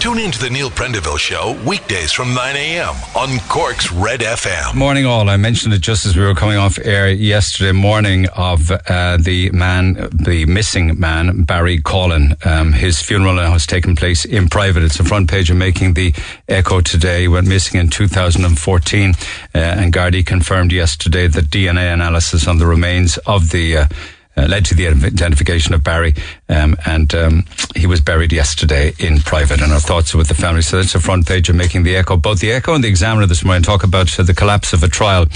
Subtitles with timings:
[0.00, 2.94] Tune in to the Neil Prendeville Show weekdays from 9 a.m.
[3.14, 4.74] on Cork's Red FM.
[4.74, 5.28] Morning, all.
[5.28, 9.50] I mentioned it just as we were coming off air yesterday morning of uh, the
[9.50, 12.34] man, the missing man, Barry Callan.
[12.46, 14.84] Um, his funeral now has taken place in private.
[14.84, 16.14] It's the front page of Making the
[16.48, 17.20] Echo today.
[17.20, 22.66] He went missing in 2014, uh, and Gardaí confirmed yesterday that DNA analysis on the
[22.66, 23.86] remains of the uh,
[24.40, 26.14] uh, led to the identification of Barry,
[26.48, 27.44] um, and um,
[27.76, 29.60] he was buried yesterday in private.
[29.60, 30.62] And our thoughts are with the family.
[30.62, 32.16] So that's the front page of Making the Echo.
[32.16, 34.88] Both the Echo and the Examiner this morning talk about uh, the collapse of a
[34.88, 35.26] trial.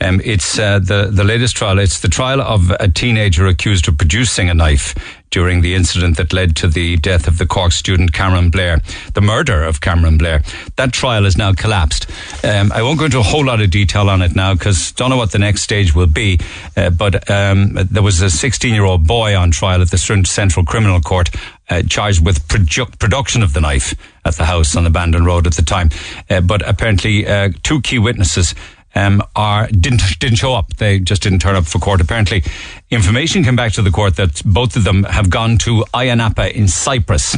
[0.00, 1.78] Um, it's uh, the the latest trial.
[1.78, 4.94] It's the trial of a teenager accused of producing a knife
[5.34, 8.80] during the incident that led to the death of the Cork student Cameron Blair,
[9.14, 10.44] the murder of Cameron Blair.
[10.76, 12.06] That trial has now collapsed.
[12.44, 15.10] Um, I won't go into a whole lot of detail on it now because don't
[15.10, 16.38] know what the next stage will be.
[16.76, 20.64] Uh, but um, there was a 16 year old boy on trial at the Central
[20.64, 21.30] Criminal Court.
[21.68, 23.94] Uh, charged with produ- production of the knife
[24.26, 25.88] at the house on Abandon Road at the time.
[26.28, 28.54] Uh, but apparently, uh, two key witnesses
[28.94, 30.76] um, are didn't didn't show up.
[30.76, 32.00] They just didn't turn up for court.
[32.00, 32.44] Apparently,
[32.90, 36.56] information came back to the court that both of them have gone to Ayia Napa
[36.56, 37.36] in Cyprus.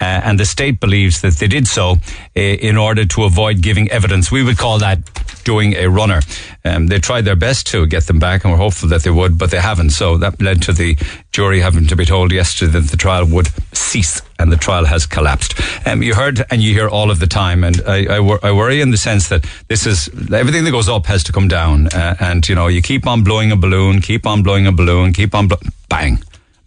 [0.00, 1.92] Uh, and the state believes that they did so
[2.36, 4.30] uh, in order to avoid giving evidence.
[4.30, 4.98] We would call that
[5.44, 6.20] doing a runner.
[6.64, 9.38] Um, they tried their best to get them back and were hopeful that they would,
[9.38, 9.90] but they haven't.
[9.90, 10.96] So that led to the
[11.30, 15.06] jury having to be told yesterday that the trial would cease and the trial has
[15.06, 15.60] collapsed.
[15.86, 18.50] Um, you heard and you hear all of the time, and I, I, wor- I,
[18.50, 21.86] worry in the sense that this is everything that goes up has to come down,
[21.88, 25.12] uh, and you know you keep on blowing a balloon, keep on blowing a balloon,
[25.12, 25.58] keep on blo-
[25.88, 26.18] bang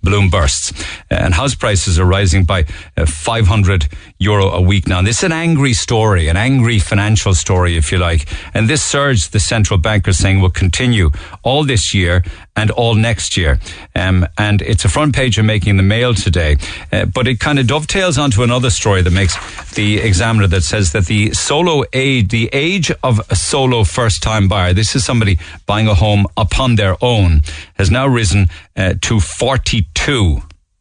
[0.08, 0.72] balloon bursts.
[1.09, 5.00] And house prices are rising by uh, 500 euro a week now.
[5.00, 8.28] And this is an angry story, an angry financial story, if you like.
[8.53, 11.11] And this surge, the central bank are saying, will continue
[11.44, 12.23] all this year
[12.55, 13.59] and all next year.
[13.95, 16.55] Um, and it's a front page of Making the Mail today.
[16.91, 19.35] Uh, but it kind of dovetails onto another story that makes
[19.75, 24.47] the Examiner that says that the solo age, the age of a solo first time
[24.47, 27.41] buyer, this is somebody buying a home upon their own,
[27.75, 29.97] has now risen uh, to 42.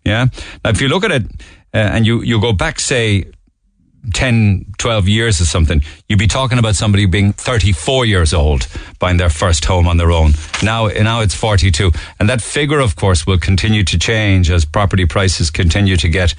[0.05, 0.27] Yeah.
[0.65, 1.25] Now, if you look at it,
[1.75, 3.25] uh, and you, you go back, say,
[4.15, 8.69] 10, 12 years or something, you'd be talking about somebody being 34 years old
[8.99, 10.33] buying their first home on their own.
[10.63, 11.91] Now, now it's 42.
[12.21, 16.35] And that figure, of course, will continue to change as property prices continue to get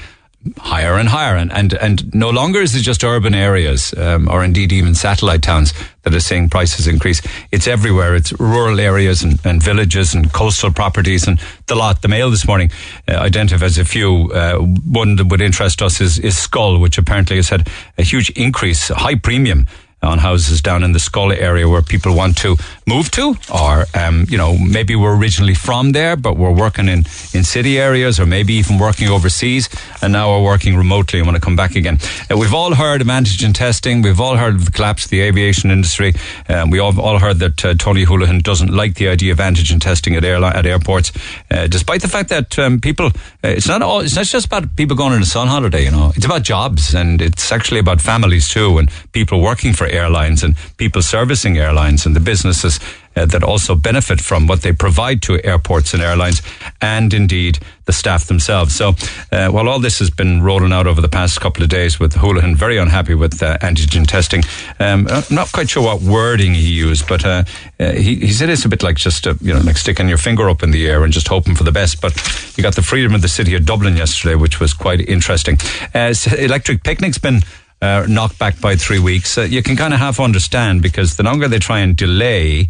[0.58, 1.36] higher and higher.
[1.36, 5.42] And, and, and no longer is it just urban areas, um, or indeed even satellite
[5.42, 7.22] towns that are seeing prices increase.
[7.52, 8.16] It's everywhere.
[8.16, 12.02] It's rural areas and, and villages and coastal properties and the lot.
[12.02, 12.72] The Mail this morning
[13.08, 14.32] uh, identifies a few.
[14.32, 17.68] Uh, one that would interest us is, is Schull, which apparently has had
[17.98, 19.68] a huge increase, high premium
[20.04, 24.26] on houses down in the Schull area where people want to move to, or um,
[24.30, 27.00] you know maybe we're originally from there, but we're working in
[27.34, 29.70] in city areas, or maybe even working overseas,
[30.02, 32.00] and now we're working remotely and want to come back again.
[32.32, 34.02] Uh, we've all heard of antigen testing.
[34.02, 36.14] We've all heard of the collapse of the aviation industry.
[36.48, 39.82] Um, we all, all heard that uh, Tony Holohan doesn't like the idea of antigen
[39.82, 41.12] testing at airline at airports,
[41.50, 43.08] uh, despite the fact that um, people.
[43.44, 44.02] Uh, it's not all.
[44.02, 45.86] It's not just about people going on a sun holiday.
[45.86, 49.87] You know, it's about jobs, and it's actually about families too, and people working for
[49.90, 52.80] airlines and people servicing airlines and the businesses
[53.18, 56.42] uh, that also benefit from what they provide to airports and airlines
[56.82, 58.76] and indeed the staff themselves.
[58.76, 58.94] So
[59.32, 62.14] uh, while all this has been rolling out over the past couple of days with
[62.14, 64.44] Holohan very unhappy with uh, antigen testing,
[64.80, 67.44] um, I'm not quite sure what wording he used, but uh,
[67.80, 70.50] uh, he, he said it's a bit like just, you know, like sticking your finger
[70.50, 72.02] up in the air and just hoping for the best.
[72.02, 72.14] But
[72.56, 75.58] you got the freedom of the city of Dublin yesterday, which was quite interesting.
[75.94, 77.42] electric picnic's been
[77.82, 79.38] uh, knocked back by three weeks.
[79.38, 82.68] Uh, you can kind of half understand because the longer they try and delay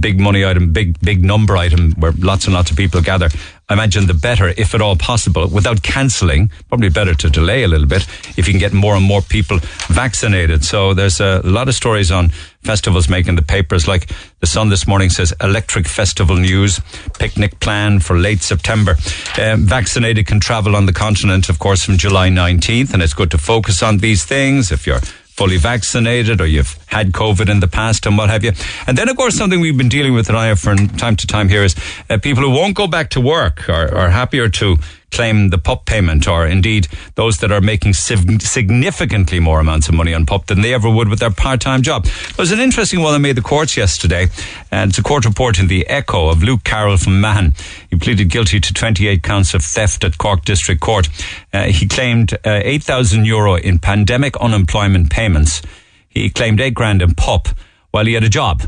[0.00, 3.28] big money item, big big number item where lots and lots of people gather,
[3.72, 6.50] I imagine the better, if at all possible, without cancelling.
[6.68, 8.06] Probably better to delay a little bit
[8.36, 10.62] if you can get more and more people vaccinated.
[10.62, 12.28] So there's a lot of stories on
[12.60, 13.88] festivals making the papers.
[13.88, 14.10] Like
[14.40, 16.82] the Sun this morning says, Electric Festival News,
[17.18, 18.94] picnic plan for late September.
[19.40, 23.30] Um, vaccinated can travel on the continent, of course, from July 19th, and it's good
[23.30, 25.00] to focus on these things if you're
[25.36, 28.52] fully vaccinated or you've had COVID in the past and what have you.
[28.86, 31.64] And then, of course, something we've been dealing with, and from time to time here
[31.64, 31.74] is
[32.10, 34.76] uh, people who won't go back to work are happier to
[35.12, 40.14] claim the pup payment, or indeed those that are making significantly more amounts of money
[40.14, 42.04] on pup than they ever would with their part-time job.
[42.04, 44.28] There was an interesting one that made the courts yesterday,
[44.70, 47.54] and it's a court report in the Echo of Luke Carroll from Mahon.
[47.90, 51.08] He pleaded guilty to 28 counts of theft at Cork District Court.
[51.52, 55.62] Uh, he claimed uh, 8,000 euro in pandemic unemployment payments.
[56.08, 57.48] He claimed eight grand in pup
[57.90, 58.62] while he had a job.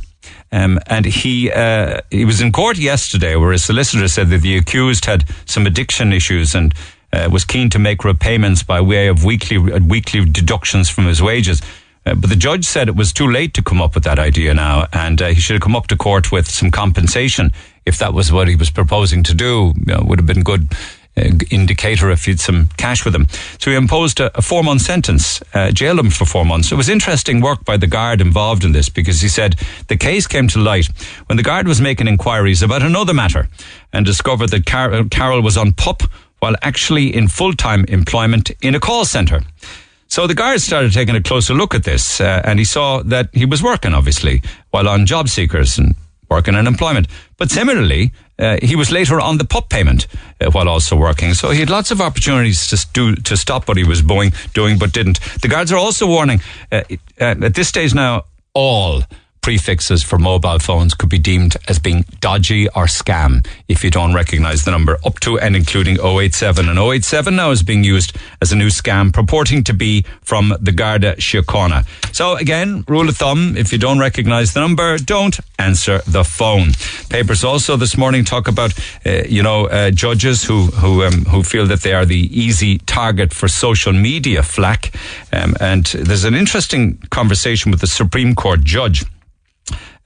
[0.54, 4.56] Um, and he uh, he was in court yesterday, where his solicitor said that the
[4.56, 6.72] accused had some addiction issues and
[7.12, 11.20] uh, was keen to make repayments by way of weekly uh, weekly deductions from his
[11.20, 11.60] wages.
[12.06, 14.54] Uh, but the judge said it was too late to come up with that idea
[14.54, 17.50] now, and uh, he should have come up to court with some compensation
[17.84, 19.72] if that was what he was proposing to do.
[19.76, 20.68] You know, would have been good
[21.16, 23.26] indicator if you'd some cash with him.
[23.58, 26.72] So he imposed a, a four month sentence, uh, jailed him for four months.
[26.72, 29.56] It was interesting work by the guard involved in this because he said
[29.88, 30.88] the case came to light
[31.26, 33.48] when the guard was making inquiries about another matter
[33.92, 36.02] and discovered that Car- was on PUP
[36.40, 39.42] while actually in full time employment in a call centre.
[40.08, 43.30] So the guard started taking a closer look at this, uh, and he saw that
[43.32, 45.94] he was working, obviously, while on job seekers and
[46.30, 47.08] working in employment.
[47.36, 50.06] But similarly, uh, he was later on the PUP payment
[50.40, 51.34] uh, while also working.
[51.34, 54.78] So he had lots of opportunities to do to stop what he was doing, doing
[54.78, 55.20] but didn't.
[55.42, 56.40] The guards are also warning
[56.72, 56.82] uh,
[57.20, 58.24] uh at this stage now
[58.54, 59.02] all
[59.44, 64.14] prefixes for mobile phones could be deemed as being dodgy or scam if you don't
[64.14, 68.52] recognize the number up to and including 087 and 087 now is being used as
[68.52, 71.84] a new scam purporting to be from the Garda Síochána.
[72.14, 76.70] So again, rule of thumb, if you don't recognize the number, don't answer the phone.
[77.10, 78.72] Papers also this morning talk about,
[79.04, 82.78] uh, you know, uh, judges who, who, um, who feel that they are the easy
[82.78, 84.90] target for social media flack.
[85.34, 89.04] Um, and there's an interesting conversation with the Supreme Court judge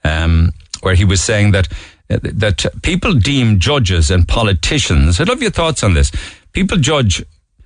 [0.03, 0.51] um,
[0.81, 1.67] where he was saying that
[2.09, 5.19] that people deem judges and politicians.
[5.19, 6.11] I'd love your thoughts on this.
[6.53, 7.23] People judge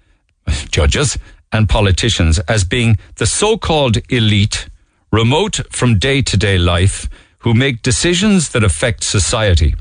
[0.70, 1.18] judges
[1.54, 4.68] and politicians as being the so-called elite,
[5.12, 7.08] remote from day-to-day life,
[7.40, 9.76] who make decisions that affect society.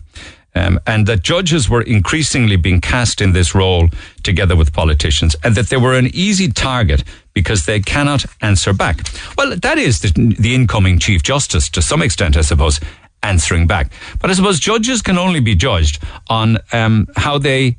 [0.55, 3.89] Um, and that judges were increasingly being cast in this role
[4.23, 9.01] together with politicians, and that they were an easy target because they cannot answer back.
[9.37, 12.81] Well, that is the, the incoming Chief Justice to some extent, I suppose,
[13.23, 13.91] answering back.
[14.21, 17.77] But I suppose judges can only be judged on um, how they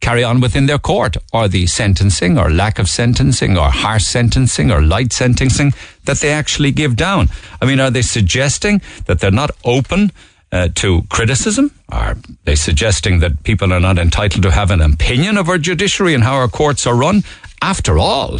[0.00, 4.70] carry on within their court or the sentencing or lack of sentencing or harsh sentencing
[4.70, 5.72] or light sentencing
[6.04, 7.28] that they actually give down.
[7.60, 10.12] I mean, are they suggesting that they're not open
[10.52, 11.72] uh, to criticism?
[11.88, 16.14] Are they suggesting that people are not entitled to have an opinion of our judiciary
[16.14, 17.24] and how our courts are run?
[17.62, 18.38] After all,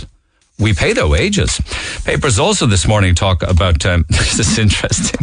[0.58, 1.60] we pay their wages.
[2.04, 5.20] Papers also this morning talk about um, this is interesting.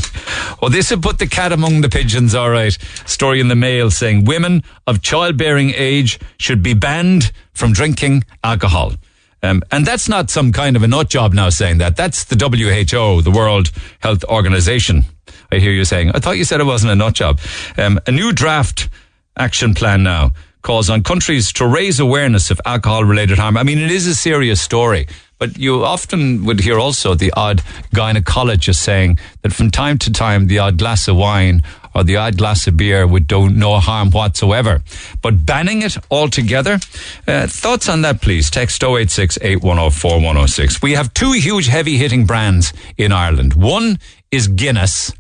[0.62, 2.36] Well, this would put the cat among the pigeons.
[2.36, 7.74] All right, story in the Mail saying women of childbearing age should be banned from
[7.74, 8.94] drinking alcohol.
[9.42, 11.98] Um, and that's not some kind of a nut job now saying that.
[11.98, 15.04] That's the WHO, the World Health Organization.
[15.52, 16.12] I hear you saying.
[16.12, 17.42] I thought you said it wasn't a nut job.
[17.78, 18.88] Um, a new draft
[19.36, 20.32] action plan now
[20.64, 23.58] calls on countries to raise awareness of alcohol related harm.
[23.58, 25.08] I mean, it is a serious story.
[25.38, 27.62] But you often would hear also the odd
[27.94, 31.64] gynecologist saying that from time to time, the odd glass of wine
[31.94, 34.82] or the odd glass of beer would do no harm whatsoever.
[35.22, 36.80] But banning it altogether,
[37.28, 38.50] uh, thoughts on that, please?
[38.50, 43.54] Text 086 8104 We have two huge heavy hitting brands in Ireland.
[43.54, 44.00] One
[44.32, 45.12] is Guinness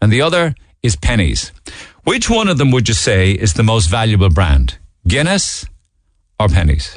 [0.00, 1.50] and the other is Penneys.
[2.04, 4.78] Which one of them would you say is the most valuable brand?
[5.06, 5.66] Guinness
[6.40, 6.96] or Penneys?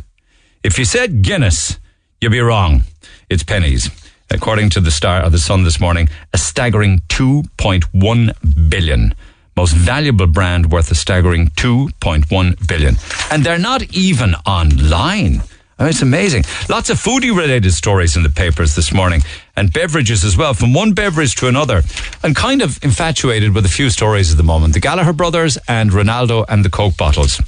[0.63, 1.79] If you said Guinness,
[2.19, 2.81] You'd be wrong.
[3.29, 3.91] It's Penneys.
[4.31, 9.13] According to the Star of the Sun this morning, a staggering 2.1 billion.
[9.55, 12.95] Most valuable brand worth a staggering 2.1 billion.
[13.29, 15.43] And they're not even online.
[15.77, 16.43] I mean, it's amazing.
[16.69, 19.21] Lots of foodie related stories in the papers this morning
[19.55, 21.83] and beverages as well, from one beverage to another.
[22.23, 24.73] I'm kind of infatuated with a few stories at the moment.
[24.73, 27.39] The Gallagher brothers and Ronaldo and the Coke bottles.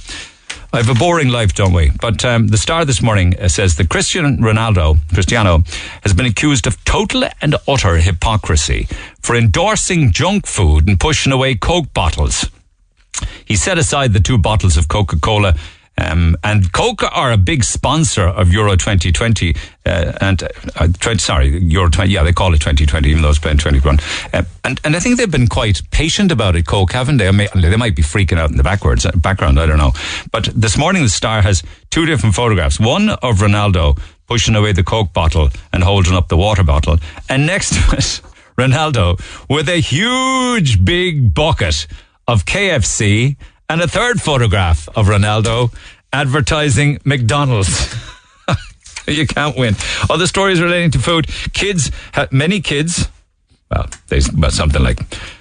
[0.72, 1.90] I have a boring life, don't we?
[2.00, 5.64] But um, the Star this morning uh, says that Christian Ronaldo, Cristiano,
[6.02, 8.86] has been accused of total and utter hypocrisy
[9.20, 12.48] for endorsing junk food and pushing away Coke bottles.
[13.44, 15.56] He set aside the two bottles of Coca Cola
[16.00, 19.54] um, and Coca are a big sponsor of Euro 2020,
[19.84, 20.42] uh, and
[20.76, 22.10] uh, 20, sorry, Euro 20.
[22.10, 23.98] Yeah, they call it 2020, even though it's been 21.
[24.32, 26.66] Uh, and and I think they've been quite patient about it.
[26.66, 27.28] Coke, haven't they?
[27.28, 29.60] I they might be freaking out in the backwards uh, background.
[29.60, 29.92] I don't know.
[30.32, 32.80] But this morning, the Star has two different photographs.
[32.80, 36.96] One of Ronaldo pushing away the Coke bottle and holding up the water bottle,
[37.28, 38.20] and next to it,
[38.56, 41.86] Ronaldo with a huge big bucket
[42.26, 43.36] of KFC
[43.70, 45.72] and a third photograph of Ronaldo
[46.12, 47.94] advertising McDonald's.
[49.06, 49.76] you can't win.
[50.10, 51.28] Other stories relating to food.
[51.52, 51.92] Kids,
[52.32, 53.08] many kids,
[53.70, 54.98] well, there's about something like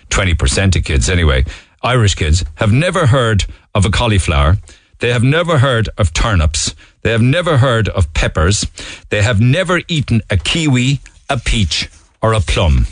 [0.10, 1.44] 20% of kids anyway,
[1.82, 4.58] Irish kids, have never heard of a cauliflower.
[5.00, 6.76] They have never heard of turnips.
[7.02, 8.68] They have never heard of peppers.
[9.10, 11.00] They have never eaten a kiwi,
[11.32, 11.90] a peach,
[12.22, 12.86] or a plum.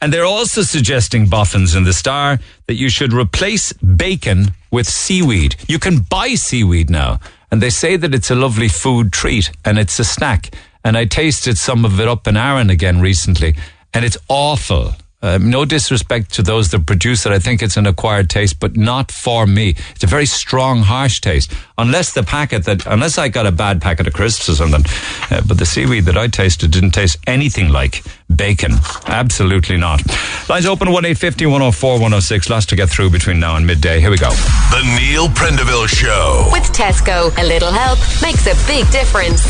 [0.00, 5.56] And they're also suggesting, boffins in the star, that you should replace bacon with seaweed.
[5.68, 7.20] You can buy seaweed now
[7.52, 10.54] and they say that it's a lovely food treat and it's a snack.
[10.82, 13.54] And I tasted some of it up in Arran again recently,
[13.94, 14.94] and it's awful.
[15.22, 17.32] Um, no disrespect to those that produce it.
[17.32, 19.76] I think it's an acquired taste, but not for me.
[19.94, 21.52] It's a very strong, harsh taste.
[21.78, 24.84] Unless the packet that, unless I got a bad packet of crisps or something.
[25.30, 28.02] Uh, but the seaweed that I tasted didn't taste anything like
[28.34, 28.72] bacon.
[29.06, 30.02] Absolutely not.
[30.48, 32.50] Lines open 1 850 104 106.
[32.50, 34.00] Lots to get through between now and midday.
[34.00, 34.30] Here we go.
[34.30, 36.48] The Neil Prendeville Show.
[36.50, 39.42] With Tesco, a little help makes a big difference.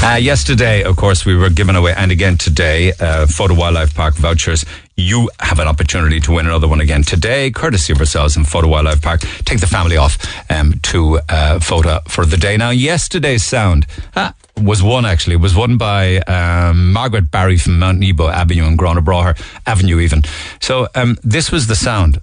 [0.00, 4.14] Uh, yesterday, of course, we were giving away, and again today, uh, Fota Wildlife Park
[4.14, 4.64] vouchers.
[4.96, 8.68] You have an opportunity to win another one again today, courtesy of ourselves in Fota
[8.68, 9.20] Wildlife Park.
[9.44, 10.16] Take the family off
[10.50, 12.56] um, to uh, Fota for the day.
[12.56, 15.34] Now, yesterday's sound uh, was won actually.
[15.34, 19.36] It was won by um, Margaret Barry from Mount Nebo Avenue in Grona
[19.66, 20.22] Avenue, even.
[20.60, 22.20] So um, this was the sound.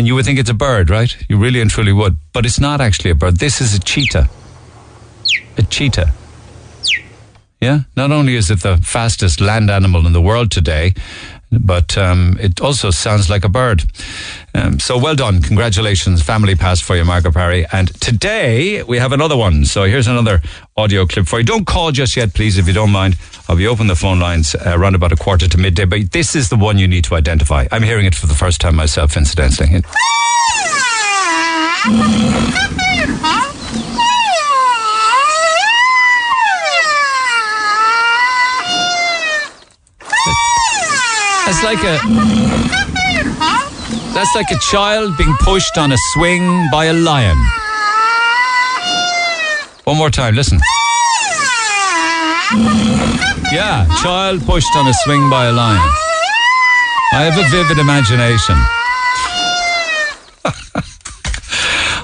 [0.00, 1.14] And you would think it's a bird, right?
[1.28, 2.16] You really and truly would.
[2.32, 3.36] But it's not actually a bird.
[3.36, 4.30] This is a cheetah.
[5.58, 6.14] A cheetah.
[7.60, 7.80] Yeah?
[7.98, 10.94] Not only is it the fastest land animal in the world today,
[11.50, 13.84] but um, it also sounds like a bird.
[14.54, 15.42] Um, so well done.
[15.42, 16.22] Congratulations.
[16.22, 17.66] Family pass for you, Margaret Parry.
[17.72, 19.64] And today we have another one.
[19.64, 20.40] So here's another
[20.76, 21.44] audio clip for you.
[21.44, 23.16] Don't call just yet, please, if you don't mind.
[23.48, 25.84] I'll be open the phone lines uh, around about a quarter to midday.
[25.84, 27.66] But this is the one you need to identify.
[27.72, 29.82] I'm hearing it for the first time myself, incidentally.
[41.50, 41.98] That's like a.
[44.14, 47.36] That's like a child being pushed on a swing by a lion.
[49.82, 50.60] One more time, listen.
[53.50, 55.90] Yeah, child pushed on a swing by a lion.
[57.14, 58.54] I have a vivid imagination.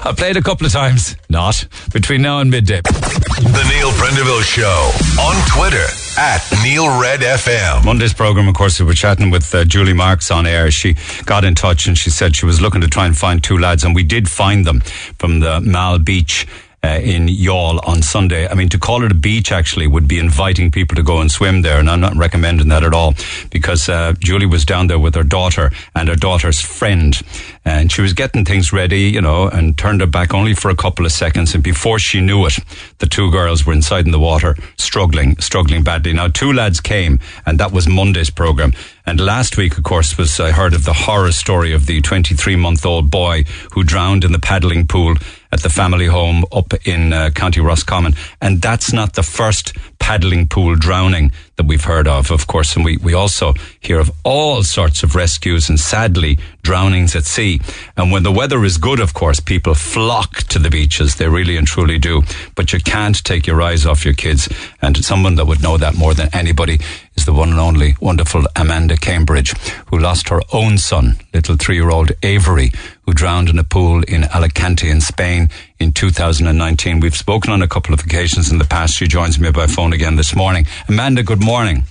[0.03, 1.15] I played a couple of times.
[1.29, 1.65] Not.
[1.93, 2.81] Between now and midday.
[2.81, 5.87] The Neil Prendeville Show on Twitter
[6.17, 7.85] at Neil Red FM.
[7.85, 10.71] Monday's program, of course, we were chatting with uh, Julie Marks on air.
[10.71, 10.95] She
[11.25, 13.83] got in touch and she said she was looking to try and find two lads,
[13.83, 14.81] and we did find them
[15.19, 16.47] from the Mal Beach.
[16.83, 18.47] Uh, in Youghal on Sunday.
[18.47, 21.31] I mean, to call it a beach actually would be inviting people to go and
[21.31, 23.15] swim there, and I'm not recommending that at all
[23.49, 27.19] because uh, Julie was down there with her daughter and her daughter's friend,
[27.65, 30.75] and she was getting things ready, you know, and turned her back only for a
[30.75, 32.59] couple of seconds, and before she knew it,
[32.99, 36.13] the two girls were inside in the water, struggling, struggling badly.
[36.13, 38.71] Now, two lads came, and that was Monday's program.
[39.07, 42.55] And last week, of course, was I heard of the horror story of the 23
[42.55, 45.15] month old boy who drowned in the paddling pool
[45.51, 48.13] at the family home up in uh, County Roscommon.
[48.41, 52.75] And that's not the first paddling pool drowning that we've heard of, of course.
[52.75, 57.59] And we, we also hear of all sorts of rescues and sadly drownings at sea.
[57.97, 61.15] And when the weather is good, of course, people flock to the beaches.
[61.15, 62.21] They really and truly do.
[62.55, 64.47] But you can't take your eyes off your kids.
[64.81, 66.79] And someone that would know that more than anybody
[67.15, 69.53] is the one and only wonderful Amanda Cambridge,
[69.87, 72.71] who lost her own son, little three year old Avery,
[73.01, 76.99] who drowned in a pool in Alicante in Spain in 2019.
[76.99, 78.95] We've spoken on a couple of occasions in the past.
[78.95, 80.65] She joins me by phone again this morning.
[80.87, 81.83] Amanda, good morning.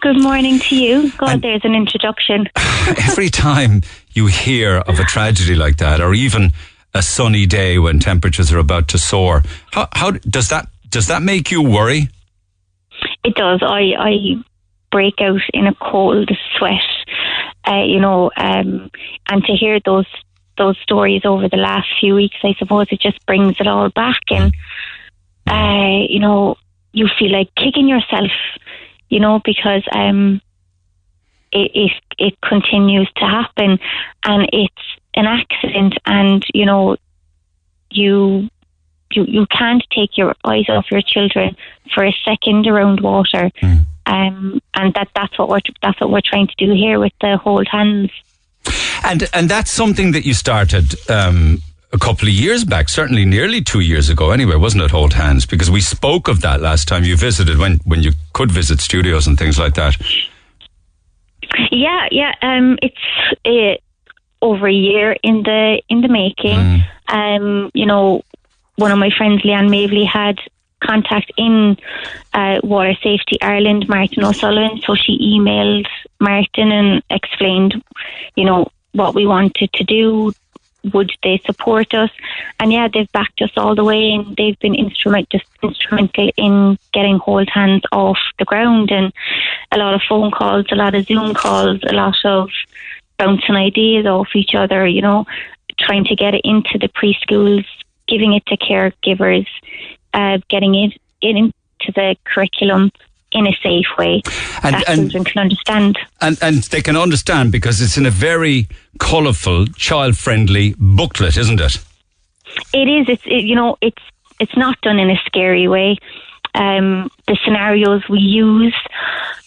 [0.00, 1.12] Good morning to you.
[1.18, 2.48] God, And- there's an introduction.
[2.56, 6.52] Every time you hear of a tragedy like that, or even
[6.94, 11.22] a sunny day when temperatures are about to soar, how, how does that does that
[11.22, 12.08] make you worry?
[13.22, 13.62] It does.
[13.62, 14.42] I, I
[14.90, 16.82] break out in a cold sweat,
[17.64, 18.90] uh, you know, um,
[19.28, 20.06] and to hear those
[20.60, 24.20] those stories over the last few weeks, I suppose it just brings it all back,
[24.30, 24.54] and
[25.46, 26.56] uh, you know,
[26.92, 28.30] you feel like kicking yourself,
[29.08, 30.40] you know, because um,
[31.50, 33.78] it, it it continues to happen,
[34.24, 36.96] and it's an accident, and you know,
[37.90, 38.50] you
[39.12, 41.56] you you can't take your eyes off your children
[41.94, 43.50] for a second around water.
[44.06, 47.36] Um, and that that's what we're that's what we're trying to do here with the
[47.36, 48.10] hold hands.
[49.04, 53.62] And and that's something that you started um, a couple of years back, certainly nearly
[53.62, 54.30] two years ago.
[54.30, 54.90] Anyway, wasn't it?
[54.90, 58.50] Hold hands because we spoke of that last time you visited when when you could
[58.50, 59.96] visit studios and things like that.
[61.70, 62.34] Yeah, yeah.
[62.42, 62.96] Um, it's
[63.44, 63.76] uh,
[64.44, 66.84] over a year in the in the making.
[67.08, 68.22] Um, you know,
[68.76, 70.38] one of my friends, Leanne Mavely, had
[70.82, 71.76] contact in
[72.32, 74.80] uh, Water Safety Ireland, Martin O'Sullivan.
[74.86, 75.86] So she emailed
[76.20, 77.82] Martin and explained,
[78.36, 80.32] you know, what we wanted to do.
[80.94, 82.10] Would they support us?
[82.58, 86.78] And yeah, they've backed us all the way, and they've been instrument just instrumental in
[86.94, 89.12] getting hold hands off the ground, and
[89.72, 92.48] a lot of phone calls, a lot of Zoom calls, a lot of
[93.18, 94.86] bouncing ideas off each other.
[94.86, 95.26] You know,
[95.78, 97.66] trying to get it into the preschools,
[98.08, 99.46] giving it to caregivers,
[100.14, 102.90] uh, getting it, it into the curriculum
[103.32, 104.22] in a safe way
[104.62, 105.98] And- that and- children can understand.
[106.20, 108.68] And, and they can understand because it's in a very
[108.98, 111.78] colourful, child friendly booklet, isn't it?
[112.74, 113.08] It is.
[113.08, 114.02] It's it, you know it's
[114.40, 115.96] it's not done in a scary way.
[116.54, 118.74] Um, the scenarios we use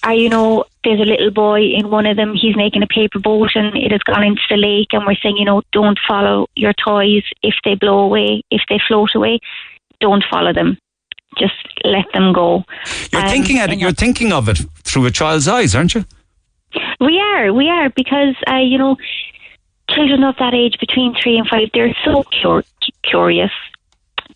[0.03, 2.33] are you know there's a little boy in one of them.
[2.33, 5.35] He's making a paper boat and it has gone into the lake, and we're saying
[5.35, 9.39] you know don't follow your toys if they blow away, if they float away,
[9.99, 10.77] don't follow them.
[11.37, 12.63] Just let them go.
[13.11, 16.05] You're Um, thinking at it, you're thinking of it through a child's eyes, aren't you?
[16.99, 18.97] We are, we are, because uh, you know,
[19.89, 22.63] children of that age, between three and five, they're so cur-
[23.03, 23.51] curious.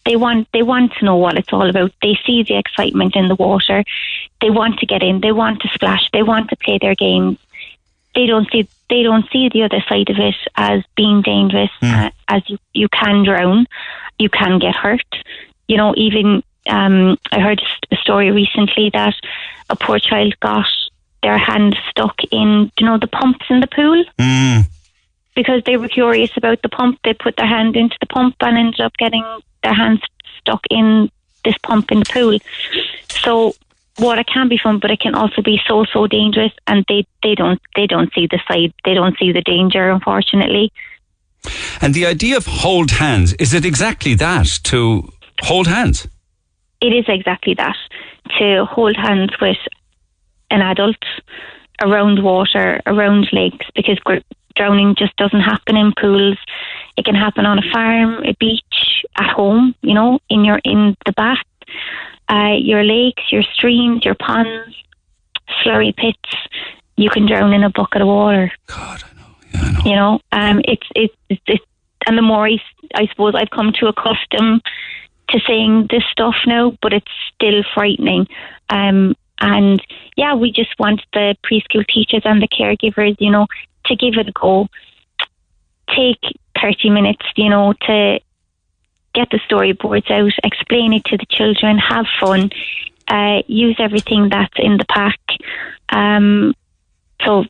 [0.05, 1.91] They want, they want to know what it's all about.
[2.01, 3.83] They see the excitement in the water.
[4.41, 5.19] They want to get in.
[5.21, 6.09] They want to splash.
[6.13, 7.37] They want to play their games.
[8.15, 11.69] They don't see, they don't see the other side of it as being dangerous.
[11.81, 13.67] Uh, as you, you can drown,
[14.17, 15.05] you can get hurt.
[15.67, 19.15] You know, even um, I heard a story recently that
[19.69, 20.65] a poor child got
[21.23, 24.65] their hand stuck in, you know, the pumps in the pool Mm.
[25.35, 26.99] because they were curious about the pump.
[27.03, 29.23] They put their hand into the pump and ended up getting
[29.63, 30.01] their hands
[30.39, 31.09] stuck in
[31.43, 32.37] this pump in the pool.
[33.23, 33.55] So
[33.97, 37.35] water can be fun, but it can also be so so dangerous, and they they
[37.35, 38.73] don't they don't see the side.
[38.85, 40.71] They don't see the danger, unfortunately.
[41.81, 45.09] And the idea of hold hands, is it exactly that, to
[45.43, 46.07] hold hands?
[46.81, 47.77] It is exactly that
[48.37, 49.57] to hold hands with
[50.51, 51.03] an adult
[51.81, 53.99] around water, around lakes, because
[54.55, 56.37] drowning just doesn't happen in pools.
[56.97, 59.75] It can happen on a farm, a beach, at home.
[59.81, 61.37] You know, in your in the bath,
[62.29, 64.75] uh, your lakes, your streams, your ponds,
[65.63, 66.35] slurry pits.
[66.95, 68.51] You can drown in a bucket of water.
[68.67, 69.35] God, I know.
[69.53, 69.79] Yeah, I know.
[69.85, 71.65] You know, um, it's it's it's, it's
[72.07, 72.57] and the more I,
[72.95, 74.61] I suppose I've come to accustom
[75.29, 78.27] to saying this stuff now, but it's still frightening.
[78.69, 79.81] Um, and
[80.15, 83.47] yeah, we just want the preschool teachers and the caregivers, you know,
[83.85, 84.67] to give it a go.
[85.95, 86.19] Take
[86.59, 88.19] thirty minutes, you know, to
[89.13, 92.49] get the storyboards out, explain it to the children, have fun,
[93.07, 95.19] uh, use everything that's in the pack.
[95.89, 96.53] Um,
[97.23, 97.45] so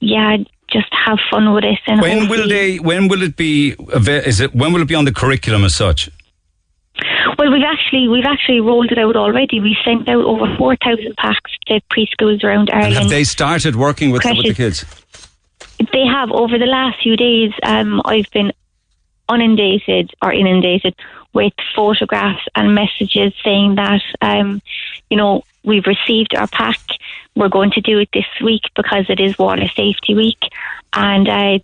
[0.00, 0.36] yeah,
[0.68, 1.78] just have fun with it.
[1.86, 2.78] And When will they?
[2.78, 3.74] When will it be?
[3.94, 4.54] Is it?
[4.54, 6.10] When will it be on the curriculum as such?
[7.38, 9.60] Well, we've actually we've actually rolled it out already.
[9.60, 12.94] We sent out over four thousand packs to preschools around And Ireland.
[12.94, 14.84] have they started working with, with the kids?
[15.92, 17.52] They have over the last few days.
[17.62, 18.52] Um, I've been
[19.32, 20.94] inundated or inundated
[21.32, 24.60] with photographs and messages saying that um,
[25.08, 26.78] you know we've received our pack.
[27.34, 30.38] We're going to do it this week because it is Water Safety Week,
[30.92, 31.58] and uh,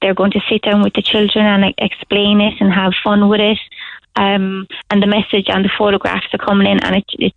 [0.00, 3.28] they're going to sit down with the children and like, explain it and have fun
[3.28, 3.58] with it.
[4.16, 7.34] Um, and the message and the photographs are coming in, and it, it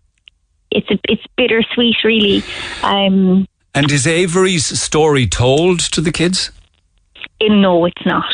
[0.71, 2.43] it's a, it's bittersweet, really.
[2.83, 6.51] Um, And is Avery's story told to the kids?
[7.41, 8.25] No, it's not.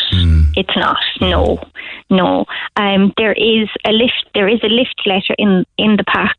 [0.56, 0.98] It's not.
[1.20, 1.64] No,
[2.10, 2.46] no.
[2.76, 4.30] Um, there is a lift.
[4.34, 6.38] There is a lift letter in in the pack.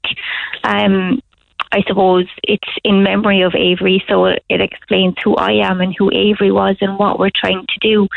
[0.64, 1.20] Um,
[1.72, 5.94] I suppose it's in memory of Avery, so it, it explains who I am and
[5.96, 8.08] who Avery was and what we're trying to do.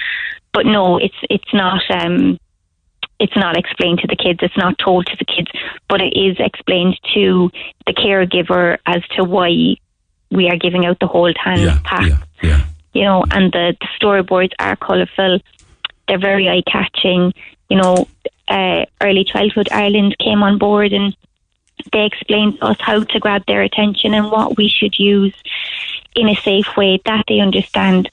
[0.53, 1.81] But no, it's it's not.
[1.89, 2.39] Um,
[3.19, 4.39] it's not explained to the kids.
[4.41, 5.49] It's not told to the kids,
[5.87, 7.49] but it is explained to
[7.85, 9.77] the caregiver as to why
[10.31, 12.65] we are giving out the hold hand yeah, pack yeah, yeah.
[12.93, 15.39] you know, and the, the storyboards are colourful.
[16.07, 17.33] They're very eye catching.
[17.69, 18.07] You know,
[18.47, 21.15] uh, Early Childhood Ireland came on board and
[21.91, 25.33] they explained to us how to grab their attention and what we should use
[26.15, 28.09] in a safe way that they understand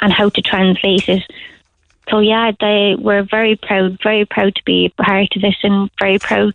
[0.00, 1.22] and how to translate it.
[2.12, 6.18] So yeah, they we're very proud, very proud to be part of this, and very
[6.18, 6.52] proud,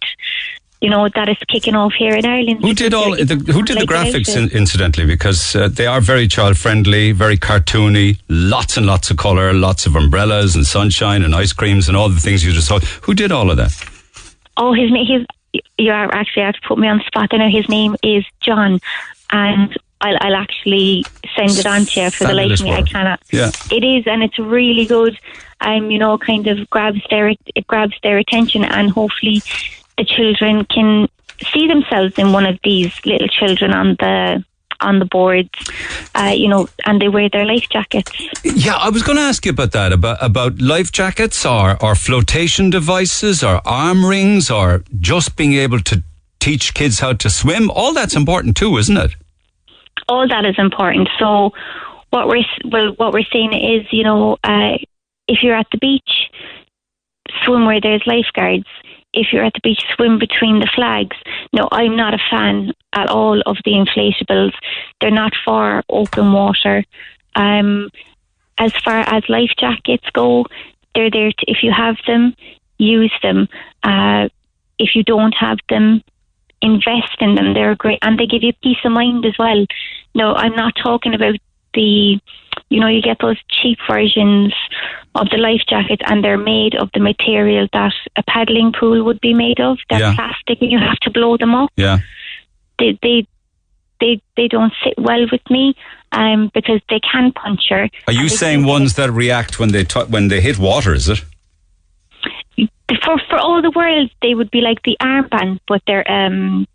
[0.82, 2.62] you know, that it's kicking off here in Ireland.
[2.62, 3.16] Who did all?
[3.16, 4.38] The, who did the graphics?
[4.38, 9.18] In, incidentally, because uh, they are very child friendly, very cartoony, lots and lots of
[9.18, 12.68] color, lots of umbrellas and sunshine and ice creams and all the things you just
[12.68, 12.80] saw.
[13.02, 13.74] Who did all of that?
[14.58, 15.08] Oh, his name.
[15.08, 15.26] His
[15.80, 17.30] you are actually have to put me on the spot.
[17.32, 18.80] I know his name is John,
[19.32, 21.04] and I'll, I'll actually
[21.36, 22.74] send it on to you for the life of me.
[22.74, 23.24] I cannot.
[23.32, 23.50] Yeah.
[23.72, 25.18] It is, and it's really good.
[25.62, 29.42] Um, you know, kind of grabs their it grabs their attention, and hopefully,
[29.98, 31.08] the children can
[31.52, 34.44] see themselves in one of these little children on the
[34.80, 35.50] on the boards.
[36.14, 38.12] Uh, you know, and they wear their life jackets.
[38.44, 41.96] Yeah, I was going to ask you about that about about life jackets or or
[41.96, 46.04] flotation devices or arm rings or just being able to
[46.40, 47.72] teach kids how to swim.
[47.72, 49.16] All that's important too, isn't it?
[50.08, 51.10] all that is important.
[51.20, 51.52] So
[52.10, 54.78] what we're well, what we're saying is, you know, uh,
[55.28, 56.30] if you're at the beach,
[57.44, 58.68] swim where there's lifeguards.
[59.14, 61.16] If you're at the beach, swim between the flags.
[61.54, 64.54] No, I'm not a fan at all of the inflatables.
[65.00, 66.84] They're not for open water.
[67.36, 67.90] Um,
[68.58, 70.46] as far as life jackets go,
[70.94, 71.32] they're there.
[71.32, 72.36] To, if you have them,
[72.78, 73.48] use them.
[73.84, 74.30] Uh,
[74.80, 76.04] if you don't have them,
[76.62, 77.54] invest in them.
[77.54, 79.66] They're great, and they give you peace of mind as well.
[80.16, 81.36] No, I'm not talking about
[81.74, 82.20] the,
[82.70, 84.54] you know, you get those cheap versions
[85.16, 89.20] of the life jackets, and they're made of the material that a paddling pool would
[89.22, 89.78] be made of.
[89.90, 90.16] They're Yeah.
[90.16, 91.70] plastic, and you have to blow them up.
[91.78, 92.00] Yeah.
[92.80, 93.28] They they
[94.00, 95.74] they they don't sit well with me,
[96.12, 97.90] um, because they can puncture.
[98.08, 100.94] Are you saying ones that react when they t- when they hit water?
[100.94, 101.22] Is it?
[103.04, 106.66] for for all the world they would be like the armband, but they're um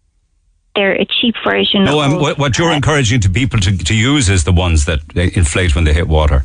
[0.74, 1.84] they're a cheap version.
[1.84, 4.52] No, of, um, what, what you're uh, encouraging to people to, to use is the
[4.52, 6.44] ones that they inflate when they hit water.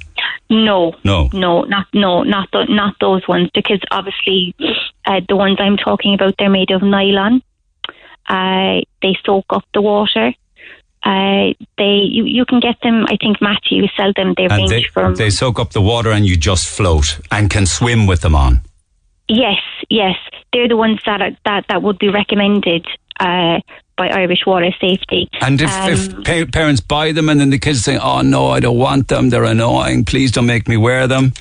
[0.50, 1.30] No, No.
[1.34, 4.56] no, not no, not th- not those ones because obviously
[5.06, 7.42] uh, the ones I'm talking about they're made of nylon.
[8.30, 10.34] Uh, they soak up the water.
[11.04, 13.06] Uh, they you, you can get them.
[13.10, 14.34] I think Matthew you sell them.
[14.38, 17.66] They range they, from they soak up the water and you just float and can
[17.66, 18.62] swim with them on.
[19.30, 19.60] Yes,
[19.90, 20.16] yes,
[20.54, 22.86] they're the ones that are, that that would be recommended
[23.20, 23.60] uh,
[23.96, 25.28] by Irish Water Safety.
[25.42, 28.50] And if, Um, if pa- parents buy them and then the kids say, oh no,
[28.50, 31.34] I don't want them, they're annoying, please don't make me wear them.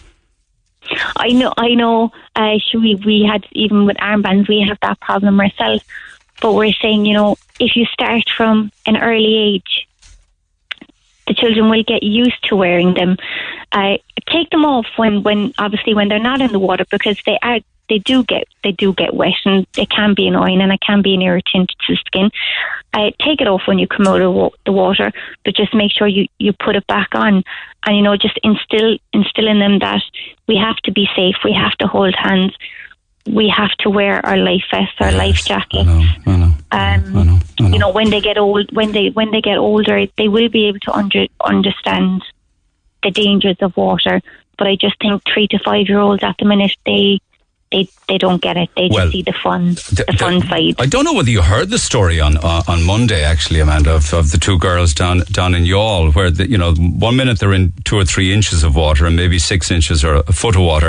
[1.17, 2.13] I know, I know.
[2.37, 5.85] Uh, we we had even with armbands, we have that problem ourselves.
[6.41, 9.89] But we're saying, you know, if you start from an early age,
[11.27, 13.17] the children will get used to wearing them.
[13.73, 13.97] Uh,
[14.31, 17.59] take them off when, when obviously when they're not in the water because they are
[17.89, 21.03] they do get they do get wet and it can be annoying and it can
[21.03, 22.31] be an irritant to the skin.
[22.93, 25.13] Uh, take it off when you come out of the water,
[25.45, 27.45] but just make sure you, you put it back on,
[27.85, 30.03] and you know just instill instill in them that
[30.49, 32.53] we have to be safe, we have to hold hands,
[33.27, 35.87] we have to wear our life vests, our life I jackets.
[35.87, 36.45] know, I know.
[36.47, 37.69] Um, I know, I know.
[37.69, 40.69] You know, when they get old, when they when they get older, they will be
[40.69, 42.23] able to under, understand
[43.03, 44.21] the dangers of water.
[44.59, 47.21] But I just think three to five year olds at the minute they
[47.73, 48.69] they they don't get it.
[48.77, 50.75] They just Well, see the fun, the, The- fun the- side.
[50.79, 54.13] I don't know whether you heard the story on uh, on Monday, actually, Amanda, of,
[54.15, 57.53] of the two girls down down in Youghal, where the, you know one minute they're
[57.55, 60.63] in two or three inches of water and maybe six inches or a foot of
[60.63, 60.89] water,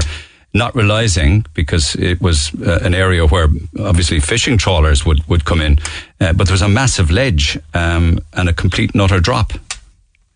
[0.53, 3.47] not realizing because it was uh, an area where
[3.79, 5.77] obviously fishing trawlers would would come in,
[6.21, 9.51] uh, but there was a massive ledge um, and a complete and utter drop.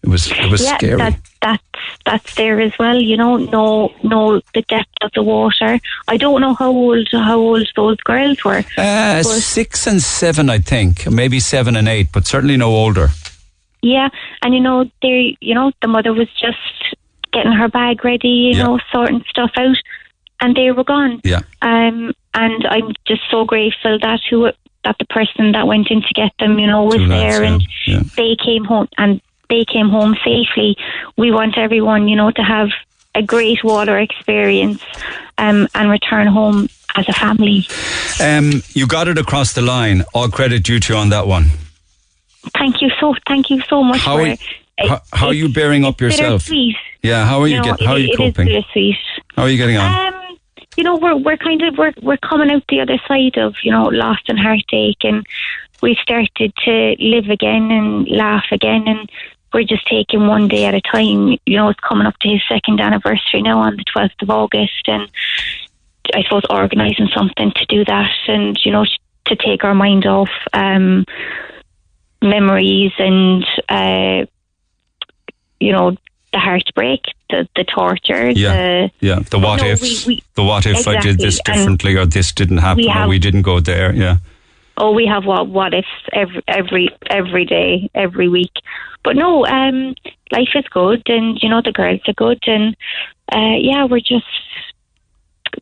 [0.03, 0.97] It was it was yeah, scary.
[0.97, 1.63] that that's
[2.05, 3.01] that's there as well.
[3.01, 5.79] You know, no no the depth of the water.
[6.07, 8.63] I don't know how old how old those girls were.
[8.77, 13.09] uh, six and seven, I think, maybe seven and eight, but certainly no older.
[13.81, 14.09] Yeah,
[14.43, 16.57] and you know, they, you know, the mother was just
[17.33, 18.63] getting her bag ready, you Yeah.
[18.63, 19.77] know, sorting stuff out,
[20.39, 21.21] and they were gone.
[21.23, 21.41] Yeah.
[21.61, 24.51] Um, and I'm just so grateful that who
[24.83, 28.01] that the person that went in to get them, you know, was there, and yeah.
[28.15, 30.75] they came home and they came home safely.
[31.17, 32.69] We want everyone, you know, to have
[33.13, 34.81] a great water experience,
[35.37, 37.67] um, and return home as a family.
[38.21, 40.03] Um, you got it across the line.
[40.13, 41.45] All credit due to you on that one.
[42.57, 43.99] Thank you so, thank you so much.
[43.99, 44.37] How for are,
[44.79, 46.49] how, how are you bearing up yourself?
[47.03, 48.47] Yeah, how are you, know, get, how are you it is coping?
[48.47, 48.97] bittersweet.
[49.35, 50.13] How are you getting on?
[50.13, 50.37] Um,
[50.77, 53.71] you know, we're we're kind of we're we're coming out the other side of you
[53.71, 55.25] know loss and heartache, and
[55.81, 59.09] we've started to live again and laugh again, and
[59.53, 61.37] we're just taking one day at a time.
[61.45, 64.87] You know, it's coming up to his second anniversary now on the twelfth of August,
[64.87, 65.09] and
[66.13, 68.85] I suppose organising something to do that, and you know,
[69.25, 71.05] to take our mind off um,
[72.21, 74.25] memories and uh,
[75.59, 75.95] you know
[76.33, 78.53] the heartbreak, the the torture, Yeah.
[78.53, 80.05] the yeah, the what no, ifs.
[80.05, 82.83] we- we- the what if I did this Exactly, and differently or this didn't happen
[82.85, 83.93] we or we didn't go there.
[83.93, 84.17] Yeah.
[84.81, 88.51] Oh, we have what what ifs every every every day, every week.
[89.03, 89.95] But no, um,
[90.31, 92.75] life is good, and you know the girls are good, and
[93.31, 94.25] uh, yeah, we're just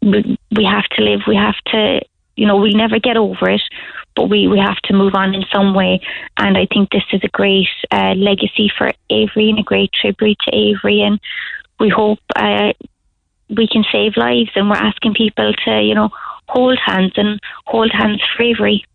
[0.01, 1.21] we, we have to live.
[1.27, 2.01] We have to,
[2.37, 3.61] you know, we'll never get over it,
[4.15, 6.01] but we we have to move on in some way.
[6.37, 10.39] And I think this is a great uh, legacy for Avery and a great tribute
[10.45, 11.19] to Avery, and
[11.79, 12.19] we hope.
[12.35, 12.73] Uh,
[13.51, 16.11] we can save lives, and we're asking people to, you know,
[16.47, 18.85] hold hands and hold hands for Avery.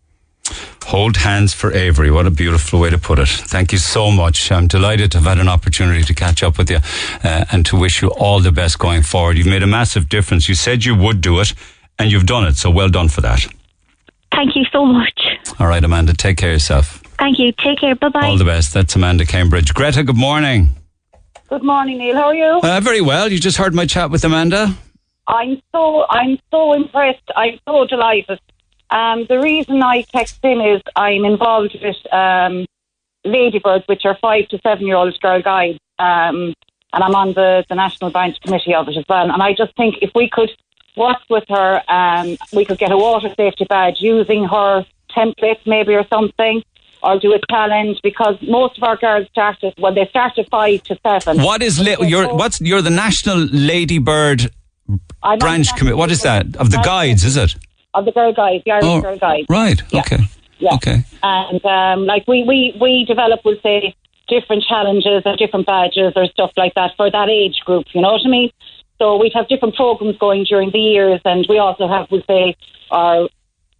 [0.85, 2.11] Hold hands for Avery.
[2.11, 3.27] What a beautiful way to put it.
[3.27, 4.51] Thank you so much.
[4.51, 6.77] I'm delighted to have had an opportunity to catch up with you
[7.23, 9.37] uh, and to wish you all the best going forward.
[9.37, 10.47] You've made a massive difference.
[10.47, 11.53] You said you would do it
[11.97, 12.57] and you've done it.
[12.57, 13.45] So well done for that.
[14.31, 15.19] Thank you so much.
[15.59, 17.01] All right, Amanda, take care of yourself.
[17.17, 17.51] Thank you.
[17.53, 17.95] Take care.
[17.95, 18.27] Bye bye.
[18.27, 18.73] All the best.
[18.73, 19.73] That's Amanda Cambridge.
[19.73, 20.69] Greta, good morning.
[21.47, 22.15] Good morning, Neil.
[22.15, 22.59] How are you?
[22.61, 23.31] Uh, very well.
[23.31, 24.75] You just heard my chat with Amanda.
[25.27, 27.23] I'm so I'm so impressed.
[27.35, 28.39] I'm so delighted.
[28.89, 32.65] Um, the reason I text in is I'm involved with um,
[33.23, 36.53] Ladybirds, which are five to seven year old girl guides, um,
[36.93, 39.31] and I'm on the, the national branch committee of it as well.
[39.31, 40.51] And I just think if we could
[40.95, 45.93] work with her, um, we could get a water safety badge using her template maybe
[45.95, 46.63] or something.
[47.03, 49.93] Or do a challenge because most of our girls started well.
[49.93, 51.43] They started five to seven.
[51.43, 54.51] What is li- you're what's you're the National Ladybird
[55.37, 55.93] branch committee?
[55.93, 57.23] What is that of the guides?
[57.23, 57.55] Is it?
[57.95, 59.47] Of the girl guides, the Irish Oh, girl guides.
[59.49, 59.81] right.
[59.91, 60.01] Yeah.
[60.01, 60.17] Okay.
[60.59, 60.73] Yeah.
[60.75, 61.03] Okay.
[61.23, 63.95] And um, like we, we, we develop, we'll say,
[64.27, 68.13] different challenges or different badges or stuff like that for that age group, you know
[68.13, 68.49] what I mean?
[68.99, 72.55] So we'd have different programs going during the years and we also have, we'll say,
[72.89, 73.27] our,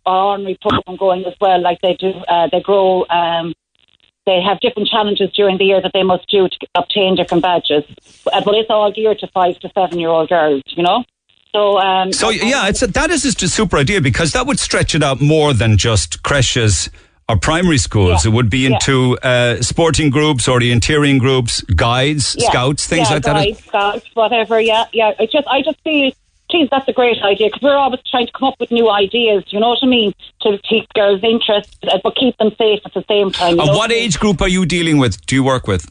[0.06, 3.54] our honorary program going as well, like they do, uh, they grow, um,
[4.26, 7.84] they have different challenges during the year that they must do to obtain different badges.
[8.26, 11.04] But it's all geared to five to seven year old girls, you know?
[11.56, 14.60] So, um, So yeah, it's a, that is just a super idea because that would
[14.60, 16.90] stretch it out more than just creches
[17.30, 18.26] or primary schools.
[18.26, 18.30] Yeah.
[18.32, 18.74] It would be Yeah.
[18.74, 22.50] into uh, sporting groups, or the orienteering groups, guides, Yeah.
[22.50, 23.34] scouts, things yeah, like that.
[23.36, 24.60] guides, scouts, whatever.
[24.60, 25.14] Yeah, yeah.
[25.18, 26.12] I just, I just feel,
[26.52, 29.46] geez, that's a great idea because we're always trying to come up with new ideas.
[29.54, 30.14] You know what I mean?
[30.42, 33.60] To keep girls interested, uh, but keep them safe at the same time.
[33.62, 35.26] And what age group are you dealing with?
[35.26, 35.90] Do you work with?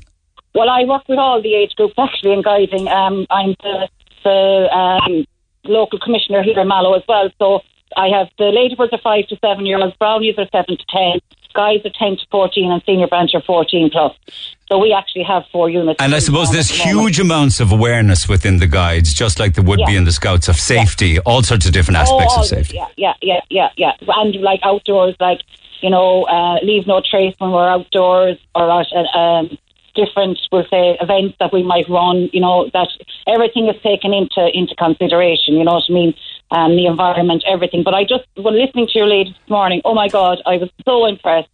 [0.55, 2.87] Well, I work with all the age groups actually in guiding.
[2.87, 3.89] Um, I'm the,
[4.23, 5.25] the um,
[5.65, 7.31] local commissioner here in Mallow as well.
[7.39, 7.61] So
[7.97, 11.21] I have the ladybirds are five to seven year olds, brownies are seven to ten,
[11.55, 14.13] guys are ten to fourteen, and senior branch are fourteen plus.
[14.69, 16.03] So we actually have four units.
[16.03, 17.01] And I suppose there's the moment.
[17.01, 19.99] huge amounts of awareness within the guides, just like there would be Yeah.
[19.99, 22.77] in the scouts of safety, all sorts of different aspects oh, of safety.
[22.77, 23.93] Yeah, yeah, yeah, yeah, yeah.
[24.17, 25.41] And like outdoors, like
[25.81, 29.59] you know, uh, leave no trace when we're outdoors or at uh, um,
[29.95, 32.29] different, we'll say, events that we might run.
[32.33, 32.89] You know, that
[33.27, 35.55] everything is taken into into consideration.
[35.55, 36.15] You know what I mean?
[36.51, 37.83] Um, the environment, everything.
[37.83, 40.71] But I just, when listening to your lady this morning, oh my God, I was
[40.85, 41.49] so impressed.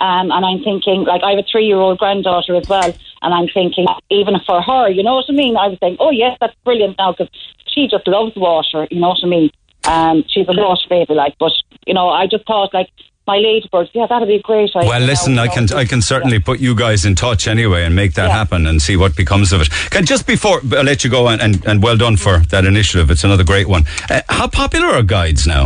[0.00, 2.92] Um, and I'm thinking, like, I have a three year old granddaughter as well.
[3.22, 5.56] And I'm thinking, even for her, you know what I mean?
[5.56, 7.28] I was saying, oh, yes, that's brilliant now because
[7.66, 9.50] she just loves water, you know what I mean?
[9.84, 11.52] Um, she's a water baby, like, but,
[11.86, 12.88] you know, I just thought, like,
[13.30, 14.88] my ladybirds, yeah, that'd be a great idea.
[14.90, 16.50] Well, listen, I can I can certainly Yeah.
[16.50, 18.38] put you guys in touch anyway and make that Yeah.
[18.40, 19.68] happen and see what becomes of it.
[19.94, 23.06] Can just before I'll let you go and, and, and well done for that initiative.
[23.12, 23.84] It's another great one.
[24.10, 25.64] Uh, how popular are guides now?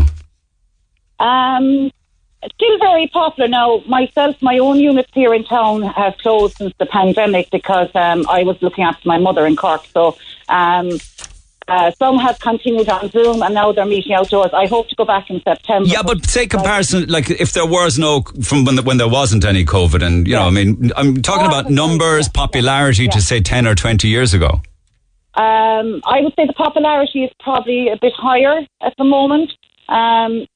[1.19, 1.67] Um,
[2.57, 3.69] still very popular now.
[3.87, 8.43] Myself, my own units here in town have closed since the pandemic because um, I
[8.43, 9.83] was looking after my mother in Cork.
[9.97, 10.17] So
[10.49, 10.89] um,
[11.69, 14.51] uh, some have continued on Zoom and now they're meeting outdoors.
[14.53, 15.89] I hope to go back in September.
[15.89, 19.45] Yeah, but say comparison, like if there was no from when, the, when there wasn't
[19.45, 23.11] any COVID, and you know, I mean, I'm talking about numbers, popularity Yeah.
[23.13, 24.61] to say ten or twenty years ago.
[25.37, 29.51] Um, I would say the popularity is probably a bit higher at the moment.
[29.89, 30.47] Um,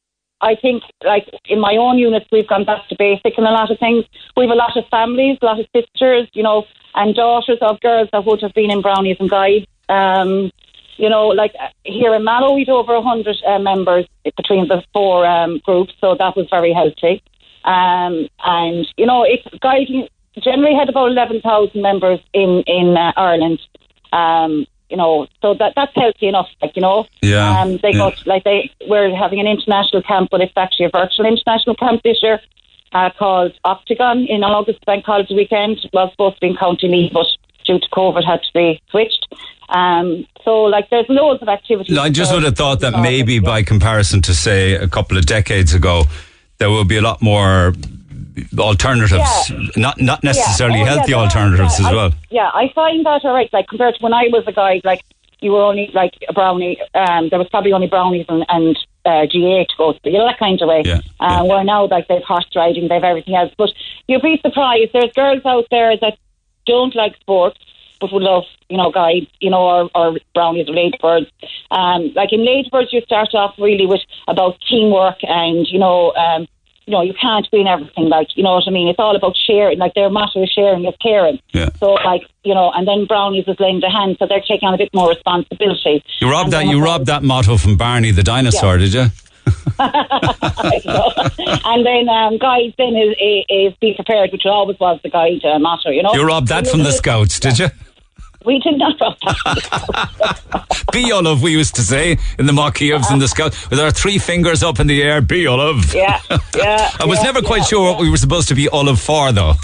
[0.41, 3.73] I think, like in my own units, we've gone back to basic in a lot
[3.73, 4.05] of things.
[4.37, 7.81] We have a lot of families, a lot of sisters, you know, and daughters of
[7.81, 9.67] girls that would have been in brownies and guides.
[9.89, 10.53] Um,
[10.99, 14.07] you know, like here in Mallow, we'd over a hundred uh, members
[14.37, 17.23] between the four um, groups, so that was very healthy.
[17.65, 20.09] Um, and you know, it guiding
[20.43, 23.61] generally had about eleven thousand members in in uh, Ireland.
[24.13, 26.49] Um, you know, so that that's healthy enough.
[26.63, 27.99] Like you know, Yeah, Um, they yeah.
[27.99, 32.03] got like they we're having an international camp, but it's actually a virtual international camp
[32.03, 32.41] this year.
[32.91, 35.79] Uh, called Octagon in August Bank Holiday weekend.
[35.93, 37.27] Was supposed to be in County Meath, but
[37.69, 39.25] due to COVID had to be switched.
[39.69, 41.97] Um, so like there's loads of activities.
[41.99, 43.41] I just would have thought that maybe yeah.
[43.41, 46.05] by comparison to say a couple of decades ago,
[46.59, 47.75] there will be a lot more
[48.59, 49.57] alternatives, Yeah.
[49.77, 50.85] not not necessarily Yeah.
[50.85, 51.25] Oh, healthy are.
[51.25, 52.11] alternatives Yeah, as I- well.
[52.31, 53.53] Yeah, I find that all right.
[53.53, 55.03] Like compared to when I was a guy, like
[55.41, 56.79] you were only like a brownie.
[56.95, 60.27] Um, there was probably only brownies and, and uh, GA to go, to, you know
[60.27, 60.83] that kind of way.
[60.85, 61.43] Yeah, Uh, yeah.
[61.43, 63.53] Where now, like they've horse riding, they've everything else.
[63.57, 63.71] But
[64.09, 64.91] you'd be surprised.
[64.93, 66.19] There's girls out there that
[66.69, 67.59] don't like sports.
[68.01, 71.27] But would love, you know, guides, you know, or, or brownies or ladybirds.
[71.73, 76.47] Um, like in ladybirds, you start off really with about teamwork and, you know, um,
[76.87, 78.09] you know, you can't win everything.
[78.09, 78.87] Like, you know what I mean?
[78.87, 79.79] It's all about sharing.
[79.79, 81.41] Like their motto is sharing is caring.
[81.53, 81.71] Yeah.
[81.81, 84.75] So, like, you know, and then brownies is lend a hand, so they're taking on
[84.75, 86.05] a bit more responsibility.
[86.21, 86.67] You robbed And that.
[86.67, 89.07] You robbed that motto from Barney the dinosaur, did you?
[89.79, 93.15] and then um, guide then is,
[93.49, 95.91] is, be prepared, which always was the guide uh, motto.
[95.91, 97.69] You know, You robbed that from the scouts, did you?
[98.45, 99.37] We did not rob that.
[100.93, 104.17] Bí Ullamh, we used to say in the Mockievs and the scouts, with our three
[104.17, 105.21] fingers up in the air.
[105.21, 105.93] Bí Ullamh.
[105.93, 106.21] yeah,
[106.55, 106.89] yeah.
[107.01, 109.33] I was yeah, never quite yeah, sure what we were supposed to be Olive for,
[109.33, 109.55] though.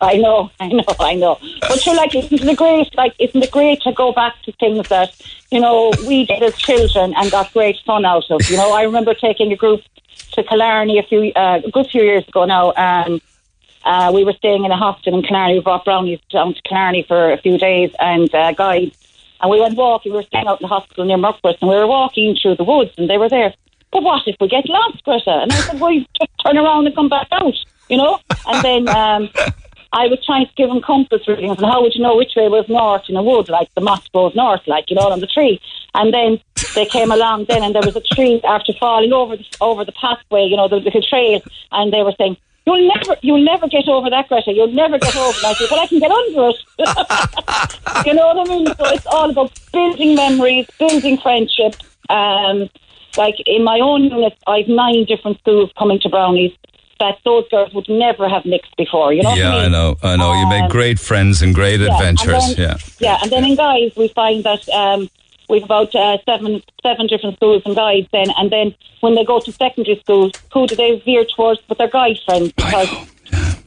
[0.00, 1.38] I know, I know, I know.
[1.60, 2.94] But you're like, isn't it great?
[2.96, 5.14] Like, isn't it great to go back to things that
[5.50, 8.48] you know we did as children and got great fun out of?
[8.48, 9.82] You know, I remember taking a group
[10.32, 13.20] to Killarney a few uh, a good few years ago now, and
[13.84, 15.54] uh, we were staying in a hostel in Killarney.
[15.54, 18.96] We brought brownies down to Killarney for a few days and uh, guides,
[19.40, 20.12] and we went walking.
[20.12, 22.64] We were staying out in the hospital near Muckross, and we were walking through the
[22.64, 23.52] woods, and they were there.
[23.92, 25.40] But what if we get lost, Greta?
[25.42, 27.54] And I said, well, you just turn around and come back out,
[27.90, 28.18] you know.
[28.46, 28.88] And then.
[29.00, 29.30] Um,
[29.92, 32.48] I was trying to give them compass readings and how would you know which way
[32.48, 35.26] was north in a wood, like the moss goes north, like, you know, on the
[35.26, 35.60] tree.
[35.94, 36.38] And then
[36.76, 39.92] they came along then and there was a tree after falling over the, over the
[39.92, 43.88] pathway, you know, the little trail, and they were saying, You'll never, you'll never get
[43.88, 44.52] over that, Greta.
[44.52, 45.44] You'll never get over it.
[45.44, 48.06] I said, well, I can get under it.
[48.06, 48.66] you know what I mean?
[48.66, 51.74] So it's all about building memories, building friendship.
[52.10, 52.68] Um,
[53.16, 56.52] like in my own unit, I've nine different schools coming to Brownies
[57.00, 59.12] that those girls would never have mixed before.
[59.12, 59.34] You know?
[59.34, 60.32] yeah, what I, I know, I know.
[60.40, 62.44] you make Um, great friends and great yeah, adventures.
[62.44, 62.76] and then- yeah.
[63.00, 65.10] Yeah, and then in guys, we find that um,
[65.48, 68.06] we've about uh, seven seven different schools and guides.
[68.12, 71.60] Then, and then when they go to secondary school, who do they veer towards?
[71.68, 72.88] With their guide friends because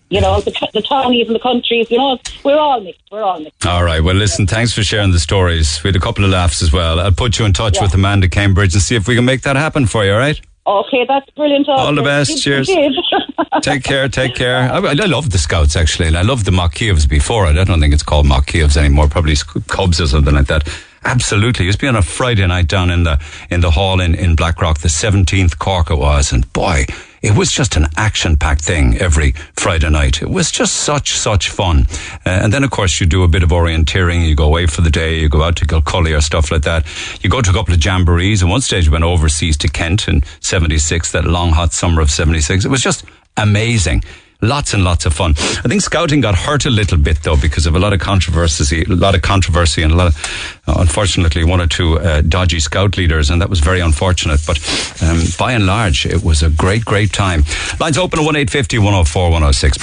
[0.09, 1.89] you know the, the townies and the countries.
[1.89, 3.01] You know, we're all mixed.
[3.11, 3.65] We're all mixed.
[3.65, 4.01] All right.
[4.03, 5.81] Well, listen, thanks for sharing the stories.
[5.83, 6.99] We had a couple of laughs as well.
[6.99, 7.83] I'll put you in touch Yeah.
[7.83, 10.39] with Amanda Cambridge and see if we can make that happen for you, all right?
[10.65, 11.67] Okay, that's brilliant.
[11.67, 12.41] All the best.
[12.41, 12.69] Cheers.
[13.62, 14.58] Take care, take care.
[14.58, 17.45] I, I love the Scouts actually, and I loved the Mock Kievs before.
[17.45, 19.08] I don't think it's called Mock Kievs anymore.
[19.08, 19.36] Probably
[19.67, 20.67] Cubs or something like that.
[21.06, 23.99] Absolutely, it used to be on a Friday night down in the in the hall
[23.99, 26.86] in in Blackrock, the seventeenth Cork it was, and boy,
[27.23, 30.21] it was just an action-packed thing every Friday night.
[30.21, 31.88] It was just such such fun.
[32.25, 34.27] Uh, and then of course you do a bit of orienteering.
[34.27, 35.19] You go away for the day.
[35.19, 36.86] You go out to Kilcully or stuff like that.
[37.23, 38.41] You go to a couple of jamborees.
[38.41, 42.12] And one stage we went overseas to Kent in '76, that long hot summer of
[42.12, 42.65] '76.
[42.65, 43.05] It was just
[43.38, 44.03] amazing.
[44.43, 45.32] Lots and lots of fun.
[45.38, 48.84] I think scouting got hurt a little bit though because of a lot of controversy,
[48.84, 52.60] a lot of controversy, and a lot of, uh, unfortunately, one or two uh, dodgy
[52.60, 54.41] scout leaders, and that was very unfortunate.
[54.45, 54.60] But
[55.01, 57.45] um, by and large, it was a great, great time.
[57.79, 59.77] Lines open at one eight fifty one zero four one zero six.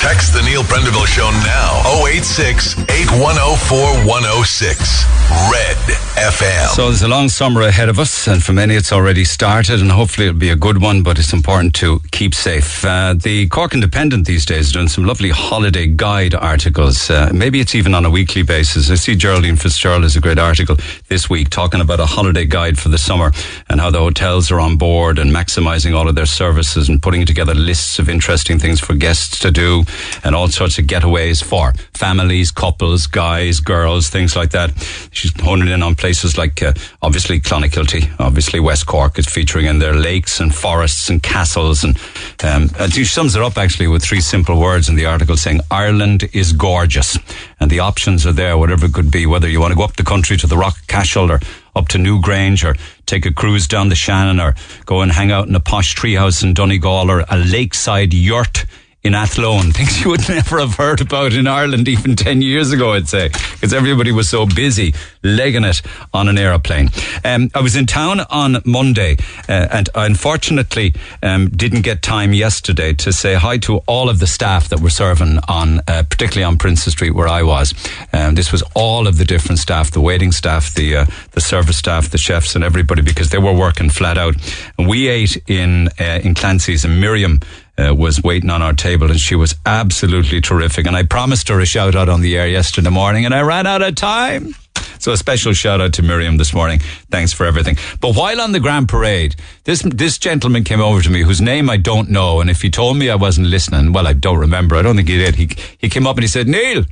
[0.00, 1.82] Text the Neil Prendeville Show now.
[2.06, 5.04] 086 8104 106.
[5.52, 5.76] Red
[6.16, 6.68] FM.
[6.74, 9.90] So there's a long summer ahead of us, and for many it's already started, and
[9.90, 11.02] hopefully it'll be a good one.
[11.02, 12.84] But it's important to keep safe.
[12.84, 17.10] Uh, the Cork Independent these days doing some lovely holiday guide articles.
[17.10, 18.90] Uh, maybe it's even on a weekly basis.
[18.90, 20.76] I see Geraldine Fitzgerald has a great article
[21.08, 23.32] this week talking about a holiday guide for the summer
[23.68, 27.26] and how the hotels are on board and maximising all of their services and putting
[27.26, 29.82] together lists of interesting things for guests to do
[30.22, 34.70] and all sorts of getaways for families, couples, guys, girls, things like that.
[35.10, 39.80] She's honing in on places like uh, obviously Clonakilty, obviously West Cork is featuring in
[39.80, 41.98] their lakes and forests and castles and
[42.44, 46.28] um, she sums it up actually with three simple words in the article saying Ireland
[46.32, 47.18] is gorgeous.
[47.60, 49.96] And the options are there whatever it could be whether you want to go up
[49.96, 51.40] the country to the Rock Cashel or
[51.74, 55.48] up to Newgrange or take a cruise down the Shannon or go and hang out
[55.48, 58.66] in a posh treehouse in Donegal or a lakeside yurt
[59.06, 62.92] in Athlone, things you would never have heard about in Ireland even 10 years ago,
[62.92, 65.80] I'd say, because everybody was so busy legging it
[66.12, 66.90] on an aeroplane.
[67.24, 69.16] Um, I was in town on Monday,
[69.48, 74.18] uh, and I unfortunately um, didn't get time yesterday to say hi to all of
[74.18, 77.74] the staff that were serving on, uh, particularly on Princes Street where I was.
[78.12, 81.76] Um, this was all of the different staff, the waiting staff, the uh, the service
[81.76, 84.34] staff, the chefs, and everybody because they were working flat out.
[84.78, 87.40] And we ate in uh, in Clancy's, and Miriam
[87.78, 90.86] uh, was waiting on our table and she was absolutely terrific.
[90.86, 93.66] And I promised her a shout out on the air yesterday morning and I ran
[93.66, 94.54] out of time.
[94.98, 96.80] So a special shout out to Miriam this morning.
[97.10, 97.76] Thanks for everything.
[98.00, 101.68] But while on the Grand Parade, this this gentleman came over to me whose name
[101.68, 104.76] I don't know, and if he told me I wasn't listening, well, I don't remember.
[104.76, 105.34] I don't think he did.
[105.34, 106.84] He he came up and he said, "Neil,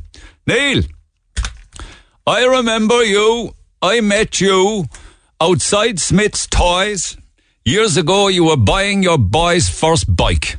[0.46, 0.82] Neil,
[2.26, 3.54] I remember you.
[3.80, 4.84] I met you
[5.40, 7.16] outside Smith's Toys
[7.64, 8.28] years ago.
[8.28, 10.56] You were buying your boy's first bike."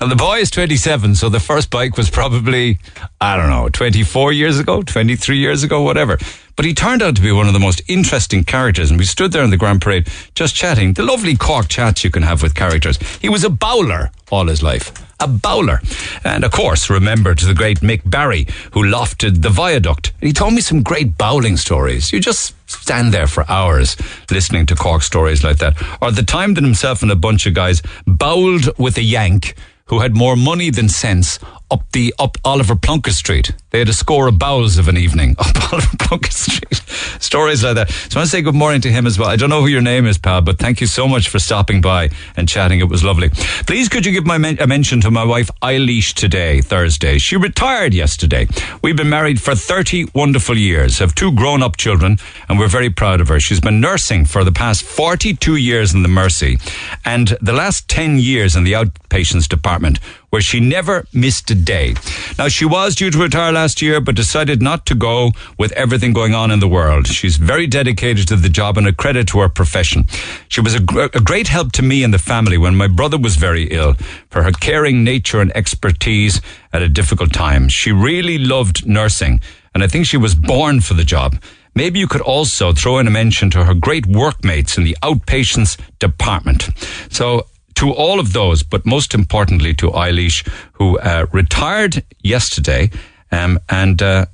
[0.00, 2.78] Now the boy is 27, so the first bike was probably,
[3.20, 6.18] I don't know, 24 years ago, 23 years ago, whatever.
[6.54, 9.32] But he turned out to be one of the most interesting characters, and we stood
[9.32, 10.92] there in the Grand Parade just chatting.
[10.92, 12.98] The lovely Cork chats you can have with characters.
[13.18, 15.07] He was a bowler all his life.
[15.20, 15.80] A bowler.
[16.24, 20.12] And of course, remembered the great Mick Barry, who lofted the viaduct.
[20.20, 22.12] He told me some great bowling stories.
[22.12, 23.96] You just stand there for hours
[24.30, 25.76] listening to Cork stories like that.
[26.00, 29.54] Or the time that himself and a bunch of guys bowled with a Yank
[29.86, 31.38] who had more money than sense
[31.70, 33.52] up the up Oliver Plunkett Street.
[33.70, 36.74] They had a score of bowels of an evening up Oliver Plunkett Street.
[37.20, 37.90] Stories like that.
[37.90, 39.28] So I want to say good morning to him as well.
[39.28, 41.80] I don't know who your name is, pal, but thank you so much for stopping
[41.80, 42.80] by and chatting.
[42.80, 43.28] It was lovely.
[43.66, 47.18] Please, could you give my men- a mention to my wife Eilish today, Thursday?
[47.18, 48.46] She retired yesterday.
[48.82, 52.90] We've been married for 30 wonderful years, have two grown up children, and we're very
[52.90, 53.40] proud of her.
[53.40, 56.58] She's been nursing for the past 42 years in the Mercy
[57.04, 59.98] and the last 10 years in the outpatients department
[60.30, 61.94] where she never missed a day.
[62.38, 66.12] Now, she was due to retire last year, but decided not to go with everything
[66.12, 67.06] going on in the world.
[67.06, 70.06] She's very dedicated to the job and a credit to her profession.
[70.48, 73.18] She was a, gr- a great help to me and the family when my brother
[73.18, 73.94] was very ill
[74.30, 76.40] for her caring nature and expertise
[76.72, 77.68] at a difficult time.
[77.68, 79.40] She really loved nursing,
[79.74, 81.36] and I think she was born for the job.
[81.74, 85.78] Maybe you could also throw in a mention to her great workmates in the outpatients
[86.00, 86.68] department.
[87.10, 87.46] So
[87.78, 92.90] to all of those, but most importantly to Eilish, who uh, retired yesterday,
[93.30, 94.26] um, and uh,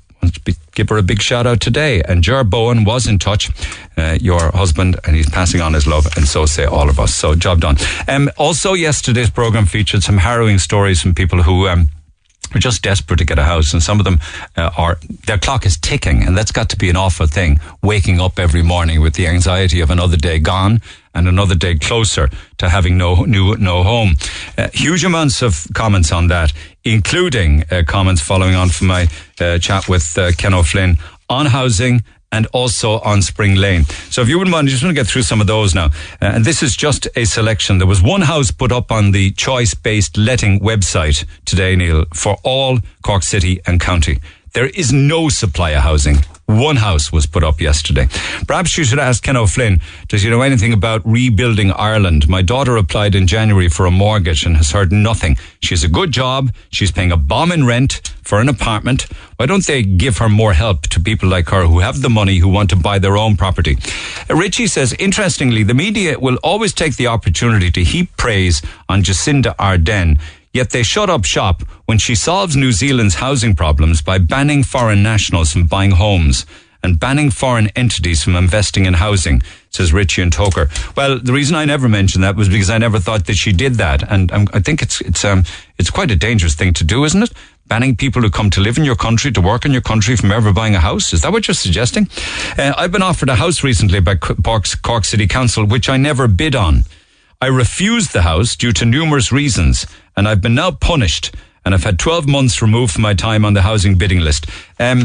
[0.73, 2.01] give her a big shout out today.
[2.01, 3.51] And Ger Bowen was in touch,
[3.97, 7.13] uh, your husband, and he's passing on his love, and so say all of us.
[7.13, 7.77] So job done.
[8.07, 11.67] Um, also, yesterday's program featured some harrowing stories from people who.
[11.67, 11.89] Um,
[12.55, 14.19] are just desperate to get a house, and some of them
[14.55, 17.59] uh, are their clock is ticking, and that's got to be an awful thing.
[17.81, 20.81] Waking up every morning with the anxiety of another day gone
[21.13, 24.15] and another day closer to having no new no home.
[24.57, 26.53] Uh, huge amounts of comments on that,
[26.83, 29.07] including uh, comments following on from my
[29.39, 30.97] uh, chat with uh, Ken O'Flynn
[31.29, 32.03] on housing
[32.35, 33.85] and also on Spring Lane.
[34.09, 35.85] So if you wouldn't mind, I just want to get through some of those now.
[36.21, 37.77] Uh, and this is just a selection.
[37.77, 42.79] There was one house put up on the choice-based letting website today, Neil, for all
[43.03, 44.19] Cork City and County.
[44.53, 46.17] There is no supply of housing.
[46.47, 48.07] One house was put up yesterday.
[48.47, 52.29] Perhaps you should ask Ken O'Flynn, does he know anything about rebuilding Ireland?
[52.29, 55.37] My daughter applied in January for a mortgage and has heard nothing.
[55.61, 56.53] She has a good job.
[56.69, 59.07] She's paying a bomb in rent for an apartment.
[59.37, 62.37] Why don't they give her more help to people like her who have the money,
[62.37, 63.77] who want to buy their own property?
[64.29, 69.01] Uh, Richie says, interestingly, the media will always take the opportunity to heap praise on
[69.01, 70.19] Jacinda Ardern
[70.55, 75.03] Yet they shut up shop when she solves New Zealand's housing problems by banning foreign
[75.03, 76.45] nationals from buying homes
[76.81, 80.69] and banning foreign entities from investing in housing, says Richie and Togher.
[80.95, 83.73] Well, the reason I never mentioned that was because I never thought that she did
[83.73, 85.43] that, and um, I think it's it's um
[85.77, 87.33] it's quite a dangerous thing to do, isn't it?
[87.67, 90.31] Banning people who come to live in your country, to work in your country from
[90.31, 91.11] ever buying a house.
[91.11, 92.07] Is that what you're suggesting?
[92.57, 96.29] Uh, I've been offered a house recently by Cork, Cork City Council, which I never
[96.29, 96.85] bid on.
[97.41, 101.83] I refused the house due to numerous reasons, and I've been now punished, and I've
[101.83, 104.47] had 12 months removed from my time on the housing bidding list.
[104.79, 105.03] Um,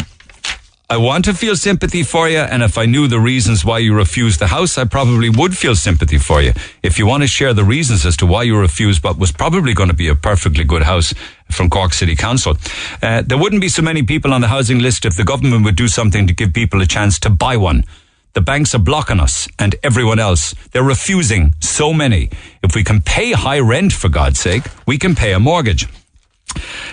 [0.88, 3.94] I want to feel sympathy for you, and if I knew the reasons why you
[3.94, 6.52] refused the house, I probably would feel sympathy for you.
[6.82, 9.72] If you want to share the reasons as to why you refused what was probably
[9.72, 11.14] going to be a perfectly good house
[11.48, 12.56] from Cork City Council,
[13.02, 15.76] uh, there wouldn't be so many people on the housing list if the government would
[15.76, 17.84] do something to give people a chance to buy one.
[18.32, 20.54] The banks are blocking us and everyone else.
[20.72, 22.30] They're refusing so many.
[22.62, 25.88] If we can pay high rent, for God's sake, we can pay a mortgage.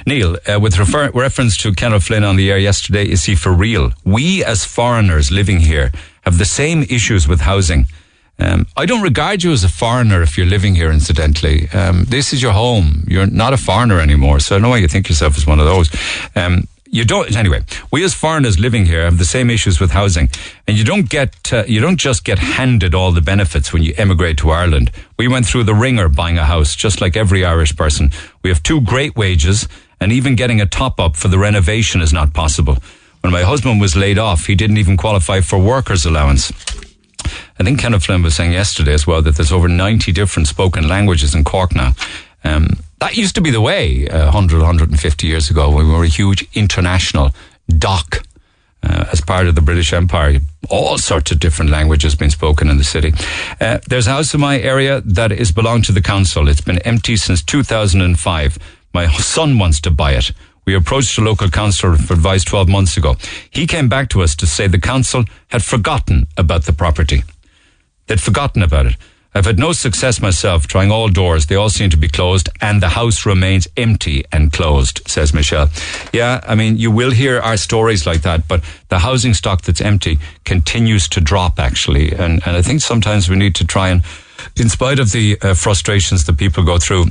[0.06, 3.52] Neil, uh, with refer- reference to Ken Flynn on the air yesterday, is he for
[3.52, 3.92] real?
[4.04, 7.86] We as foreigners living here have the same issues with housing.
[8.40, 11.70] Um, I don't regard you as a foreigner if you're living here, incidentally.
[11.70, 13.04] Um, this is your home.
[13.08, 14.40] You're not a foreigner anymore.
[14.40, 15.90] So I know why you think yourself as one of those.
[16.36, 17.62] Um, you don't anyway
[17.92, 20.30] we as foreigners living here have the same issues with housing.
[20.68, 23.94] And you don't get uh, you don't just get handed all the benefits when you
[23.98, 24.92] emigrate to Ireland.
[25.18, 28.12] We went through the ringer buying a house just like every Irish person.
[28.44, 29.68] We have two great wages
[30.00, 32.78] and even getting a top up for the renovation is not possible.
[33.22, 36.52] When my husband was laid off he didn't even qualify for workers allowance.
[37.60, 40.88] I think Kenneth Flynn was saying yesterday as well that there's over 90 different spoken
[40.88, 41.94] languages in Cork now.
[42.44, 46.04] Um, that used to be the way uh, 100, 150 years ago when we were
[46.04, 47.32] a huge international
[47.70, 48.24] dock
[48.84, 50.40] uh, as part of the British Empire.
[50.70, 53.14] All sorts of different languages being spoken in the city.
[53.62, 56.48] Uh, there's a house in my area that is belonged to the council.
[56.48, 58.58] It's been empty since 2005.
[58.94, 60.32] My son wants to buy it.
[60.66, 63.16] We approached a local councillor for advice 12 months ago.
[63.50, 67.24] He came back to us to say the council had forgotten about the property.
[68.08, 68.96] They'd forgotten about it.
[69.38, 71.46] I've had no success myself trying all doors.
[71.46, 75.70] They all seem to be closed and the house remains empty and closed, says Michelle.
[76.12, 79.80] Yeah, I mean, you will hear our stories like that, but the housing stock that's
[79.80, 82.14] empty continues to drop actually.
[82.14, 84.02] And, and I think sometimes we need to try and,
[84.56, 87.06] in spite of the uh, frustrations that people go through,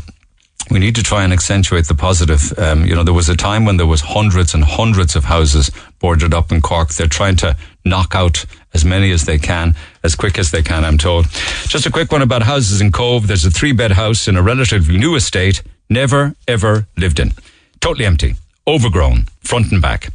[0.68, 2.52] we need to try and accentuate the positive.
[2.58, 5.70] Um, you know, there was a time when there was hundreds and hundreds of houses
[6.00, 6.88] boarded up in Cork.
[6.88, 9.74] They're trying to knock out as many as they can,
[10.06, 11.26] as quick as they can, I'm told.
[11.68, 13.26] Just a quick one about houses in Cobh.
[13.26, 17.32] There's a three bed house in a relatively new estate, never ever lived in.
[17.80, 18.34] totally empty,
[18.66, 20.08] overgrown, front and back.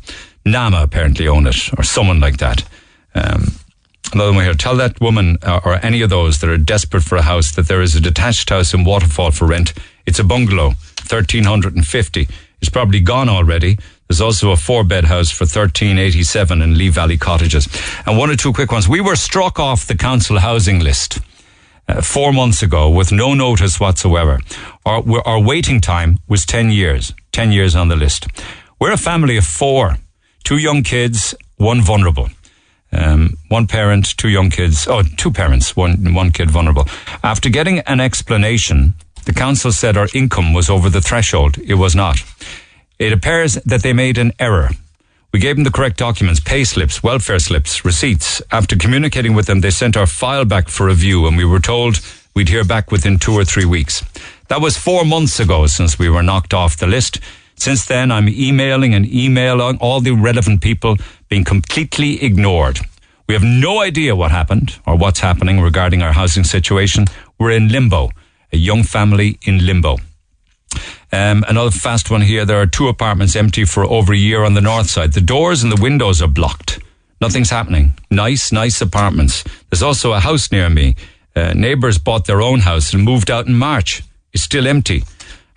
[0.45, 2.63] Nama apparently own it, or someone like that.
[3.13, 3.53] Um,
[4.13, 4.53] another one here.
[4.53, 7.67] Tell that woman uh, or any of those that are desperate for a house that
[7.67, 9.73] there is a detached house in Waterfall for rent.
[10.05, 12.27] It's a bungalow, thirteen hundred and fifty.
[12.59, 13.77] It's probably gone already.
[14.11, 17.69] There's also a four bed house for 1387 in Lee Valley Cottages.
[18.05, 18.89] And one or two quick ones.
[18.89, 21.19] We were struck off the council housing list
[21.87, 24.41] uh, four months ago with no notice whatsoever.
[24.85, 28.27] Our, our waiting time was 10 years, 10 years on the list.
[28.81, 29.95] We're a family of four,
[30.43, 32.27] two young kids, one vulnerable.
[32.91, 36.85] Um, one parent, two young kids, oh, two parents, one, one kid vulnerable.
[37.23, 38.93] After getting an explanation,
[39.23, 41.57] the council said our income was over the threshold.
[41.59, 42.17] It was not.
[43.01, 44.69] It appears that they made an error.
[45.33, 48.43] We gave them the correct documents, pay slips, welfare slips, receipts.
[48.51, 51.99] After communicating with them, they sent our file back for review and we were told
[52.35, 54.03] we'd hear back within two or three weeks.
[54.49, 57.19] That was four months ago since we were knocked off the list.
[57.55, 60.97] Since then, I'm emailing and emailing all the relevant people
[61.27, 62.81] being completely ignored.
[63.27, 67.05] We have no idea what happened or what's happening regarding our housing situation.
[67.39, 68.11] We're in limbo,
[68.53, 69.97] a young family in limbo.
[71.13, 72.45] Um, another fast one here.
[72.45, 75.13] There are two apartments empty for over a year on the north side.
[75.13, 76.79] The doors and the windows are blocked.
[77.19, 77.93] Nothing's happening.
[78.09, 79.43] Nice, nice apartments.
[79.69, 80.95] There's also a house near me.
[81.35, 84.03] Uh, neighbors bought their own house and moved out in March.
[84.33, 85.03] It's still empty.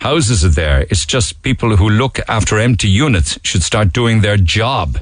[0.00, 0.82] Houses are there.
[0.90, 4.98] It's just people who look after empty units should start doing their job.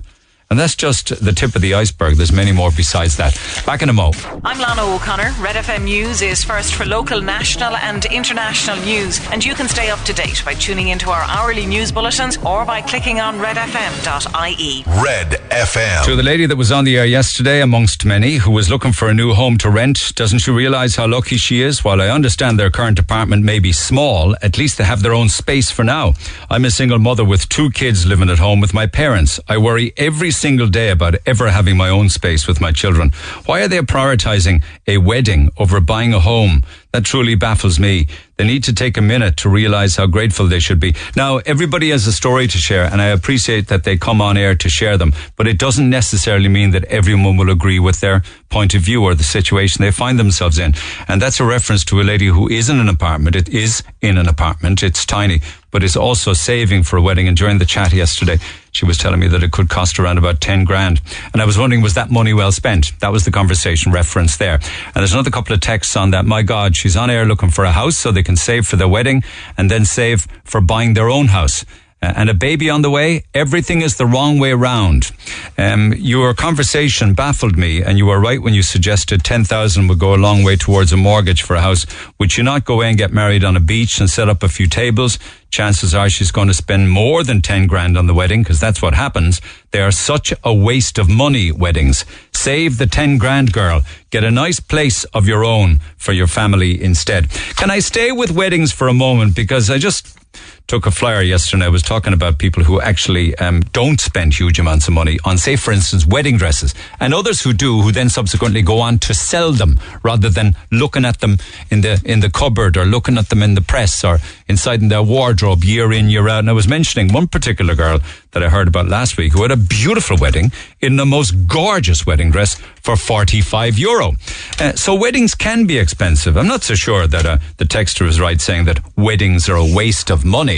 [0.52, 2.16] And that's just the tip of the iceberg.
[2.16, 3.32] There's many more besides that.
[3.64, 4.12] Back in a mo.
[4.44, 5.32] I'm Lana O'Connor.
[5.40, 9.18] Red FM News is first for local, national, and international news.
[9.30, 12.66] And you can stay up to date by tuning into our hourly news bulletins or
[12.66, 14.84] by clicking on redfm.ie.
[15.02, 16.04] Red FM.
[16.04, 19.08] To the lady that was on the air yesterday, amongst many, who was looking for
[19.08, 21.82] a new home to rent, doesn't she realise how lucky she is?
[21.82, 25.30] While I understand their current apartment may be small, at least they have their own
[25.30, 26.12] space for now.
[26.50, 29.40] I'm a single mother with two kids living at home with my parents.
[29.48, 33.12] I worry every single day about ever having my own space with my children.
[33.46, 36.64] Why are they prioritizing a wedding over buying a home?
[36.92, 38.08] That truly baffles me.
[38.36, 40.94] They need to take a minute to realize how grateful they should be.
[41.14, 44.56] Now, everybody has a story to share, and I appreciate that they come on air
[44.56, 48.74] to share them, but it doesn't necessarily mean that everyone will agree with their point
[48.74, 50.74] of view or the situation they find themselves in.
[51.06, 53.36] And that's a reference to a lady who is in an apartment.
[53.36, 54.82] It is in an apartment.
[54.82, 55.40] It's tiny,
[55.70, 57.28] but is also saving for a wedding.
[57.28, 58.38] And during the chat yesterday,
[58.72, 61.00] she was telling me that it could cost around about 10 grand.
[61.32, 62.98] And I was wondering, was that money well spent?
[63.00, 64.54] That was the conversation reference there.
[64.54, 66.24] And there's another couple of texts on that.
[66.24, 68.88] My God, she's on air looking for a house so they can save for their
[68.88, 69.22] wedding
[69.56, 71.64] and then save for buying their own house.
[72.02, 75.12] Uh, and a baby on the way, everything is the wrong way round.
[75.56, 80.12] Um, your conversation baffled me, and you were right when you suggested 10,000 would go
[80.12, 81.86] a long way towards a mortgage for a house.
[82.18, 84.48] Would you not go away and get married on a beach and set up a
[84.48, 85.16] few tables?
[85.50, 88.82] Chances are she's going to spend more than 10 grand on the wedding, because that's
[88.82, 89.40] what happens.
[89.70, 92.04] They are such a waste of money, weddings.
[92.32, 93.82] Save the 10 grand, girl.
[94.10, 97.30] Get a nice place of your own for your family instead.
[97.54, 99.36] Can I stay with weddings for a moment?
[99.36, 100.18] Because I just
[100.66, 101.66] took a flyer yesterday.
[101.66, 105.38] I was talking about people who actually um, don't spend huge amounts of money on,
[105.38, 109.14] say, for instance, wedding dresses, and others who do, who then subsequently go on to
[109.14, 111.38] sell them rather than looking at them
[111.70, 114.88] in the in the cupboard or looking at them in the press or inside in
[114.88, 116.40] their wardrobe year in year out.
[116.40, 118.00] And I was mentioning one particular girl
[118.32, 122.06] that I heard about last week who had a beautiful wedding in the most gorgeous
[122.06, 124.12] wedding dress for 45 euro.
[124.58, 126.36] Uh, so weddings can be expensive.
[126.36, 129.74] I'm not so sure that uh, the texter is right saying that weddings are a
[129.80, 130.51] waste of money.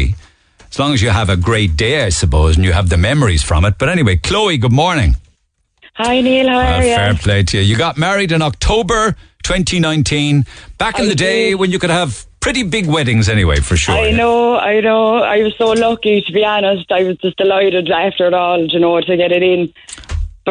[0.71, 3.43] As long as you have a great day, I suppose, and you have the memories
[3.43, 3.75] from it.
[3.79, 5.17] But anyway, Chloe, good morning.
[5.95, 6.95] Hi Neil, how Uh, are you?
[6.97, 7.63] fair play to you.
[7.63, 9.15] You got married in October
[9.45, 10.45] 2019.
[10.79, 11.55] Back in I the day did.
[11.61, 13.95] when you could have pretty big weddings anyway, for sure.
[13.97, 15.19] I know, I know.
[15.23, 16.91] I was so lucky to be honest.
[16.91, 19.73] I was just delighted after it all, you know, to get it in.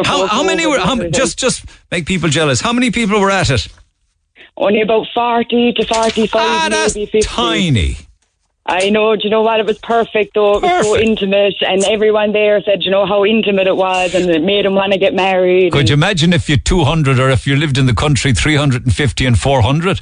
[0.04, 2.60] How, how many were, how, just, just make people jealous.
[2.60, 3.68] How many people were at it?
[4.56, 7.26] only about forty to forty-five, Ah, that's maybe fifty.
[7.28, 7.96] tiny.
[8.66, 9.14] I know.
[9.14, 9.60] Do you know what?
[9.60, 10.56] It was perfect though.
[10.56, 11.08] It was so Perfect.
[11.08, 14.74] intimate, and everyone there said, you know, how intimate it was, and it made them
[14.74, 15.72] want to get married.
[15.72, 19.38] Could you imagine if you're 200 or if you lived in the country 350 and
[19.38, 20.00] 400?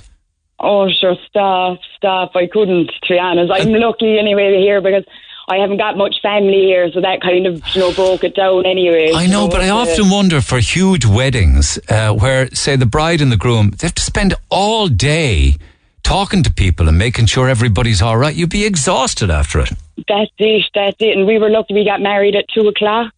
[0.61, 2.37] Oh, sure, stop, stop.
[2.37, 3.51] I couldn't, to be honest.
[3.53, 5.05] I'm lucky anyway here because
[5.49, 8.65] I haven't got much family here, so that kind of, you know, broke it down
[8.65, 9.11] anyway.
[9.13, 13.33] I know, but I often wonder for huge weddings uh, where, say, the bride and
[13.33, 15.57] the groom, they have to spend all day
[16.03, 18.35] talking to people and making sure everybody's all right.
[18.35, 19.71] You'd be exhausted after it.
[20.09, 21.17] That's it, that's it.
[21.17, 23.13] And we were lucky we got married at two o'clock,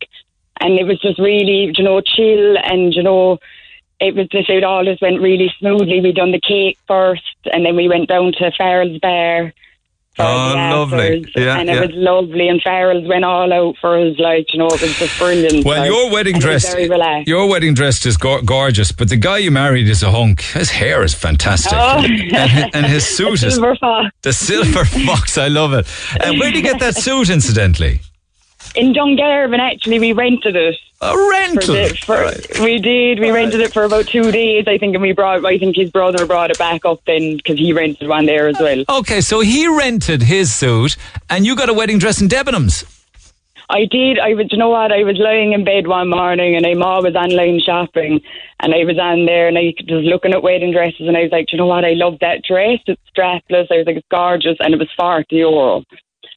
[0.61, 3.39] and it was just really, you know, chill, and, you know,
[4.01, 6.01] it was just, it all just went really smoothly.
[6.01, 7.22] We done the cake first,
[7.53, 9.53] and then we went down to Farrell's Bar.
[10.18, 11.32] Oh, oh the lovely.
[11.36, 11.80] Yeah, and it yeah.
[11.80, 12.48] was lovely.
[12.48, 15.64] And Farrell's went all out for us, like you know, it was just brilliant.
[15.64, 17.28] Well, like, your wedding and it was dress, very relaxed.
[17.28, 20.42] your wedding dress is go- gorgeous, but the guy you married is a hunk.
[20.42, 22.04] His hair is fantastic, Oh.
[22.04, 25.36] and, and his suit A is silver fox the silver fox.
[25.38, 25.86] I love it.
[26.20, 28.00] And where did you get that suit, incidentally?
[28.74, 29.58] In Dungarvan.
[29.58, 30.76] Actually, we rented it.
[31.00, 31.74] A For rental.
[31.74, 33.18] the, for, We did.
[33.18, 35.44] We rented it for about two days, I think, and we brought.
[35.44, 38.58] I think his brother brought it back up then because he rented one there as
[38.58, 38.84] well.
[38.88, 40.96] Okay, so he rented his suit,
[41.28, 42.84] and you got a wedding dress in Debenhams.
[43.70, 44.18] I did.
[44.18, 44.46] I was.
[44.50, 44.92] You know what?
[44.92, 48.20] I was lying in bed one morning, and I'm always online shopping,
[48.60, 51.32] and I was on there, and I was looking at wedding dresses, and I was
[51.32, 51.84] like, "Do you know what?
[51.84, 52.80] I love that dress.
[52.86, 53.66] It's strapless.
[53.70, 55.82] I was like, it's gorgeous, and it was forty euro.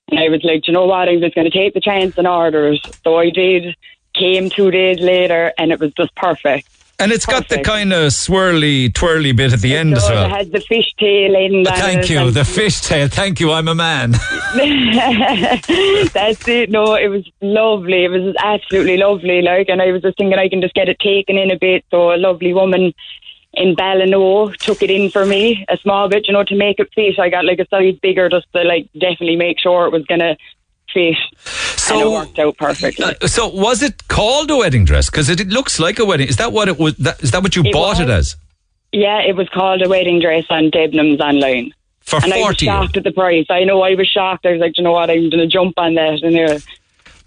[0.10, 1.10] And I was like, "Do you know what?
[1.10, 2.80] I was going to take the chance and order it.
[3.04, 3.76] So I did.
[4.14, 6.68] Came two days later, and it was just perfect.
[7.00, 10.26] And it's got the kind of swirly, twirly bit at the end as So well.
[10.26, 11.68] It has the fishtail end.
[11.68, 12.32] on Thank you.
[12.32, 13.12] The fishtail.
[13.12, 13.52] Thank you.
[13.52, 14.12] I'm a man.
[16.14, 16.72] That's it.
[16.72, 18.06] No, it was lovely.
[18.06, 19.44] It was absolutely lovely.
[19.44, 21.86] Like, and I was just thinking I can just get it taken in a bit.
[21.92, 22.96] So a lovely woman
[23.58, 26.90] in Ballino took it in for me a small bit, you know, to make it
[26.96, 27.20] fit.
[27.20, 30.38] I got like a size bigger just to like definitely make sure it was gonna
[30.94, 31.08] fit.
[31.08, 33.06] and it So, worked out perfectly.
[33.06, 35.10] uh, so was it called a wedding dress?
[35.10, 36.28] Because it, it looks like a wedding.
[36.28, 36.96] Is that what it was?
[36.98, 38.36] That, is that what you It bought it as?
[38.92, 41.74] yeah, it was called a wedding dress on Debenhams online.
[42.02, 43.46] For And I was shocked at the price.
[43.50, 44.46] I know I was shocked.
[44.46, 45.10] I was like, you know what?
[45.10, 46.24] I'm going to jump on that.
[46.24, 46.34] And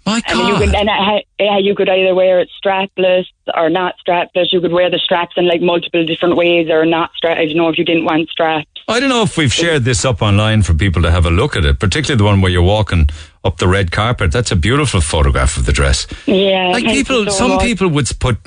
[0.05, 0.59] My And you God.
[0.63, 3.25] could, and ha- yeah, you could either wear it strapless
[3.55, 4.51] or not strapless.
[4.51, 7.37] You could wear the straps in like multiple different ways or not strap.
[7.37, 8.67] I don't know if you didn't want straps.
[8.87, 11.55] I don't know if we've shared this up online for people to have a look
[11.55, 13.09] at it, particularly the one where you're walking
[13.43, 14.31] up the red carpet.
[14.31, 16.07] That's a beautiful photograph of the dress.
[16.25, 17.61] Yeah, Like people, so some much.
[17.61, 18.37] people would put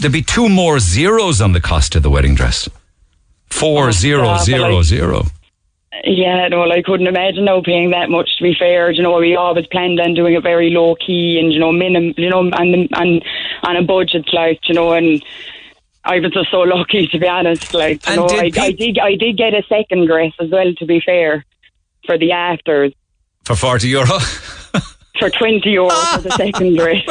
[0.00, 2.68] there'd be two more zeros on the cost of the wedding dress.
[3.50, 5.26] Four Oh, zero stop, zero like- zero.
[6.04, 8.36] Yeah, no, I couldn't imagine now paying that much.
[8.36, 11.52] To be fair, you know, we always planned on doing it very low key and
[11.52, 13.20] you know, minimum, you know, on the, on
[13.62, 15.22] on a budget, like you know, and.
[16.04, 17.74] I was just so lucky to be honest.
[17.74, 20.48] Like you And know, did I, I did I did get a second dress as
[20.48, 20.72] well.
[20.72, 21.44] To be fair,
[22.06, 22.94] for the afters.
[23.44, 24.18] For forty euro.
[25.18, 27.02] for 20 euro for the second dress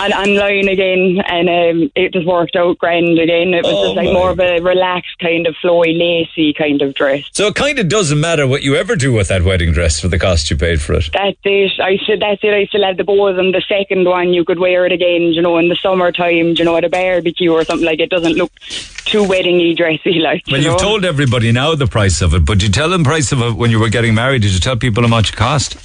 [0.00, 3.54] and online again and um, it just worked out grand again.
[3.54, 6.94] It was Oh just like more of a relaxed kind of flowy lacy kind of
[6.94, 7.24] dress.
[7.32, 10.08] So it kind of doesn't matter what you ever do with that wedding dress for
[10.08, 11.10] the cost you paid for it.
[11.12, 11.72] that's it.
[11.80, 12.54] I said that's it.
[12.54, 15.42] I still have the bows and the second one you could wear it again you
[15.42, 18.52] know in the summertime you know at a barbecue or something like it doesn't look
[18.60, 22.58] too weddingy dressy like Well, you you've told everybody now the price of it, but
[22.58, 24.42] did you tell them price of it when you were getting married?
[24.42, 25.76] Did you tell people how much it cost?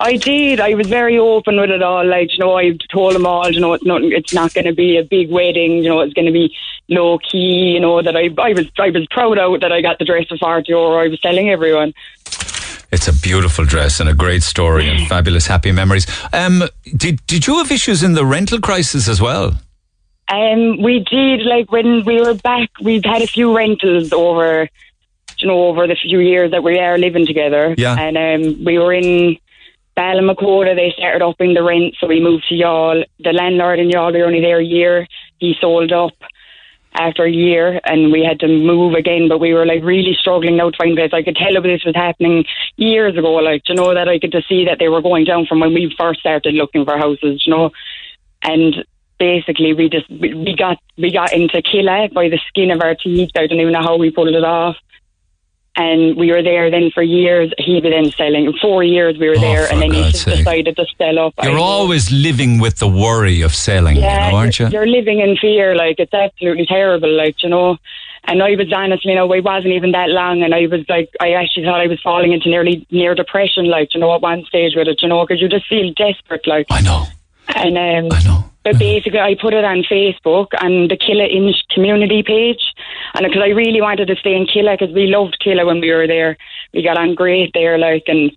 [0.00, 0.60] I did.
[0.60, 2.06] I was very open with it all.
[2.06, 4.72] Like, you know, I told them all, you know, it's not, it's not going to
[4.72, 5.78] be a big wedding.
[5.78, 6.56] You know, it's going to be
[6.88, 7.72] low key.
[7.74, 10.26] You know, that I, I was, I was proud out that I got the dress
[10.28, 11.04] for forty euro.
[11.04, 11.94] I was telling everyone.
[12.90, 16.06] It's a beautiful dress and a great story and fabulous happy memories.
[16.32, 16.62] Um,
[16.96, 19.58] did did you have issues in the rental crisis as well?
[20.28, 22.70] Um, we did like when we were back.
[22.80, 24.68] We've had a few rentals over,
[25.38, 27.74] you know, over the few years that we are living together.
[27.76, 27.94] Yeah.
[27.98, 29.36] And um, we were in
[29.98, 30.76] Ballymacoda.
[30.76, 33.04] They started upping the rent, so we moved to Youghal.
[33.18, 35.08] The landlord in Youghal, we were only there a year.
[35.38, 36.12] He sold up
[36.94, 39.28] after a year, and we had to move again.
[39.28, 41.10] But we were like really struggling now to find place.
[41.12, 42.44] I could tell this was happening
[42.76, 43.32] years ago.
[43.34, 45.74] Like, you know, that I could just see that they were going down from when
[45.74, 47.42] we first started looking for houses.
[47.44, 47.70] You know,
[48.42, 48.84] and
[49.18, 52.94] basically we just we we got we got into Killeagh by the skin of our
[52.94, 53.30] teeth.
[53.36, 54.76] I don't even know how we pulled it off.
[55.80, 57.52] And we were there then for years.
[57.56, 59.16] He was then selling four years.
[59.16, 60.38] We were Oh, there, and then he just sake.
[60.38, 61.34] decided to sell up.
[61.42, 64.66] You're always living with the worry of selling, yeah, you know, aren't you?
[64.66, 65.76] you're, you're living in fear.
[65.76, 67.10] Like it's absolutely terrible.
[67.16, 67.76] Like you know.
[68.24, 71.08] And I was honestly, you know, it wasn't even that long, and I was like,
[71.18, 74.44] I actually thought I was falling into nearly near depression, like you know, at one
[74.44, 76.66] stage with it, you know, because you just feel desperate, like.
[76.70, 77.06] I know,
[77.54, 78.44] And um, I know.
[78.62, 82.60] but basically, I put it on Facebook and the Killeagh Inch community page,
[83.14, 85.90] and because I really wanted to stay in Killeagh because we loved Killeagh when we
[85.92, 86.36] were there,
[86.74, 88.30] we got on great there, like, and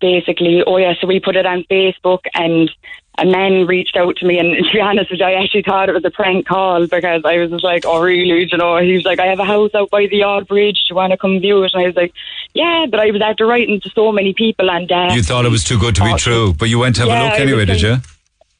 [0.00, 2.70] basically, oh yeah, so we put it on Facebook, and
[3.18, 5.88] a man reached out to me, and to be honest with you, I actually thought
[5.88, 8.76] it was a prank call because I was just like, oh really, you know?
[8.78, 10.84] He was like, I have a house out by the Yard Bridge.
[10.86, 11.72] Do you want to come view it?
[11.74, 12.14] And I was like,
[12.54, 15.50] yeah, but I was after writing to so many people and uh, You thought it
[15.50, 17.40] was too good to be Oh, true, but you went to have yeah, a look
[17.40, 17.96] anyway, did you?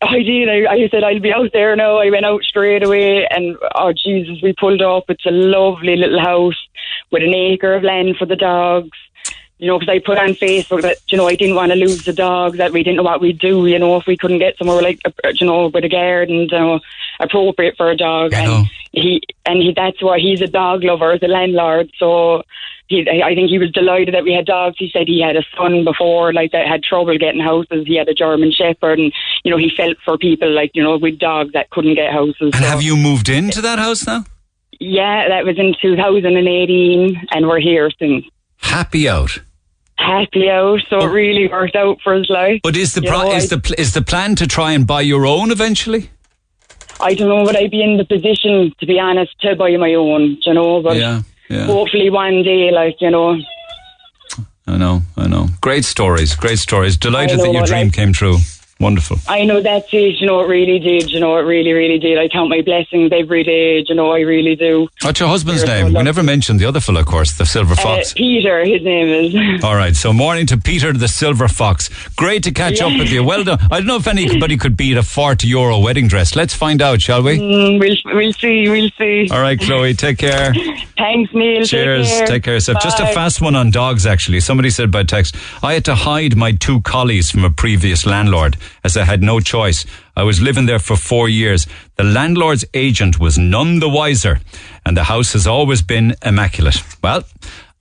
[0.01, 0.49] I did.
[0.49, 1.97] I, I said I'll be out there now.
[1.99, 5.05] I went out straight away, and oh Jesus, we pulled up.
[5.09, 6.55] It's a lovely little house
[7.11, 8.97] with an acre of land for the dogs.
[9.59, 12.05] you know, because I put on Facebook that, you know, I didn't want to lose
[12.05, 12.59] the dogs.
[12.59, 15.01] that we didn't know what we'd do, you know, if we couldn't get somewhere like,
[15.05, 16.81] uh, you know, with a garden, you know,
[17.21, 18.35] appropriate for a dog.
[18.35, 18.57] I know.
[18.95, 21.91] And he, and he, that's why he's a dog lover, as a landlord.
[21.99, 22.43] So
[22.87, 24.77] he, I think he was delighted that we had dogs.
[24.79, 27.85] He said he had a son before, like, that had trouble getting houses.
[27.87, 29.13] He had a German Shepherd and,
[29.45, 32.37] you know, he felt for people, like, you know, with dogs that couldn't get houses.
[32.41, 34.25] And So- have you moved into that house now?
[34.81, 38.25] Yeah, that was in 2018 and we're here since.
[38.59, 39.39] Happy out.
[39.97, 42.61] happy out, so it really worked out for his life.
[42.63, 44.87] But is the pro- know, is I- the pl- is the plan to try and
[44.87, 46.11] buy your own eventually?
[47.01, 49.95] I don't know would I be in the position to be honest to buy my
[49.95, 51.67] own, you know, but Yeah, yeah.
[51.67, 53.39] hopefully one day, like you know,
[54.67, 55.49] I know, I know.
[55.61, 56.97] Great stories, great stories.
[56.97, 58.37] Delighted I that your dream like- came true.
[58.81, 59.19] Wonderful.
[59.27, 60.21] I know that's it.
[60.21, 61.11] You know, it really did.
[61.11, 62.17] You know, it really, really did.
[62.17, 63.85] I count my blessings every day.
[63.87, 64.89] You know, I really do.
[65.03, 65.93] What's your husband's name?
[65.93, 68.13] we never mentioned the other fellow, of course, the Silver Uh, Fox.
[68.13, 69.65] Peter, his name is.
[69.65, 71.89] All right, so morning to Peter the Silver Fox.
[72.15, 73.25] Great to catch up with you.
[73.25, 73.59] Well done.
[73.71, 76.37] I don't know if anybody could beat a 40 euro wedding dress.
[76.37, 77.37] Let's find out, shall we?
[77.39, 78.69] Mm, we'll, we'll see.
[78.69, 79.29] We'll see.
[79.33, 80.55] All right, Chloe, take care.
[80.97, 81.65] Thanks, Neil.
[81.65, 82.07] Cheers.
[82.09, 82.27] Take care.
[82.29, 82.81] Take care yourself.
[82.81, 84.39] Just a fast one on dogs, actually.
[84.39, 88.57] Somebody said by text, I had to hide my two collies from a previous landlord
[88.85, 89.85] as I had no choice.
[90.17, 91.67] I was living there for four years.
[91.97, 94.41] The landlord's agent was none the wiser,
[94.85, 96.83] and the house has always been immaculate.
[97.03, 97.25] Well,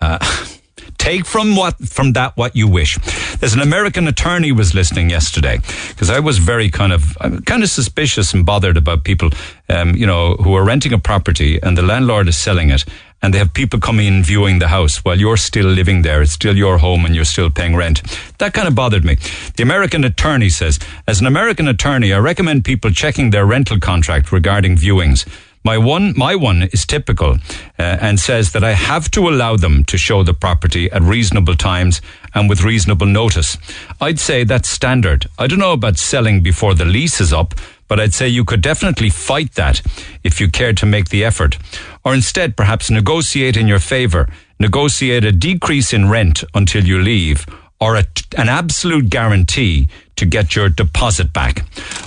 [0.01, 0.19] uh,
[0.97, 2.97] take from what from that what you wish.
[3.39, 5.59] There's an American attorney was listening yesterday
[5.89, 9.29] because I was very kind of kind of suspicious and bothered about people,
[9.69, 12.85] um, you know, who are renting a property and the landlord is selling it.
[13.21, 16.21] And they have people coming in viewing the house while you're still living there.
[16.21, 18.01] It's still your home and you're still paying rent.
[18.37, 19.17] That kind of bothered me.
[19.55, 24.31] The American attorney says, as an American attorney, I recommend people checking their rental contract
[24.31, 25.27] regarding viewings.
[25.63, 27.39] My one, my one is typical
[27.77, 31.55] uh, and says that I have to allow them to show the property at reasonable
[31.55, 31.99] times
[32.33, 33.57] and with reasonable notice.
[33.99, 35.27] I'd say that's standard.
[35.37, 37.53] I don't know about selling before the lease is up,
[37.87, 39.81] but I'd say you could definitely fight that
[40.23, 41.57] if you cared to make the effort.
[42.03, 44.27] Or instead, perhaps negotiate in your favor.
[44.59, 47.45] Negotiate a decrease in rent until you leave
[47.79, 48.05] or a,
[48.37, 51.63] an absolute guarantee to get your deposit back.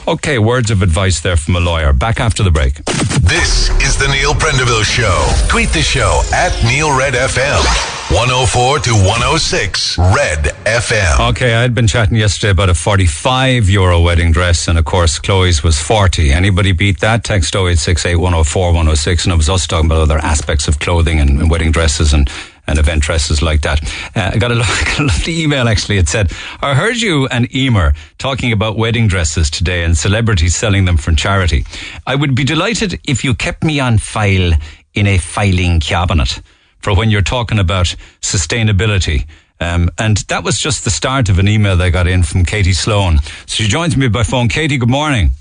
[0.09, 1.93] Okay, words of advice there from a lawyer.
[1.93, 2.85] Back after the break.
[2.85, 5.29] This is the Neil Prendeville Show.
[5.49, 8.00] Tweet the show at Neil Red FM.
[8.11, 11.31] 104 to 106 Red FM.
[11.31, 15.21] Okay, I had been chatting yesterday about a 45 euro wedding dress, and of course,
[15.21, 16.33] Chloe's was 40.
[16.33, 17.23] Anybody beat that?
[17.23, 21.39] Text 0868 104 106, and it was us talking about other aspects of clothing and,
[21.39, 22.29] and wedding dresses and
[22.67, 23.81] and event dresses like that.
[24.17, 25.99] Uh, I got a, got a lovely email actually.
[25.99, 30.85] It said, I heard you and Emer talking about wedding dresses today and celebrities selling
[30.85, 31.65] them for charity.
[32.09, 34.53] I would be delighted if you kept me on file
[34.95, 36.41] in a filing cabinet
[36.83, 39.27] for when you're talking about sustainability.
[39.61, 42.45] Um, and that was just the start of an email that I got in from
[42.45, 43.19] Katie Sloan.
[43.47, 44.49] So she joins me by phone.
[44.49, 45.33] Katie, good morning.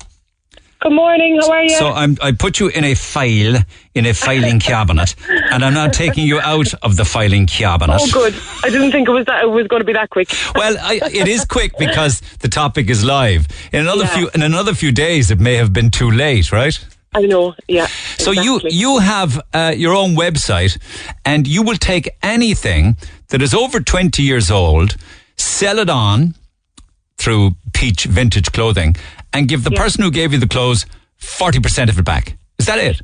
[0.82, 1.38] Good morning.
[1.42, 1.70] How are you?
[1.78, 3.58] So I'm, I put you in a file,
[3.96, 7.98] in a filing cabinet, and I'm now taking you out of the filing cabinet.
[8.02, 8.34] oh, good.
[8.64, 9.44] I didn't think it was that.
[9.44, 10.30] It was going to be that quick.
[10.56, 13.48] Well, I, it is quick because the topic is live.
[13.74, 14.16] In another Yeah.
[14.16, 16.78] few, in another few days, it may have been too late, right?
[17.14, 17.56] I know.
[17.68, 17.88] Yeah.
[18.18, 18.78] So you exactly.
[18.78, 20.78] you have uh, your own website,
[21.26, 22.98] and you will take anything
[23.30, 24.96] that is over twenty years old,
[25.38, 26.36] sell it on
[27.18, 28.96] through Peach Vintage Clothing,
[29.34, 30.86] and give the person who gave you the clothes
[31.18, 32.38] forty percent of it back.
[32.60, 33.02] Is that it?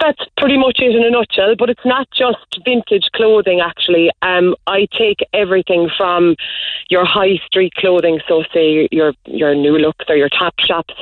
[0.00, 1.54] That's pretty much it in a nutshell.
[1.56, 3.60] But it's not just vintage clothing.
[3.60, 6.36] Actually, um, I take everything from
[6.90, 10.94] your high street clothing, so say your your new looks or your top shops,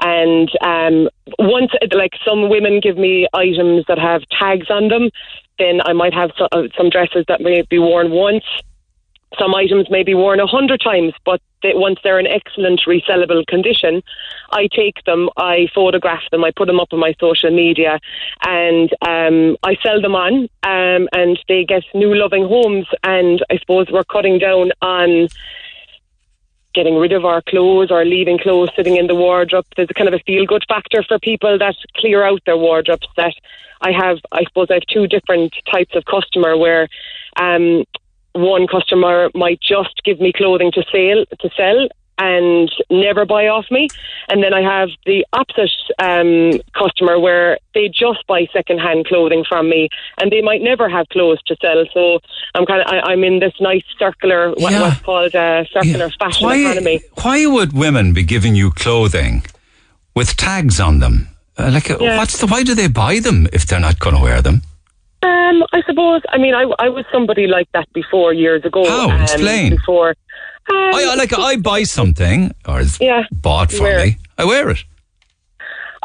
[0.00, 5.10] and um, once like some women give me items that have tags on them,
[5.58, 8.44] then I might have so, uh, some dresses that may be worn once.
[9.38, 13.46] Some items may be worn a hundred times, but they, once they're in excellent resellable
[13.46, 14.02] condition,
[14.50, 17.98] I take them, I photograph them, I put them up on my social media,
[18.46, 22.86] and um, I sell them on, um, and they get new loving homes.
[23.02, 25.28] And I suppose we're cutting down on
[26.74, 29.66] getting rid of our clothes or leaving clothes sitting in the wardrobe.
[29.76, 33.06] There's a kind of a feel good factor for people that clear out their wardrobes.
[33.16, 33.34] That
[33.80, 36.88] I have, I suppose, I have two different types of customer where.
[37.40, 37.84] Um,
[38.34, 43.64] one customer might just give me clothing to sell to sell and never buy off
[43.70, 43.90] me,
[44.28, 49.68] and then I have the opposite um, customer where they just buy second-hand clothing from
[49.70, 49.88] me,
[50.20, 51.84] and they might never have clothes to sell.
[51.92, 52.20] So
[52.54, 54.82] I'm kind of I, I'm in this nice circular what, Yeah.
[54.82, 56.16] what's called a circular Yeah.
[56.18, 57.00] fashion why, economy.
[57.22, 59.42] Why would women be giving you clothing
[60.14, 61.28] with tags on them?
[61.58, 62.18] Uh, like, uh, Yeah.
[62.18, 62.46] what's the?
[62.46, 64.62] Why do they buy them if they're not going to wear them?
[65.22, 66.22] Um, I suppose.
[66.30, 68.84] I mean, I, I was somebody like that before years ago.
[68.88, 69.10] How?
[69.10, 69.70] Um, Explain.
[69.70, 70.10] Before.
[70.10, 70.14] Um,
[70.94, 73.24] I, like I buy something or it's Yeah.
[73.32, 74.16] bought for Wear me.
[74.38, 74.84] I wear it.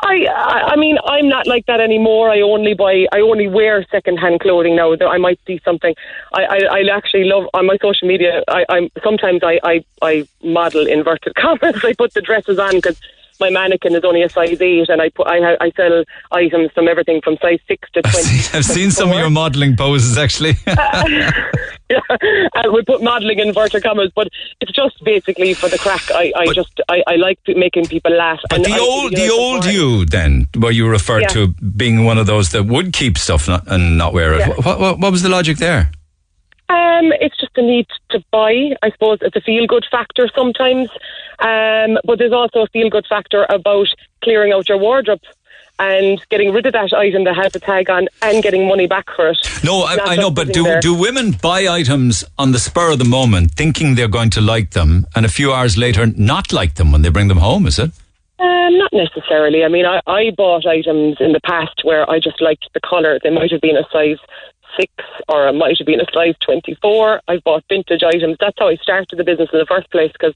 [0.03, 2.30] I, I I mean, I'm not like that anymore.
[2.30, 4.95] I only buy, I only wear second-hand clothing now.
[4.95, 5.95] Though I might see something.
[6.34, 8.43] I, I, I actually love on my social media.
[8.47, 11.84] I, I'm sometimes I, I, I model inverted commas.
[11.84, 12.99] I put the dresses on because
[13.40, 16.88] my mannequin is only a size eight, and I put, I, I sell items from
[16.88, 18.28] everything from size six to I've twenty.
[18.28, 20.54] seen, I've seen some of your modelling poses actually.
[20.68, 22.00] yeah,
[22.56, 24.28] and we put modelling in inverted commas, but
[24.62, 26.12] it's just basically for the craic.
[26.12, 28.40] I, I But- just, I, I like making people laugh.
[28.50, 31.28] But and the I old, the old before- you then, where you referred Yeah.
[31.30, 34.40] to being one of those that would keep stuff not, and not wear it.
[34.40, 34.50] Yeah.
[34.56, 35.92] What, what, what was the logic there?
[36.70, 38.72] Um, it's just a need to buy.
[38.84, 40.90] I suppose it's a feel good factor sometimes.
[41.40, 43.88] Um, but there's also a feel good factor about
[44.24, 45.22] clearing out your wardrobe
[45.80, 49.06] and getting rid of that item that has a tag on and getting money back
[49.16, 49.38] for it.
[49.64, 50.80] No, I, I know, but do there.
[50.80, 54.72] do women buy items on the spur of the moment, thinking they're going to like
[54.72, 57.68] them, and a few hours later not like them when they bring them home?
[57.68, 57.92] Is it?
[58.40, 59.64] Um, not necessarily.
[59.64, 63.20] I mean, I, I bought items in the past where I just liked the colour.
[63.24, 64.18] They might have been a size
[64.78, 64.92] six
[65.28, 67.22] or it might have been a size 24.
[67.28, 68.38] I've bought vintage items.
[68.40, 70.36] That's how I started the business in the first place because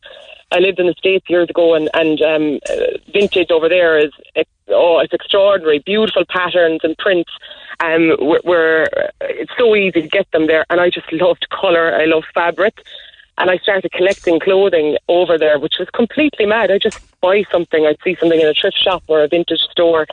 [0.52, 4.12] I lived in the States years ago and, and um, uh, vintage over there is,
[4.70, 5.80] oh, it's extraordinary.
[5.80, 7.32] Beautiful patterns and prints.
[7.80, 10.66] Um, where, where it's so easy to get them there.
[10.70, 11.96] And I just loved colour.
[11.96, 12.82] I love fabric.
[13.38, 16.70] And I started collecting clothing over there, which was completely mad.
[16.70, 17.88] I just buy something.
[17.88, 20.06] I'd see something in a thrift shop or a vintage store.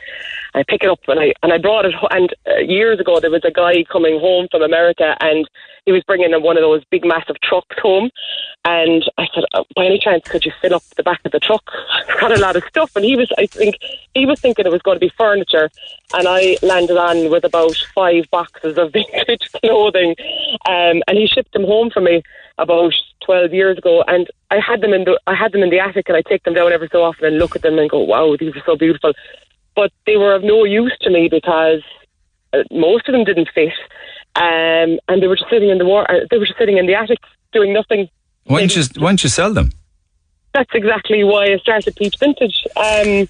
[0.55, 1.93] I pick it up and I and I brought it.
[2.11, 5.47] And uh, years ago, there was a guy coming home from America, and
[5.85, 8.09] he was bringing in one of those big, massive trucks home.
[8.65, 11.39] And I said, oh, by any chance, could you fill up the back of the
[11.39, 11.63] truck?
[11.93, 12.95] I've got a lot of stuff.
[12.95, 13.77] And he was, I think,
[14.13, 15.69] he was thinking it was going to be furniture.
[16.13, 20.15] And I landed on with about five boxes of vintage clothing.
[20.67, 22.21] Um, and he shipped them home for me
[22.57, 22.93] about
[23.25, 24.03] 12 years ago.
[24.07, 26.43] And I had them in the, I had them in the attic and I take
[26.43, 28.75] them down every so often and look at them and go, wow, these are so
[28.75, 29.13] beautiful.
[29.75, 31.81] But they were of no use to me because
[32.53, 33.73] uh, most of them didn't fit.
[34.35, 36.85] Um, and they were just sitting in the war, uh, they were just sitting in
[36.85, 37.19] the attic
[37.51, 38.09] doing nothing
[38.45, 39.71] Why don't you why don't you sell them?
[40.53, 42.65] that's exactly why I started Peach Vintage.
[42.75, 43.27] Um,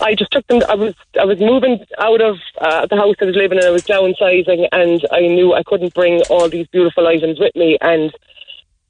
[0.00, 0.62] I just took them.
[0.68, 3.64] I was I was moving out of uh, the house I was living in.
[3.64, 7.76] I was downsizing, and I knew I couldn't bring all these beautiful items with me.
[7.80, 8.12] And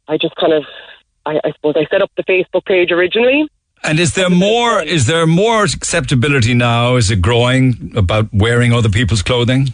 [0.09, 0.65] I just kind of,
[1.25, 3.49] I, I suppose, I set up the Facebook page originally.
[3.83, 4.83] And is there more?
[4.83, 6.97] Is there more acceptability now?
[6.97, 9.73] Is it growing about wearing other people's clothing?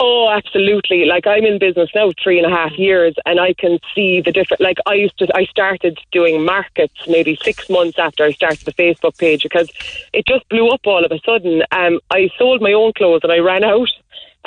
[0.00, 1.06] Oh, absolutely.
[1.06, 4.30] Like I'm in business now three and a half years and I can see the
[4.30, 8.60] different like I used to I started doing markets maybe six months after I started
[8.60, 9.68] the Facebook page because
[10.12, 11.64] it just blew up all of a sudden.
[11.72, 13.90] Um I sold my own clothes and I ran out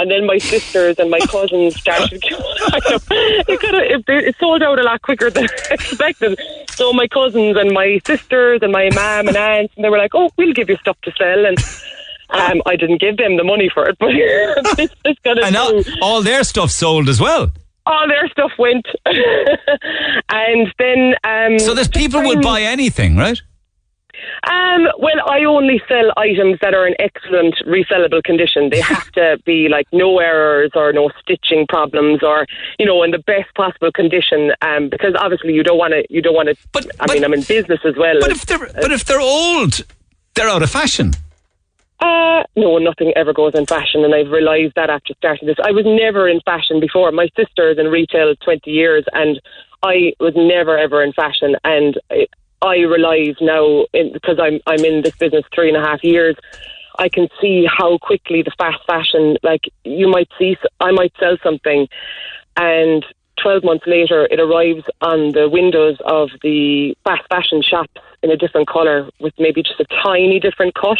[0.01, 2.21] and then my sisters and my cousins started.
[2.23, 6.39] It, could it, it sold out a lot quicker than I expected.
[6.71, 10.11] So my cousins and my sisters and my mum and aunts, and they were like,
[10.13, 11.57] "Oh, we'll give you stuff to sell." And
[12.29, 14.11] um, I didn't give them the money for it, but
[14.77, 17.51] this, this got And all, all their stuff sold as well.
[17.85, 18.85] all their stuff went.
[20.29, 23.41] and then um, So there's people will buy anything, right?
[24.49, 28.69] Um, well, I only sell items that are in excellent resellable condition.
[28.69, 32.47] They have to be like no errors or no stitching problems, or
[32.79, 34.51] you know, in the best possible condition.
[34.61, 36.05] Um, because obviously you don't want to.
[36.09, 36.55] You don't want to.
[36.71, 38.17] But- I but- mean, I'm in business as well.
[38.19, 39.81] But if they're but if they're old,
[40.35, 41.13] they're out of fashion.
[41.99, 45.57] Uh, no, nothing ever goes in fashion, and I've realised that after starting this.
[45.63, 47.11] I was never in fashion before.
[47.11, 49.39] My sister is in retail 20 years, and
[49.83, 51.55] I was never ever in fashion.
[51.63, 51.99] And
[52.61, 56.35] I, realise now, because I'm I'm in this business three and a half years,
[56.99, 61.37] I can see how quickly the fast fashion, like you might see, I might sell
[61.43, 61.87] something,
[62.57, 63.05] and
[63.41, 68.37] 12 months later, it arrives on the windows of the fast fashion shops in a
[68.37, 70.99] different colour with maybe just a tiny different cut.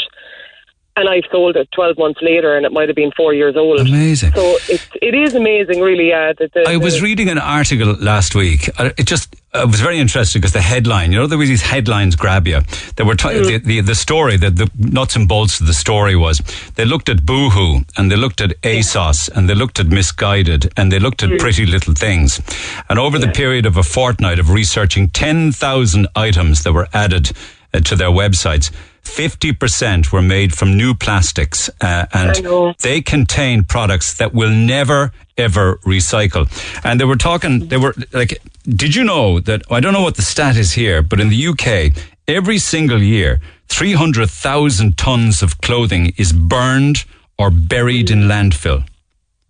[0.98, 3.80] And I've sold it 12 months later, and it might have been four years old.
[3.80, 4.34] Amazing.
[4.34, 6.10] So it's, it is amazing, really.
[6.10, 8.70] Yeah, the, the, I was the- reading an article last week.
[8.78, 11.62] Uh, It just I was very interesting because the headline, you know, there were these
[11.62, 12.62] headlines grab you.
[12.98, 16.16] They were t- the, the the story, the, the nuts and bolts of the story
[16.16, 16.40] was
[16.76, 20.92] they looked at Boohoo and they looked at ASOS and they looked at Missguided and
[20.92, 22.42] they looked at Pretty Little Things.
[22.90, 27.32] And over the period of a fortnight of researching ten thousand items that were added
[27.74, 28.72] uh, to their websites.
[29.04, 35.78] 50% were made from new plastics uh, and they contain products that will never ever
[35.78, 36.48] recycle.
[36.84, 40.16] And they were talking, they were like, did you know that, I don't know what
[40.16, 41.98] the stat is here, but in the UK,
[42.28, 47.06] every single year, 300,000 tons of clothing is burned
[47.38, 48.86] or buried in landfill.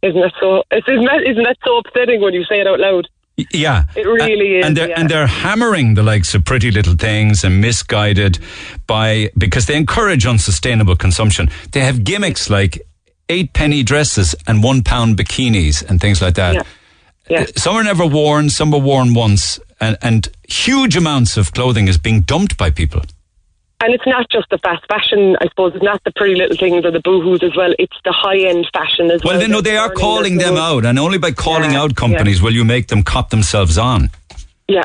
[0.01, 0.63] Isn't that so?
[0.71, 3.07] Isn't that, isn't that so upsetting when you say it out loud?
[3.51, 4.99] Yeah, It really is, and they're yeah.
[4.99, 8.39] and they're hammering the likes of Pretty Little Things and Missguided
[8.87, 11.49] by because they encourage unsustainable consumption.
[11.71, 12.81] They have gimmicks like
[13.29, 16.55] eight penny dresses and one pound bikinis and things like that.
[16.55, 16.63] Yeah.
[17.29, 17.41] Yeah.
[17.41, 21.87] Uh, some are never worn, some are worn once, and and huge amounts of clothing
[21.87, 23.01] is being dumped by people.
[23.83, 25.73] And it's not just the fast fashion, I suppose.
[25.73, 27.73] It's not the pretty little things or the boohoos as well.
[27.79, 29.39] It's the high end fashion as well.
[29.39, 32.43] Well, know They're they are calling them out, and only by calling Yeah, out companies
[32.43, 34.11] will you make them cop themselves on.
[34.67, 34.83] Yeah.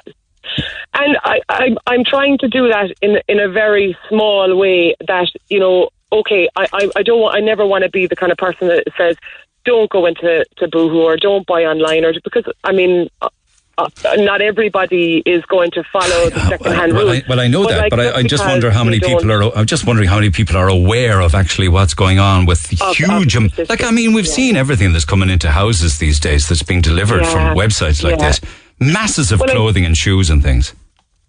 [0.95, 4.97] And I, I, I'm trying to do that in in a very small way.
[5.07, 8.17] That you know, okay, I, I, I don't want, I never want to be the
[8.17, 9.17] kind of person that says,
[9.67, 13.11] don't go into to Boohoo or don't buy online or because I mean.
[13.79, 17.17] Uh, not everybody is going to follow the second-hand well, rules.
[17.19, 19.55] I, well, I know that, like, but I, I just wonder how many people are.
[19.55, 22.97] I'm just wondering how many people are aware of actually what's going on with Of-
[22.97, 23.37] huge.
[23.37, 24.33] of like, I mean, we've yeah.
[24.33, 28.19] seen everything that's coming into houses these days that's being delivered Yeah, from websites like
[28.19, 28.29] yeah.
[28.31, 28.41] this.
[28.81, 30.75] Masses of Well, I- clothing and shoes and things.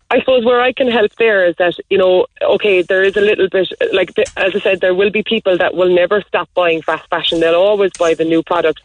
[0.09, 3.21] I suppose where I can help there is that you know, okay, there is a
[3.21, 6.81] little bit like as I said, there will be people that will never stop buying
[6.81, 7.41] fast fashion.
[7.41, 8.81] They'll always buy the new product.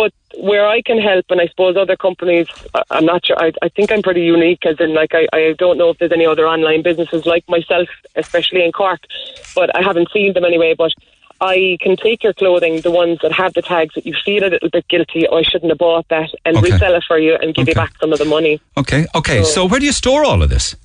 [0.00, 0.12] But
[0.50, 2.46] where I can help, and I suppose other companies,
[2.78, 3.36] I- I'm not sure.
[3.46, 6.12] I, I think I'm pretty unique, as in like I, I don't know if there's
[6.20, 9.00] any other online businesses like myself, especially in Cork,
[9.54, 10.72] but I haven't seen them anyway.
[10.84, 10.92] But
[11.42, 14.50] I can take your clothing, the ones that have the tags that you feel a
[14.54, 16.72] little bit guilty, oh, I shouldn't have bought that, and Okay.
[16.72, 18.54] resell it for you and give you back some of the money.
[18.82, 19.42] Okay, okay.
[19.54, 20.76] So, where do you store all of this?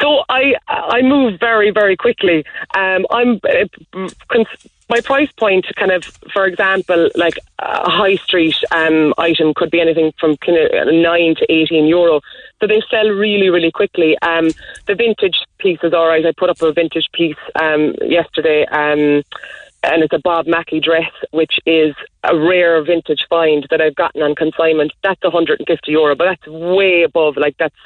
[0.00, 2.38] So I I move very very quickly.
[2.76, 8.56] Um, I'm uh, cons- my price point kind of, for example, like a high street
[8.70, 12.20] um, item could be anything from kind of nine to eighteen euro.
[12.60, 14.18] So they sell really really quickly.
[14.18, 14.50] Um,
[14.86, 16.24] the vintage piece is all right.
[16.24, 18.66] I put up a vintage piece um, yesterday.
[18.66, 19.22] Um,
[19.86, 24.22] and it's a Bob Mackie dress, which is a rare vintage find that I've gotten
[24.22, 24.92] on consignment.
[25.02, 27.76] That's 150 euro, but that's way above, like that's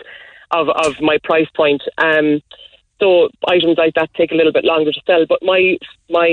[0.50, 1.82] of of my price point.
[1.98, 2.40] Um,
[3.00, 5.24] so items like that take a little bit longer to sell.
[5.26, 5.78] But my
[6.10, 6.28] my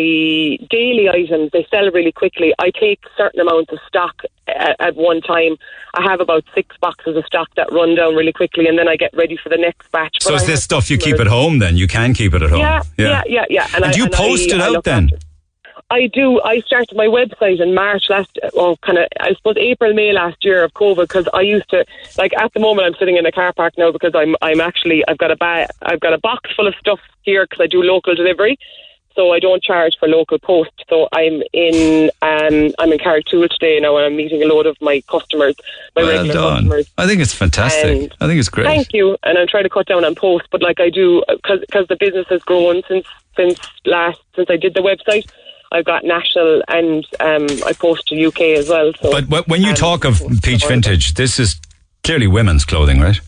[0.69, 2.53] daily items they sell really quickly.
[2.59, 5.57] I take certain amounts of stock at, at one time.
[5.93, 8.95] I have about six boxes of stock that run down really quickly, and then I
[8.95, 10.17] get ready for the next batch.
[10.21, 11.77] So, But is I this stuff you keep at home then?
[11.77, 12.59] You can keep it at home?
[12.59, 13.67] Yeah, yeah, yeah, yeah.
[13.75, 15.05] And, I- do you I- post it out then?
[15.13, 15.24] after-
[15.91, 16.41] I do.
[16.41, 20.43] I started my website in March last, well, kind of, I suppose April, May last
[20.43, 21.85] year of COVID because I used to,
[22.17, 25.07] like, at the moment I'm sitting in a car park now because I'm, I'm actually,
[25.07, 27.83] I've got a ba- I've got a box full of stuff here because I do
[27.83, 28.57] local delivery,
[29.15, 30.71] so I don't charge for local post.
[30.89, 34.75] So I'm in, um, I'm in Carrigtwohill today now, and I'm meeting a load of
[34.81, 35.55] my customers,
[35.95, 36.53] my Well regular done.
[36.55, 36.91] customers.
[36.97, 37.85] I think it's fantastic.
[37.85, 38.65] And I think it's great.
[38.65, 41.87] Thank you, and I'm trying to cut down on post, but like I do, because
[41.87, 43.05] the business has grown since
[43.35, 45.29] since last since I did the website.
[45.75, 48.93] I've got national and um, I post to UK as well.
[49.01, 51.59] So, But when you um, talk of Peach Vintage, this is
[52.03, 53.19] clearly women's clothing, right?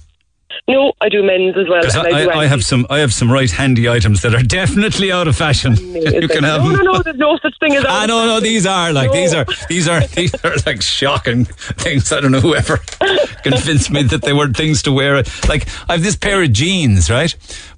[0.70, 1.82] no, I do men's as well.
[2.06, 5.28] I, I, I have some, I have some right handy items that are definitely out
[5.28, 5.76] of fashion.
[5.78, 7.02] you can have no, no, no.
[7.02, 7.86] There's no such thing as.
[7.88, 12.12] Ah, no, no, these are like these are these are these are like shocking things.
[12.12, 12.78] I don't know whoever
[13.44, 15.24] convinced me that they were things to wear.
[15.48, 17.34] Like I have this pair of jeans, right?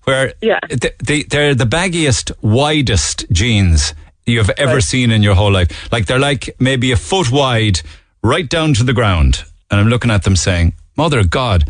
[0.05, 0.59] Where Yeah.
[0.61, 3.93] th- they, they're the baggiest, widest jeans
[4.29, 4.83] you have ever Right.
[4.83, 5.91] seen in your whole life.
[5.91, 7.81] Like they're like maybe a foot wide,
[8.23, 9.43] right down to the ground.
[9.71, 11.63] And I'm looking at them saying, "Mother of God."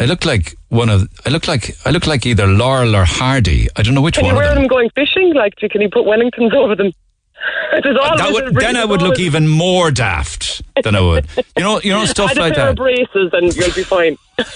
[0.00, 1.06] I look like one of.
[1.26, 1.76] I look like.
[1.84, 3.68] I look like either Laurel or Hardy.
[3.76, 4.62] I don't know which Can you wear them.
[4.62, 5.32] them going fishing?
[5.34, 6.90] Like, can you put Wellingtons over them?
[7.82, 11.26] There's always That would, then I would look even more daft than I would.
[11.56, 12.76] You know, you know stuff like that.
[12.76, 14.16] braces and you'll be fine.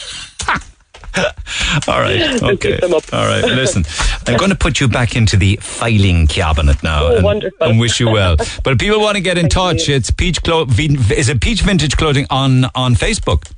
[1.88, 3.04] All right, okay, keep them up.
[3.12, 3.42] all right.
[3.44, 3.84] Listen,
[4.26, 7.66] I'm going to put you back into the filing cabinet now, Oh, and, wonderful.
[7.66, 8.36] and wish you well.
[8.64, 11.96] But if people want to get in touch, it's Peach Clo- Is it Peach Vintage
[11.96, 13.50] Clothing on on Facebook?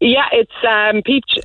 [0.00, 1.38] Yeah, it's um, Peach.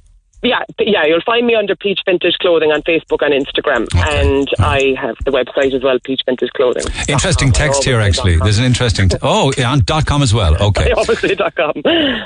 [0.44, 4.22] Yeah, yeah, you'll find me under Peach Vintage Clothing on Facebook and Instagram, Okay.
[4.22, 6.84] and I have the website as well, Peach Vintage Clothing.
[7.10, 8.38] Interesting text here, actually.
[8.38, 9.10] There's an interesting.
[9.10, 10.56] T- oh, yeah, on dot com as well.
[10.62, 11.74] Okay, Obviously, dot com.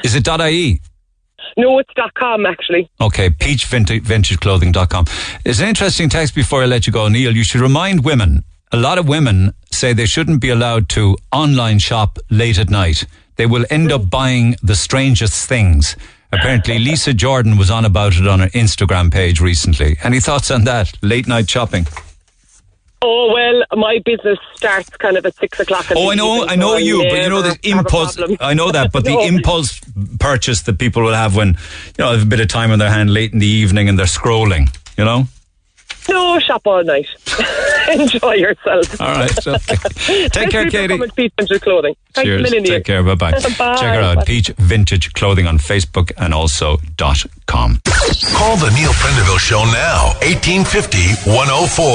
[0.04, 0.82] is it dot ie?
[1.58, 2.90] No, it's dot com actually.
[3.00, 5.06] Okay, peachvintageclothing.com.
[5.46, 7.36] It's an interesting text before I let you go, Neil.
[7.36, 11.80] You should remind women, a lot of women say they shouldn't be allowed to online
[11.80, 13.06] shop late at night.
[13.36, 15.96] They will end up buying the strangest things.
[16.34, 19.98] Apparently, Lisa Jordan was on about it on her Instagram page recently.
[20.04, 20.94] Any thoughts on that?
[21.02, 21.86] Late night shopping?
[23.04, 25.90] Oh well, my business starts kind of at six o'clock.
[25.90, 28.20] in the Oh, I know, I know you, but you know the impulse.
[28.40, 29.82] I know that, but the impulse
[30.20, 32.92] purchase that people will have when you know have a bit of time on their
[32.92, 34.76] hand late in the evening and they're scrolling.
[34.98, 35.28] You know.
[36.12, 37.08] No, shop all night.
[37.94, 39.00] Enjoy yourself.
[39.02, 39.48] All right.
[39.48, 40.28] Okay.
[40.30, 40.98] Take care, Katie.
[40.98, 41.96] Come Peach Vintage Clothing.
[42.14, 42.40] Thanks Cheers.
[42.40, 42.64] a million.
[42.66, 43.02] Take care.
[43.04, 43.32] Bye bye.
[43.58, 43.76] Bye.
[43.78, 44.16] Check her out.
[44.18, 44.24] Bye.
[44.26, 47.82] Peach Vintage Clothing on Facebook and also dot com.
[48.34, 50.08] Call the Neil Prendeville Show now.
[50.22, 51.86] 1850 104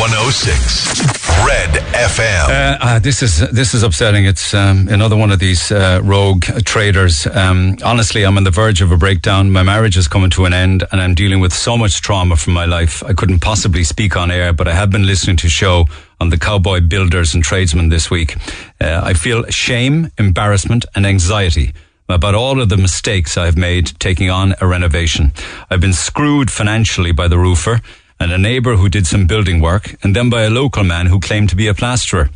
[0.00, 1.16] 106.
[1.46, 2.48] Red FM.
[2.48, 4.24] Uh, uh, this is this is upsetting.
[4.24, 7.26] It's um, another one of these uh, rogue traders.
[7.26, 9.50] Um, honestly, I'm on the verge of a breakdown.
[9.50, 12.54] My marriage is coming to an end, and I'm dealing with so much trauma from
[12.54, 13.02] my life.
[13.04, 15.86] I couldn't possibly speak on air, but I have been listening to show
[16.20, 18.36] on the cowboy builders and tradesmen this week.
[18.80, 21.72] Uh, I feel shame, embarrassment, and anxiety
[22.08, 25.32] about all of the mistakes I've made taking on a renovation.
[25.70, 27.80] I've been screwed financially by the roofer
[28.18, 31.20] and a neighbour who did some building work, and then by a local man who
[31.20, 32.30] claimed to be a plasterer.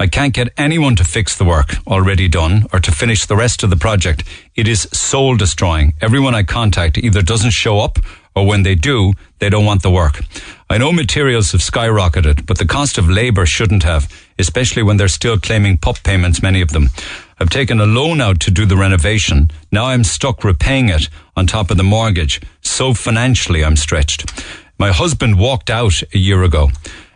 [0.00, 3.62] I can't get anyone to fix the work already done or to finish the rest
[3.62, 4.24] of the project.
[4.54, 5.92] It is soul destroying.
[6.00, 7.98] Everyone I contact either doesn't show up
[8.34, 10.22] or when they do, they don't want the work.
[10.68, 15.06] I know materials have skyrocketed, but the cost of labour shouldn't have, especially when they're
[15.06, 16.88] still claiming PUP payments, many of them.
[17.38, 19.50] I've taken a loan out to do the renovation.
[19.70, 22.40] Now I'm stuck repaying it on top of the mortgage.
[22.62, 24.32] So financially I'm stretched.
[24.76, 26.70] My husband walked out a year ago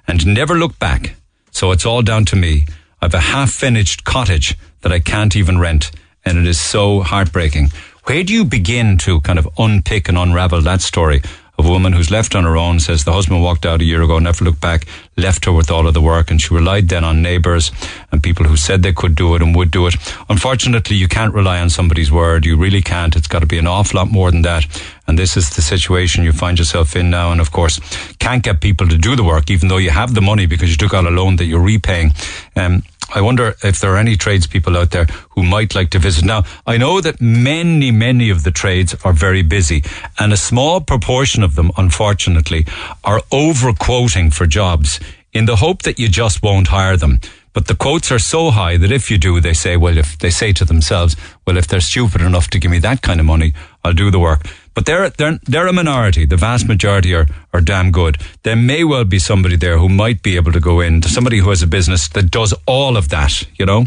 [0.06, 1.16] and never looked back.
[1.50, 2.66] So it's all down to me.
[3.02, 5.90] I've a half finished cottage that I can't even rent
[6.24, 7.70] and it is so heartbreaking.
[8.04, 11.22] Where do you begin to kind of unpick and unravel that story
[11.60, 14.02] of a woman who's left on her own, says the husband walked out a year
[14.02, 14.86] ago, never looked back,
[15.16, 17.70] left her with all of the work, and she relied then on neighbours
[18.10, 19.94] and people who said they could do it and would do it.
[20.28, 22.44] Unfortunately, you can't rely on somebody's word.
[22.44, 23.14] You really can't.
[23.14, 24.66] It's got to be an awful lot more than that.
[25.06, 27.32] And this is the situation you find yourself in now.
[27.32, 27.80] And of course,
[28.18, 30.76] can't get people to do the work, even though you have the money because you
[30.76, 32.12] took out a loan that you're repaying.
[32.56, 32.82] Um,
[33.12, 36.24] I wonder if there are any tradespeople out there who might like to visit.
[36.24, 39.82] Now, I know that many, many of the trades are very busy,
[40.18, 42.66] and a small proportion of them, unfortunately,
[43.02, 45.00] are over quoting for jobs
[45.32, 47.20] in the hope that you just won't hire them.
[47.52, 50.30] But the quotes are so high that if you do, they say, well, if they
[50.30, 53.52] say to themselves, well, if they're stupid enough to give me that kind of money,
[53.84, 54.46] I'll do the work.
[54.74, 56.24] But they're, they're, they're a minority.
[56.26, 58.18] The vast majority are, are damn good.
[58.42, 61.38] There may well be somebody there who might be able to go in, to somebody
[61.38, 63.86] who has a business that does all of that, you know,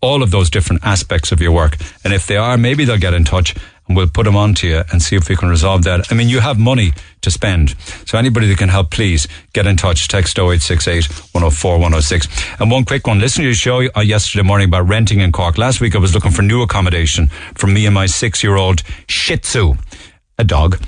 [0.00, 1.76] all of those different aspects of your work.
[2.04, 3.54] And if they are, maybe they'll get in touch
[3.88, 6.12] and we'll put them on to you and see if we can resolve that.
[6.12, 7.74] I mean, you have money to spend.
[8.06, 10.06] So anybody that can help, please get in touch.
[10.08, 12.28] Text 0868 104 106.
[12.60, 13.18] And one quick one.
[13.18, 15.58] Listen to your show uh, yesterday morning about renting in Cork.
[15.58, 18.82] Last week I was looking for new accommodation for me and my six year old
[19.08, 19.74] Shih Tzu,
[20.38, 20.80] a dog.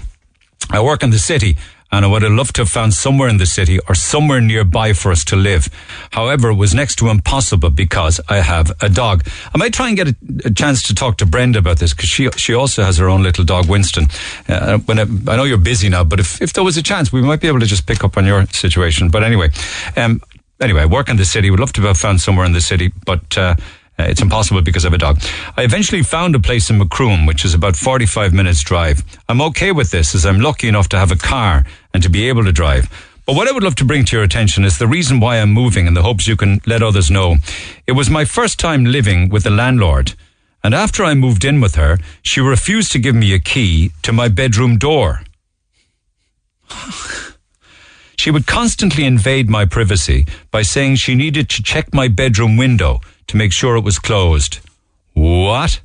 [0.71, 1.57] I work in the city
[1.93, 4.93] and I would have loved to have found somewhere in the city or somewhere nearby
[4.93, 5.69] for us to live.
[6.13, 9.27] However, it was next to impossible because I have a dog.
[9.55, 12.09] I might try and get a, a chance to talk to Brenda about this because
[12.09, 14.07] she she also has her own little dog, Winston.
[14.49, 17.13] Uh, when I, I know you're busy now, but if, if there was a chance,
[17.13, 19.11] we might be able to just pick up on your situation.
[19.11, 19.51] But anyway,
[19.97, 20.21] um,
[20.61, 21.51] anyway, work in the city.
[21.51, 23.37] Would love to have found somewhere in the city, but.
[23.37, 23.57] Uh,
[24.01, 25.21] uh, it's impossible because I have a dog.
[25.57, 29.03] I eventually found a place in Macroom, which is about 45 minutes drive.
[29.29, 32.29] I'm okay with this as I'm lucky enough to have a car and to be
[32.29, 32.89] able to drive.
[33.27, 35.53] But what I would love to bring to your attention is the reason why I'm
[35.53, 37.37] moving in the hopes you can let others know.
[37.87, 40.15] It was my first time living with the landlord.
[40.65, 44.13] And after I moved in with her, she refused to give me a key to
[44.13, 45.23] my bedroom door.
[48.21, 53.01] She would constantly invade my privacy by saying she needed to check my bedroom window
[53.31, 54.59] to make sure it was closed.
[55.15, 55.81] What?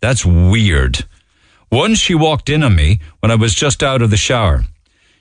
[0.00, 1.06] That's weird.
[1.72, 4.64] Once she walked in on me when I was just out of the shower.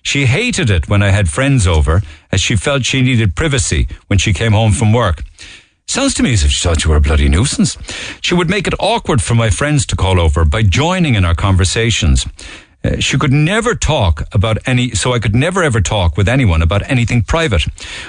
[0.02, 4.20] She hated it when I had friends over as she felt she needed privacy when
[4.20, 5.24] she came home from work.
[5.88, 7.78] Sounds to me as if she thought you were a bloody nuisance.
[8.20, 11.36] She would make it awkward for my friends to call over by joining in our
[11.36, 12.28] conversations.
[12.86, 16.62] Uh, she could never talk about any, so I could never ever talk with anyone
[16.62, 17.64] about anything private.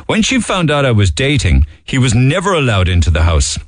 [0.06, 3.58] When she found out I was dating, he was never allowed into the house.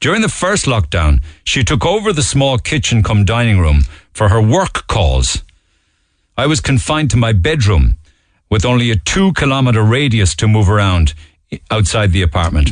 [0.00, 4.42] During the first lockdown, she took over the small kitchen come dining room for her
[4.42, 5.42] work calls.
[6.36, 7.96] I was confined to my bedroom
[8.50, 11.14] with only a two kilometer radius to move around
[11.70, 12.70] outside the apartment.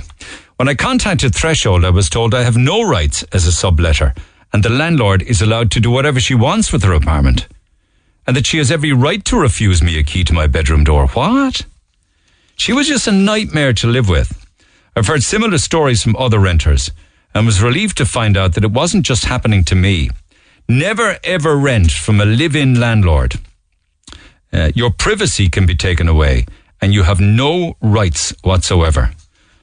[0.57, 4.17] When I contacted Threshold, I was told I have no rights as a subletter
[4.53, 7.47] and the landlord is allowed to do whatever she wants with her apartment
[8.27, 11.07] and that she has every right to refuse me a key to my bedroom door.
[11.09, 11.67] What?
[12.57, 14.47] She was just a nightmare to live with.
[14.97, 16.91] I've heard similar stories from other renters
[17.35, 20.11] and was relieved to find out that it wasn't just happening to me.
[20.69, 23.35] Never ever rent from a live in landlord.
[24.53, 26.47] Uh, your privacy can be taken away
[26.81, 29.11] and you have no rights whatsoever.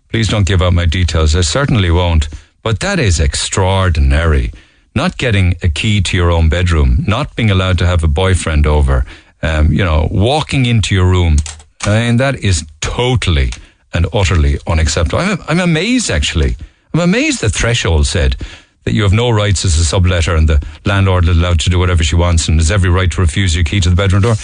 [0.09, 1.35] Please don't give out my details.
[1.35, 2.27] I certainly won't.
[2.63, 4.51] But that is extraordinary.
[4.93, 8.68] Not getting a key to your own bedroom, not being allowed to have a boyfriend
[8.68, 9.05] over,
[9.41, 11.38] um, you know, walking into your room.
[11.84, 13.51] I mean, that is totally
[13.93, 15.19] and utterly unacceptable.
[15.19, 16.55] I'm, I'm amazed, actually.
[16.93, 18.35] I'm amazed that Threshold said
[18.84, 21.80] that you have no rights as a subletter and the landlord is allowed to do
[21.80, 24.35] whatever she wants and has every right to refuse your key to the bedroom door.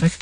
[0.00, 0.12] Like,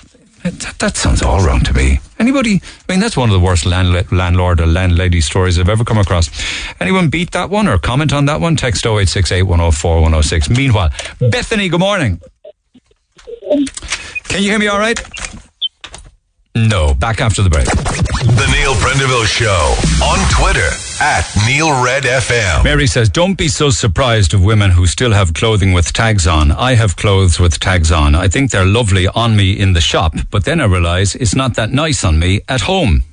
[0.50, 2.00] that, that sounds all wrong to me.
[2.18, 2.60] Anybody?
[2.88, 5.98] I mean, that's one of the worst landla- landlord or landlady stories I've ever come
[5.98, 6.30] across.
[6.80, 8.56] Anyone beat that one or comment on that one?
[8.56, 10.50] Text 0868 104 106.
[10.50, 10.90] Meanwhile,
[11.20, 12.20] Bethany, good morning.
[14.24, 15.00] Can you hear me all right?
[16.56, 16.94] No.
[16.94, 17.66] Back after the break.
[17.66, 20.70] The Neil Prendeville Show on Twitter
[21.02, 22.64] at Neil Red FM.
[22.64, 26.50] Mary says, Don't be so surprised of women who still have clothing with tags on.
[26.50, 28.14] I have clothes with tags on.
[28.14, 31.56] I think they're lovely on me in the shop, but then I realize it's not
[31.56, 33.04] that nice on me at home.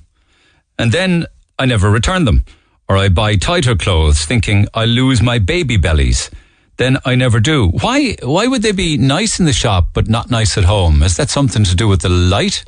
[0.79, 1.25] And then
[1.59, 2.45] I never return them.
[2.87, 6.31] Or I buy tighter clothes thinking I'll lose my baby bellies.
[6.77, 7.67] Then I never do.
[7.81, 11.03] Why, why would they be nice in the shop but not nice at home?
[11.03, 12.63] Is that something to do with the light?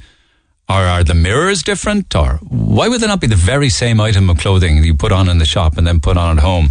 [0.67, 2.15] Or are the mirrors different?
[2.15, 5.29] Or why would they not be the very same item of clothing you put on
[5.29, 6.69] in the shop and then put on at home?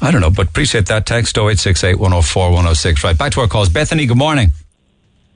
[0.00, 3.04] I don't know, but appreciate that text 0868 104 106.
[3.04, 3.68] Right, back to our calls.
[3.68, 4.52] Bethany, good morning.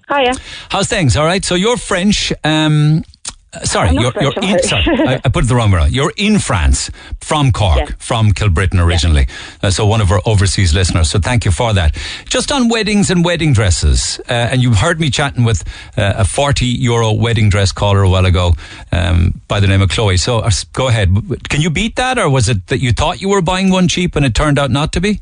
[0.09, 0.33] Hiya.
[0.71, 1.17] How's things?
[1.17, 1.45] All right.
[1.45, 2.33] So you're French.
[2.43, 3.05] Um,
[3.53, 5.93] uh, sorry, you're, French, you're in, sorry, I, I put it the wrong way around.
[5.93, 6.91] You're in France
[7.21, 7.87] from Cork, Yeah.
[7.99, 9.27] from Kilbrittain originally.
[9.63, 11.11] Uh, so one of our overseas listeners.
[11.11, 11.95] So thank you for that.
[12.27, 15.65] Just on weddings and wedding dresses, uh, and you've heard me chatting with
[15.99, 18.53] uh, a 40 euro wedding dress caller a while ago
[18.93, 20.17] um, by the name of Chloe.
[20.17, 21.15] So uh, go ahead.
[21.49, 24.15] Can you beat that, or was it that you thought you were buying one cheap
[24.17, 25.21] and it turned out not to be?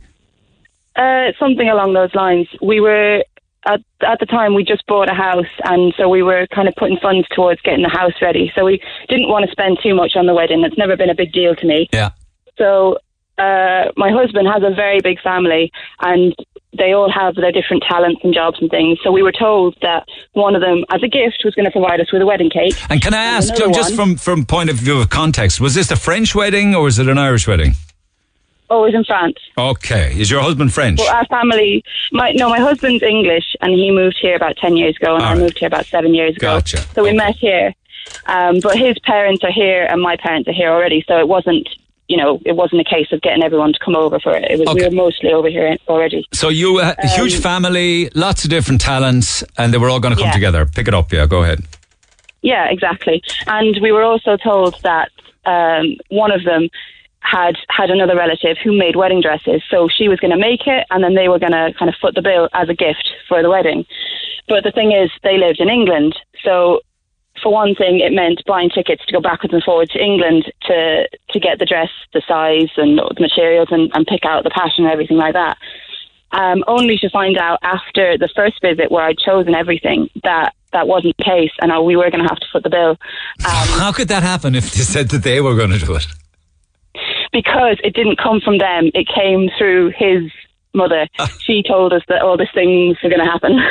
[0.96, 2.48] Uh, something along those lines.
[2.60, 3.22] We were
[3.66, 6.74] at at the time we just bought a house, and so we were kind of
[6.76, 8.52] putting funds towards getting the house ready.
[8.55, 10.62] So we didn't want to spend too much on the wedding.
[10.64, 11.89] It's never been a big deal to me.
[11.93, 12.10] Yeah.
[12.56, 12.98] So
[13.39, 15.70] uh, my husband has a very big family,
[16.01, 16.35] and
[16.76, 18.98] they all have their different talents and jobs and things.
[19.02, 22.01] So we were told that one of them, as a gift, was going to provide
[22.01, 22.74] us with a wedding cake.
[22.90, 25.90] And can I ask, just one- from from point of view of context, was this
[25.90, 27.74] a French wedding or was it an Irish wedding?
[28.70, 29.36] Was in France.
[29.57, 30.12] Okay.
[30.20, 30.99] Is your husband French?
[30.99, 31.82] Well, our family,
[32.12, 35.31] my no, my husband's English, and he moved here about ten years ago, and All
[35.31, 35.40] I right.
[35.40, 36.57] moved here about seven years ago.
[36.57, 36.78] Gotcha.
[36.95, 37.16] So we Okay.
[37.16, 37.74] met here,
[38.27, 41.03] um, but his parents are here, and my parents are here already.
[41.09, 41.66] So it wasn't,
[42.09, 44.45] you know, it wasn't a case of getting everyone to come over for it.
[44.51, 44.81] It was Okay.
[44.82, 46.27] we were mostly over here already.
[46.32, 50.01] So you uh, a huge Um, family, lots of different talents, and they were all
[50.01, 50.32] going to come Yeah.
[50.40, 50.66] together.
[50.66, 51.27] Pick it up, yeah.
[51.27, 51.61] Go ahead.
[52.43, 53.23] Yeah, exactly.
[53.47, 55.11] And we were also told that
[55.47, 56.69] um, one of them
[57.20, 60.86] had had another relative who made wedding dresses, so she was going to make it,
[60.90, 63.43] and then they were going to kind of foot the bill as a gift for
[63.43, 63.85] the wedding.
[64.49, 66.81] But the thing is, they lived in England, so
[67.43, 71.09] for one thing, it meant buying tickets to go backwards and forwards to England to
[71.31, 74.85] to get the dress, the size, and the materials, and, and pick out the pattern
[74.85, 75.57] and everything like that.
[76.31, 80.86] Um, only to find out after the first visit, where I'd chosen everything, that that
[80.86, 82.90] wasn't the case, and we were going to have to foot the bill.
[82.90, 82.97] Um,
[83.81, 86.07] How could that happen if they said that they were going to do it?
[87.32, 88.90] Because it didn't come from them.
[88.94, 90.30] It came through his
[90.74, 91.09] mother.
[91.40, 93.59] she told us that all these things were going to happen.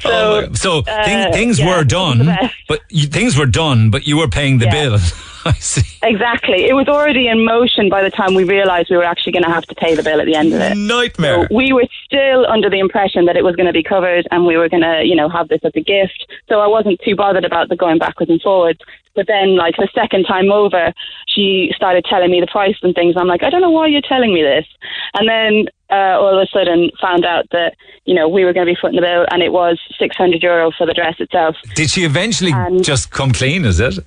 [0.00, 1.90] so, Oh so uh, things yeah, were it was the
[2.24, 4.72] done, but you, things were done, but you were paying the Yeah.
[4.72, 4.98] bill.
[5.44, 5.82] I see.
[6.02, 6.64] exactly.
[6.66, 9.50] It was already in motion by the time we realised we were actually going to
[9.50, 10.76] have to pay the bill at the end of it.
[10.76, 11.48] Nightmare.
[11.48, 14.46] So we were still under the impression that it was going to be covered and
[14.46, 16.26] we were going to, you know, have this as a gift.
[16.48, 18.80] So I wasn't too bothered about the going backwards and forwards.
[19.16, 20.92] But then, like, the second time over,
[21.26, 23.16] she started telling me the price and things.
[23.16, 24.64] I'm like, I don't know why you're telling me this.
[25.14, 28.66] And then uh, all of a sudden found out that, you know, we were going
[28.68, 31.56] to be footing the bill and it was 600 euro for the dress itself.
[31.74, 33.64] Did she eventually And- just come clean?
[33.64, 33.98] Is it?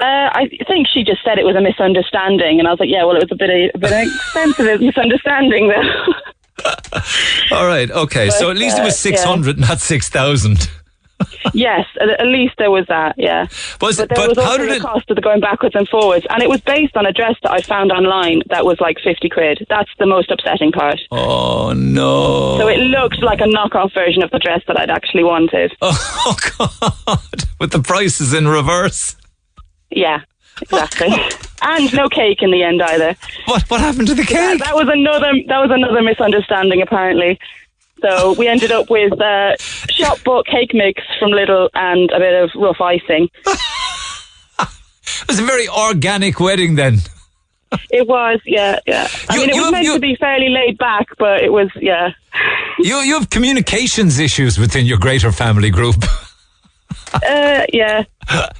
[0.00, 3.04] Uh, I think she just said it was a misunderstanding, and I was like, "Yeah,
[3.04, 6.14] well, it was a bit of, a bit of an expensive misunderstanding, though."
[7.56, 7.90] All right.
[7.90, 8.30] Okay.
[8.30, 9.10] so at least it uh, was yeah.
[9.10, 10.70] six hundred, not six thousand.
[11.52, 13.14] yes, at, at least there was that.
[13.18, 13.46] Yeah,
[13.80, 14.08] but it?
[14.08, 14.82] there But was how also did the it?
[14.82, 17.50] cost of the going backwards and forwards, and it was based on a dress that
[17.50, 19.66] I found online that was like fifty quid.
[19.68, 21.00] That's the most upsetting part.
[21.10, 22.58] Oh no!
[22.58, 25.72] So it looked like a knockoff version of the dress that I'd actually wanted.
[25.82, 27.44] Oh God!
[27.58, 29.16] With the prices in reverse.
[29.90, 30.20] Yeah,
[30.60, 31.08] exactly.
[31.62, 33.16] and no cake in the end either.
[33.46, 33.62] What?
[33.70, 34.58] What happened to the cake?
[34.60, 35.32] that was another.
[35.46, 37.38] That was another misunderstanding, apparently.
[38.00, 39.56] So we ended up with uh,
[39.90, 43.28] shop bought cake mix from Lidl and a bit of rough icing.
[45.22, 46.98] It was a very organic wedding then.
[47.90, 49.08] It was, yeah, yeah.
[49.28, 51.68] I You- mean, it was meant you- to be fairly laid back, but it was,
[51.76, 52.10] yeah.
[52.78, 55.96] You you have communications issues within your greater family group.
[57.14, 58.04] Uh, yeah.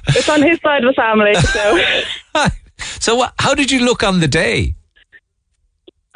[0.09, 2.47] It's on his side of the family, so.
[2.99, 4.75] so what, how did you look on the day?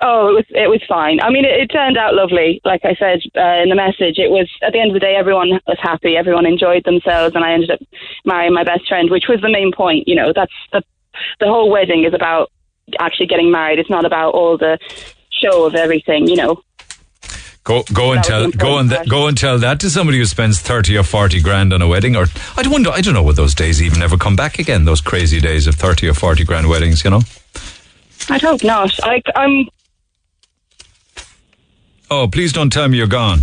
[0.02, 1.22] Oh, it was it was fine.
[1.22, 2.60] I mean, it, it turned out lovely.
[2.66, 5.16] Like I said uh, in the message, it was at the end of the day,
[5.16, 7.80] everyone was happy, everyone enjoyed themselves, and I ended up
[8.26, 10.08] marrying my best friend, which was the main point.
[10.08, 10.84] You know, that's the
[11.40, 12.52] the whole wedding is about
[13.00, 13.80] actually getting married.
[13.80, 14.78] It's not about all the
[15.32, 16.28] show of everything.
[16.28, 16.62] You know.
[17.64, 20.60] Go go and tell go and th- go and tell that to somebody who spends
[20.60, 22.16] thirty or forty grand on a wedding.
[22.16, 22.26] Or
[22.58, 22.90] I don't wonder.
[22.90, 24.84] I don't know what those days even ever come back again.
[24.84, 27.06] Those crazy days of thirty or forty grand weddings.
[27.06, 27.22] You know.
[28.30, 28.92] I'd hope not.
[29.04, 29.70] I, I'm
[32.12, 33.40] Oh, please don't tell me you're gone.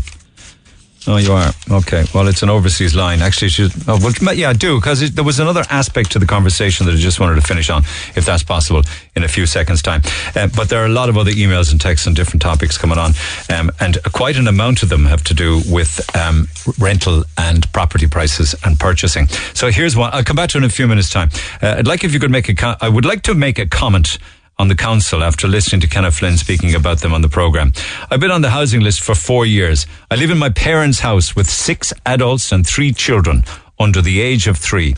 [1.07, 1.51] Oh, you are.
[1.71, 2.05] Okay.
[2.15, 3.23] Well, it's an overseas line.
[3.23, 3.73] Actually, should.
[3.89, 7.19] Oh, well, yeah, do because there was another aspect to the conversation that I just
[7.19, 7.83] wanted to finish on,
[8.17, 8.83] if that's possible,
[9.17, 10.03] in a few seconds' time.
[10.37, 12.99] Uh, but there are a lot of other emails and texts on different topics coming
[12.99, 13.13] on,
[13.49, 16.49] um, and quite an amount of them have to do with um,
[16.79, 19.27] rental and property prices and purchasing.
[19.55, 20.11] So here's one.
[20.13, 21.31] I'll come back to in a few minutes' time.
[21.63, 22.55] Uh, I'd like if you could make a.
[22.55, 24.19] Co- I would like to make a comment
[24.61, 27.73] on the council after listening to Kenneth Flynn speaking about them on the program.
[28.11, 29.87] I've been on the housing list for four years.
[30.11, 33.43] I live in my parents' house with six adults and three children
[33.79, 34.97] under the age of three.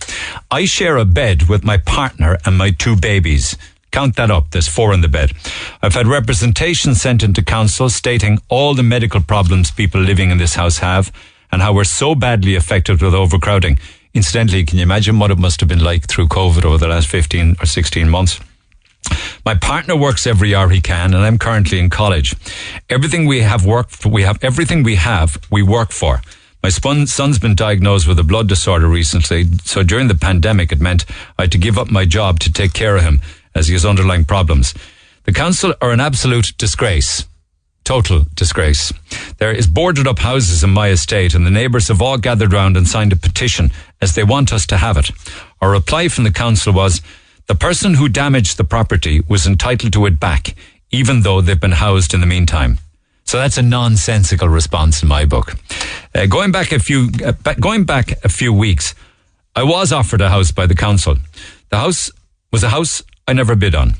[0.50, 3.56] I share a bed with my partner and my two babies.
[3.92, 4.50] Count that up.
[4.50, 5.30] There's four in the bed.
[5.80, 10.56] I've had representation sent into council stating all the medical problems people living in this
[10.56, 11.12] house have
[11.52, 13.78] and how we're so badly affected with overcrowding.
[14.12, 17.06] Incidentally, can you imagine what it must have been like through COVID over the last
[17.06, 18.40] 15 or 16 months?
[19.44, 22.36] My partner works every hour he can, and I'm currently in college.
[22.88, 26.22] Everything we have worked for, we have everything we have, we work for.
[26.62, 31.04] My son's been diagnosed with a blood disorder recently, so during the pandemic, it meant
[31.36, 33.20] I had to give up my job to take care of him
[33.52, 34.72] as he has underlying problems.
[35.24, 37.24] The council are an absolute disgrace.
[37.84, 38.92] Total disgrace.
[39.38, 42.76] There is boarded up houses in my estate and the neighbours have all gathered round
[42.76, 45.10] and signed a petition as they want us to have it.
[45.60, 47.02] Our reply from the council was,
[47.46, 50.54] the person who damaged the property was entitled to it back,
[50.90, 52.78] even though they've been housed in the meantime.
[53.24, 55.54] So that's a nonsensical response in my book.
[56.14, 58.94] Uh, going back a few, uh, going back a few weeks,
[59.54, 61.16] I was offered a house by the council.
[61.70, 62.10] The house
[62.52, 63.94] was a house I never bid on.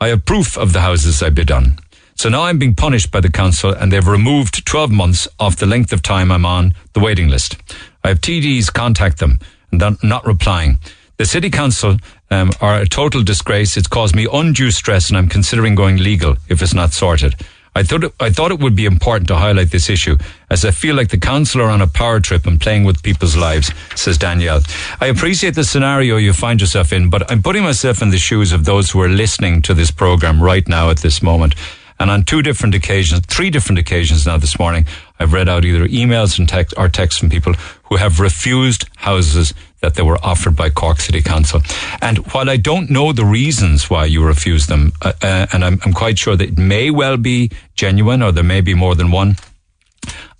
[0.00, 1.78] I have proof of the houses I bid on.
[2.14, 5.66] So now I'm being punished by the council and they've removed 12 months off the
[5.66, 7.56] length of time I'm on the waiting list.
[8.02, 9.38] I have TDs contact them
[9.70, 10.80] and they're not replying.
[11.18, 11.96] The city council
[12.30, 13.76] um, are a total disgrace.
[13.76, 17.34] It's caused me undue stress and I'm considering going legal if it's not sorted.
[17.74, 20.16] I thought it, I thought it would be important to highlight this issue
[20.48, 23.36] as I feel like the council are on a power trip and playing with people's
[23.36, 24.60] lives, says Danielle.
[25.00, 28.52] I appreciate the scenario you find yourself in, but I'm putting myself in the shoes
[28.52, 31.56] of those who are listening to this program right now at this moment.
[31.98, 34.86] And on two different occasions, three different occasions now this morning,
[35.18, 37.54] I've read out either emails and text or texts from people
[37.84, 41.60] who have refused houses that they were offered by Cork City Council.
[42.00, 45.78] And while I don't know the reasons why you refused them, uh, uh, and I'm,
[45.84, 49.10] I'm quite sure that it may well be genuine or there may be more than
[49.10, 49.36] one,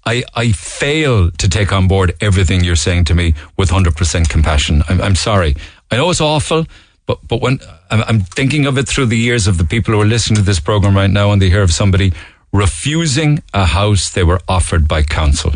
[0.05, 4.83] I, I fail to take on board everything you're saying to me with 100% compassion.
[4.89, 5.55] I'm, I'm sorry.
[5.91, 6.67] I know it's awful,
[7.07, 7.59] but, but when
[7.91, 10.61] I'm, thinking of it through the years of the people who are listening to this
[10.61, 12.13] program right now and they hear of somebody
[12.53, 15.53] refusing a house they were offered by council,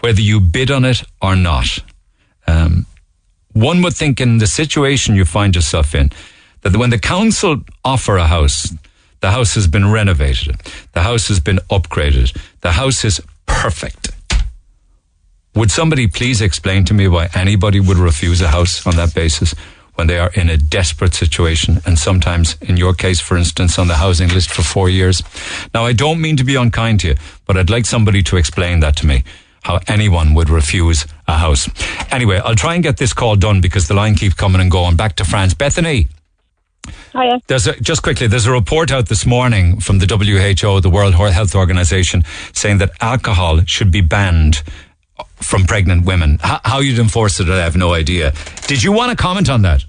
[0.00, 1.78] whether you bid on it or not.
[2.46, 2.86] Um,
[3.54, 6.10] one would think in the situation you find yourself in,
[6.62, 8.74] that when the council offer a house,
[9.20, 10.56] the house has been renovated,
[10.92, 14.10] the house has been upgraded, the house is perfect.
[15.54, 19.54] Would somebody please explain to me why anybody would refuse a house on that basis
[19.94, 23.86] when they are in a desperate situation and sometimes, in your case, for instance, on
[23.86, 25.22] the housing list for four years?
[25.72, 27.14] Now, I don't mean to be unkind to you,
[27.46, 29.22] but I'd like somebody to explain that to me
[29.62, 31.68] how anyone would refuse a house.
[32.10, 34.96] Anyway, I'll try and get this call done because the line keeps coming and going.
[34.96, 35.54] Back to France.
[35.54, 36.08] Bethany.
[37.12, 37.40] Hiya.
[37.46, 41.14] There's a, just quickly, there's a report out this morning from the WHO, the World
[41.14, 44.62] Health Organization, saying that alcohol should be banned
[45.36, 46.38] from pregnant women.
[46.42, 48.32] How, how you'd enforce it, I have no idea.
[48.66, 49.84] Did you want to comment on that?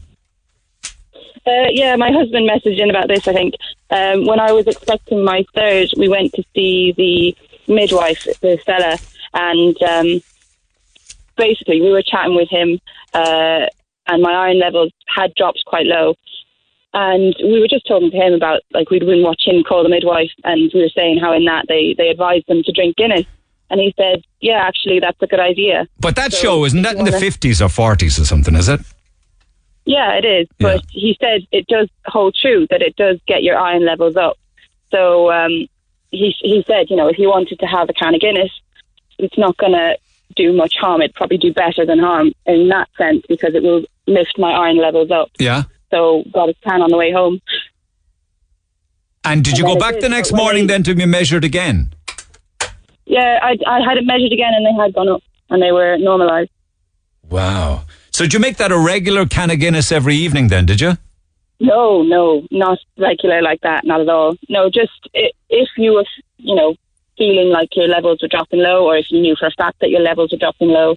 [1.47, 3.27] Uh, yeah, my husband messaged in about this.
[3.27, 3.53] I think
[3.91, 7.35] um, when I was expecting my third, we went to see the
[7.71, 8.97] midwife, the fella,
[9.33, 10.21] and um,
[11.37, 12.79] basically we were chatting with him,
[13.13, 13.65] uh,
[14.07, 16.15] and my iron levels had dropped quite low.
[16.93, 20.31] And we were just talking to him about like we'd been watching Call the Midwife,
[20.43, 23.25] and we were saying how in that they they advised them to drink Guinness,
[23.69, 26.95] and he said, "Yeah, actually, that's a good idea." But that So, show, isn't that
[26.95, 28.79] in the 50s or 40s or something, is it?
[29.85, 30.47] Yeah, it is.
[30.57, 30.75] Yeah.
[30.75, 34.37] But he said it does hold true that it does get your iron levels up.
[34.89, 35.67] So um,
[36.11, 38.51] he he said, you know, if you wanted to have a can of Guinness,
[39.19, 39.97] it's not going to
[40.35, 41.01] do much harm.
[41.01, 44.77] It'd probably do better than harm in that sense because it will lift my iron
[44.77, 45.29] levels up.
[45.39, 45.63] Yeah.
[45.91, 47.41] So got a can on the way home.
[49.23, 51.43] And did you And go back did, the next morning I- then to be measured
[51.43, 51.93] again?
[53.07, 55.21] Yeah, I, I had it measured again, and they had gone up,
[55.51, 56.49] and they were normalised.
[57.29, 57.83] Wow.
[58.11, 60.93] So did you make that a regular can of Guinness every evening then, did you?
[61.59, 64.35] No, no, not regular like that, not at all.
[64.49, 66.05] No, just if you were,
[66.37, 66.75] you know,
[67.17, 69.89] feeling like your levels were dropping low, or if you knew for a fact that
[69.89, 70.95] your levels were dropping low,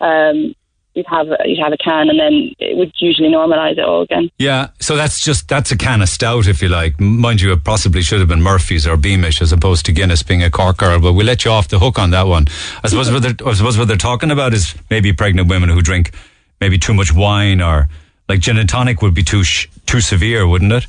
[0.00, 0.54] um,
[0.94, 4.30] you'd have you'd have a can, and then it would usually normalise it all again.
[4.38, 7.00] Yeah, so that's just that's a can of stout, if you like.
[7.00, 10.42] Mind you, it possibly should have been Murphy's or Beamish as opposed to Guinness being
[10.42, 11.00] a cork girl.
[11.00, 12.46] But we'll let you off the hook on that one.
[12.82, 15.82] I suppose what they're, I suppose what they're talking about is maybe pregnant women who
[15.82, 16.12] drink
[16.60, 17.88] maybe too much wine or
[18.28, 20.86] like gin and tonic would be too sh- too severe, wouldn't it?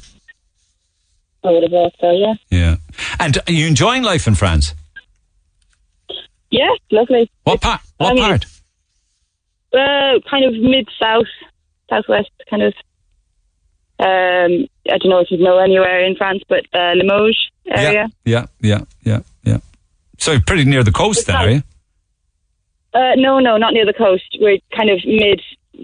[1.44, 2.34] I would have thought so, yeah.
[2.50, 2.76] Yeah.
[3.20, 4.76] And are you enjoying life in France?
[6.52, 7.32] Yeah, lovely.
[7.44, 7.82] What part?
[7.98, 8.46] What I mean- part?
[9.74, 11.28] Uh, kind of mid south,
[11.90, 12.74] southwest, kind of.
[14.00, 17.38] Um, I don't know if you know anywhere in France, but uh, Limoges
[17.68, 18.10] area.
[18.26, 19.60] Yeah, yeah, yeah, yeah.
[20.18, 21.64] So pretty near the coast then, are you?
[22.94, 24.38] Uh, no, no, not near the coast.
[24.42, 25.40] We're kind of mid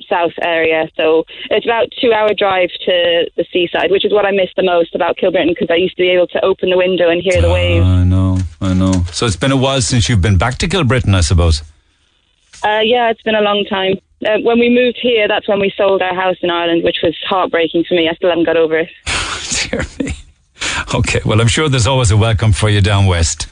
[0.09, 4.31] south area, so it's about two hour drive to the seaside, which is what I
[4.31, 7.09] miss the most about Kilbrittain because I used to be able to open the window
[7.09, 7.85] and hear the waves.
[7.85, 9.03] I know, I know.
[9.11, 11.63] So it's been a while since you've been back to Kilbrittain, I suppose.
[12.63, 13.97] Uh, yeah, it's been a long time.
[14.25, 17.15] Uh, when we moved here, that's when we sold our house in Ireland, which was
[17.27, 18.09] heartbreaking for me.
[18.09, 18.89] I still haven't got over it.
[19.69, 20.13] Dear me.
[20.95, 23.47] Okay, well, I'm sure there's always a welcome for you down west.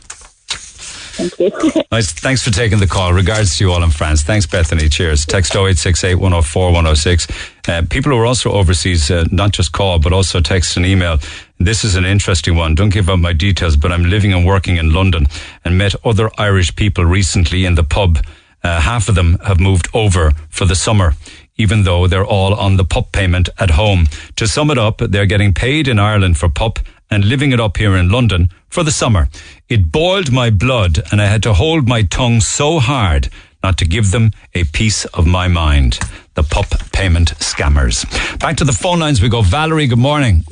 [1.16, 1.82] Thank you.
[1.92, 2.12] Nice.
[2.12, 3.14] Thanks for taking the call.
[3.14, 4.22] Regards to you all in France.
[4.24, 4.90] Thanks, Bethany.
[4.90, 5.26] Cheers.
[5.26, 7.28] Text 0868 104 106.
[7.68, 11.18] Uh, people who are also overseas, uh, not just call, but also text and email.
[11.58, 12.76] This is an interesting one.
[12.76, 15.28] Don't give out my details, but I'm living and working in London
[15.64, 18.18] and met other Irish people recently in the pub.
[18.64, 21.14] Uh, half of them have moved over for the summer,
[21.56, 24.08] even though they're all on the PUP payment at home.
[24.36, 26.80] To sum it up, they're getting paid in Ireland for PUP
[27.10, 29.30] and living it up here in London for the summer.
[29.70, 33.30] It boiled my blood and I had to hold my tongue so hard
[33.64, 35.98] not to give them a piece of my mind.
[36.34, 38.04] The PUP payment scammers.
[38.38, 39.42] Back to the phone lines we go.
[39.42, 40.44] Valerie, good morning.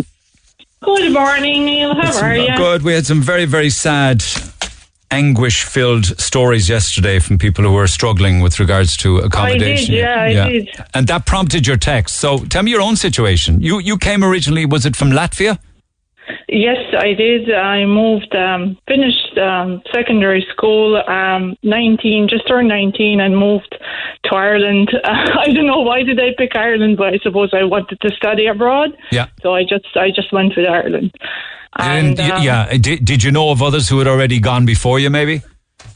[0.81, 1.93] Good morning, Neil.
[1.93, 2.55] How are you?
[2.55, 2.81] Good.
[2.83, 4.23] We had some very, very sad,
[5.11, 9.95] anguish filled stories yesterday from people who were struggling with regards to accommodation.
[9.95, 10.69] I did, yeah, I did.
[10.93, 12.15] And that prompted your text.
[12.15, 13.61] So tell me your own situation.
[13.61, 15.59] You you came originally, was it from Latvia?
[16.47, 17.51] Yes, I did.
[17.53, 23.75] I moved, um, finished um, secondary school, um, 19, just turned 19, and moved
[24.25, 24.91] to Ireland.
[25.03, 28.47] I don't know why did I pick Ireland, but I suppose I wanted to study
[28.47, 28.91] abroad.
[29.11, 29.27] Yeah.
[29.41, 31.11] So I just, I just went with Ireland.
[31.77, 32.77] And, y- um, yeah.
[32.77, 35.41] Did, did you know of others who had already gone before you, maybe?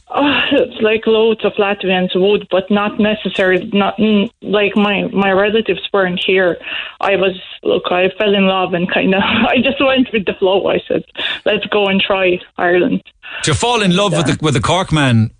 [0.09, 3.69] Oh, it's like loads of Latvians would, but not necessarily.
[3.73, 6.57] Not mm, like my my relatives weren't here.
[7.01, 7.83] I was look.
[7.91, 9.21] I fell in love and kind of.
[9.23, 10.67] I just went with the flow.
[10.67, 11.03] I said,
[11.45, 13.03] "Let's go and try Ireland."
[13.43, 15.31] To fall in love with the, with the Cork man?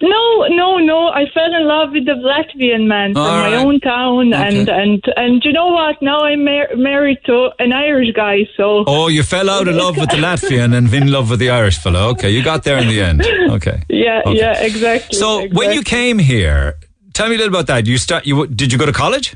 [0.00, 1.08] No, no, no.
[1.08, 5.02] I fell in love with the Latvian man from All my own town, and and
[5.16, 6.00] and you know what?
[6.02, 9.96] Now I'm mar- married to an Irish guy, so Oh, you fell out of love
[9.96, 12.08] with the Latvian and in love with the Irish fellow.
[12.10, 13.22] Okay, you got there in the end.
[13.50, 13.82] Okay.
[13.88, 14.38] yeah, Okay.
[14.38, 15.18] yeah, exactly.
[15.18, 16.74] So when you came here,
[17.12, 17.86] tell me a little about that.
[17.86, 18.26] You start.
[18.26, 19.34] You did you go to college?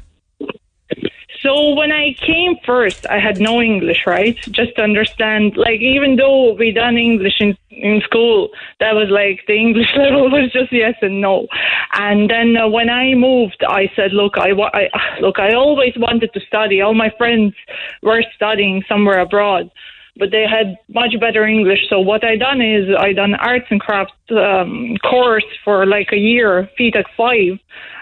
[1.46, 4.36] So when I came first, I had no English, right?
[4.50, 8.48] Just to understand, like even though we done English in in school,
[8.80, 11.46] that was like the English level was just yes and no.
[11.92, 14.88] And then uh, when I moved, I said, look, I, I
[15.20, 16.80] look, I always wanted to study.
[16.80, 17.54] All my friends
[18.02, 19.70] were studying somewhere abroad.
[20.18, 21.80] But they had much better English.
[21.90, 26.16] So what I done is I done arts and crafts um, course for like a
[26.16, 27.58] year, FETAC five,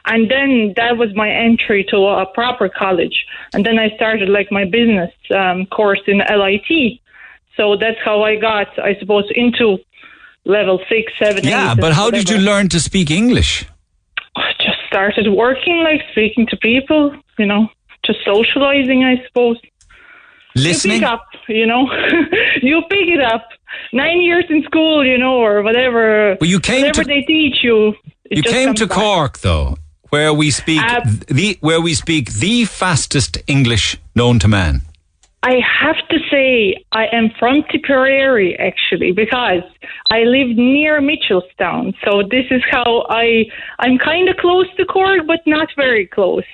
[0.07, 3.27] and then that was my entry to a proper college.
[3.53, 7.01] And then I started like my business um, course in LIT.
[7.57, 9.79] So that's how I got, I suppose, into
[10.45, 13.67] level six, seven, Yeah, eight, but how did you learn to speak English?
[14.37, 17.69] I Just started working, like speaking to people, you know,
[18.05, 19.59] just socializing, I suppose.
[20.55, 21.01] Listening.
[21.01, 21.83] You pick up, you know,
[22.63, 23.49] you pick it up.
[23.93, 26.37] Nine years in school, you know, or whatever.
[26.41, 27.95] Well, you came whatever to- they teach you.
[28.31, 28.97] You came to back.
[28.99, 29.77] Cork though,
[30.11, 34.83] where we speak Uh, the where we speak the fastest English known to man.
[35.43, 39.63] I have to say I am from Tipperary actually because
[40.11, 41.93] I live near Mitchellstown.
[42.03, 43.45] So this is how I
[43.81, 46.45] I'm kind of close to Cork, but not very close.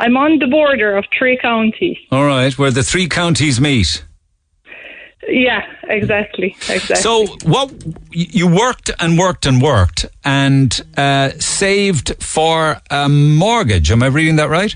[0.00, 1.98] I'm on the border of three counties.
[2.10, 4.02] All right, where the three counties meet.
[5.28, 6.96] Yeah, exactly, exactly.
[6.96, 7.70] So what
[8.10, 13.90] you worked and worked and worked and uh, saved for a mortgage?
[13.92, 14.74] Am I reading that right?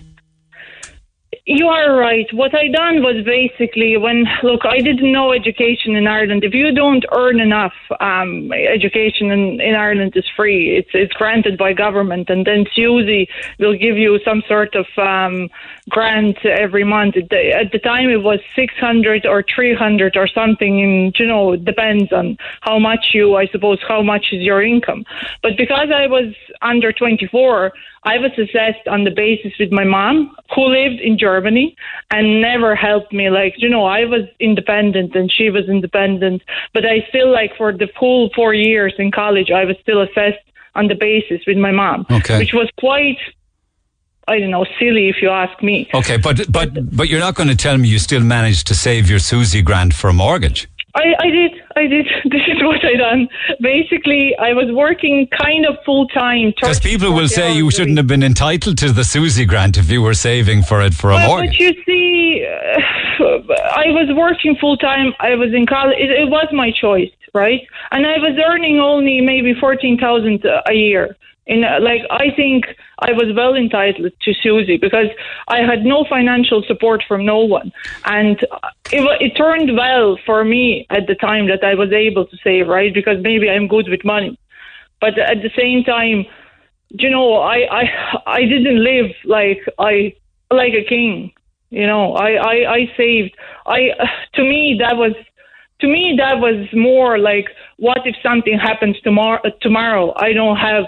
[1.46, 2.26] You are right.
[2.32, 6.42] What I done was basically when look, I didn't know education in Ireland.
[6.42, 10.78] If you don't earn enough, um, education in, in Ireland is free.
[10.78, 15.50] It's it's granted by government, and then SUSI will give you some sort of um,
[15.90, 17.18] grant every month.
[17.18, 20.80] At the, at the time, it was six hundred or three hundred or something.
[20.80, 24.62] And you know, it depends on how much you, I suppose, how much is your
[24.62, 25.04] income.
[25.42, 27.74] But because I was under twenty four.
[28.04, 31.74] I was assessed on the basis with my mom, who lived in Germany
[32.10, 33.30] and never helped me.
[33.30, 36.42] Like, you know, I was independent and she was independent,
[36.74, 40.44] but I still, like, for the full four years in college, I was still assessed
[40.74, 42.38] on the basis with my mom, Okay.
[42.38, 43.18] which was quite,
[44.28, 45.88] I don't know, silly if you ask me.
[45.94, 49.08] Okay, but but but you're not going to tell me you still managed to save
[49.08, 50.68] your SUSI grant for a mortgage.
[50.96, 52.06] I, I did, I did.
[52.24, 53.28] This is what I done.
[53.60, 56.52] Basically, I was working kind of full time.
[56.54, 60.02] Because people will say you shouldn't have been entitled to the SUSI grant if you
[60.02, 61.50] were saving for it for a Well, mortgage.
[61.50, 65.12] But you see, uh, I was working full time.
[65.20, 65.96] I was in college.
[65.98, 67.60] It, it was my choice, right?
[67.90, 71.16] And I was earning only maybe fourteen thousand a year.
[71.46, 72.64] In uh, like, I think
[73.00, 75.08] I was well entitled to SUSI because
[75.48, 77.70] I had no financial support from no one,
[78.06, 78.40] and
[78.90, 82.68] it, it turned well for me at the time that I was able to save,
[82.68, 82.94] right?
[82.94, 84.38] Because maybe I'm good with money,
[85.00, 86.24] but at the same time,
[86.88, 90.14] you know, I I I didn't live like I
[90.50, 91.32] like a king.
[91.70, 93.36] You know, I I, I saved.
[93.66, 93.90] I
[94.34, 95.12] to me that was
[95.80, 99.42] to me that was more like what if something happens tomorrow?
[99.60, 100.84] Tomorrow I don't have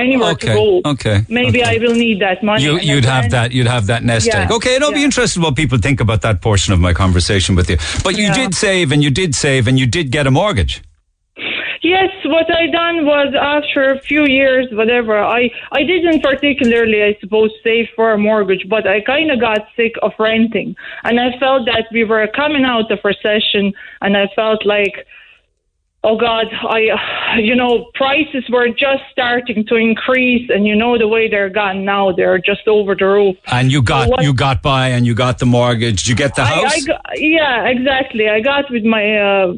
[0.00, 0.90] anywhere Okay, to go.
[0.92, 2.64] okay, Maybe I will need that money.
[2.64, 3.52] You, you'd then- have that.
[3.52, 4.52] You'd have that nest Yeah, egg.
[4.52, 7.68] Okay, and I'll be interested what people think about that portion of my conversation with
[7.70, 7.76] you.
[8.04, 8.34] But you Yeah.
[8.40, 10.82] did save, and you did save, and you did get a mortgage.
[11.82, 15.16] Yes, what I done was after a few years, whatever.
[15.18, 19.60] I I didn't particularly, I suppose, save for a mortgage, but I kind of got
[19.76, 23.72] sick of renting, and I felt that we were coming out of recession,
[24.02, 25.06] and I felt like.
[26.02, 31.06] Oh God, I, you know, prices were just starting to increase, and you know the
[31.06, 33.36] way they're gone now, they're just over the roof.
[33.52, 36.04] And you got what- you got by, and you got the mortgage.
[36.04, 36.72] Did you get the house?
[36.74, 38.30] I got, yeah, exactly.
[38.30, 39.52] I got with my uh,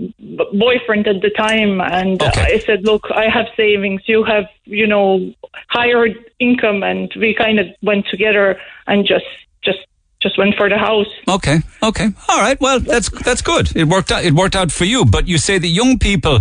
[0.52, 2.54] boyfriend at the time, and Okay.
[2.54, 4.02] I said, "Look, I have savings.
[4.06, 5.32] You have, you know,
[5.68, 6.08] higher
[6.40, 8.58] income," and we kind of went together
[8.88, 9.26] and just,
[9.62, 9.78] just,
[10.22, 11.06] just went for the house.
[11.28, 12.60] Okay, okay, all right.
[12.60, 13.74] Well, that's that's good.
[13.76, 14.24] It worked out.
[14.24, 15.04] It worked out for you.
[15.04, 16.40] But you say that young people,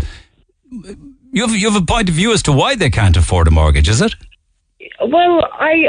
[1.31, 3.51] you have you have a point of view as to why they can't afford a
[3.51, 3.89] mortgage.
[3.89, 4.15] Is it?
[5.01, 5.85] Well, I,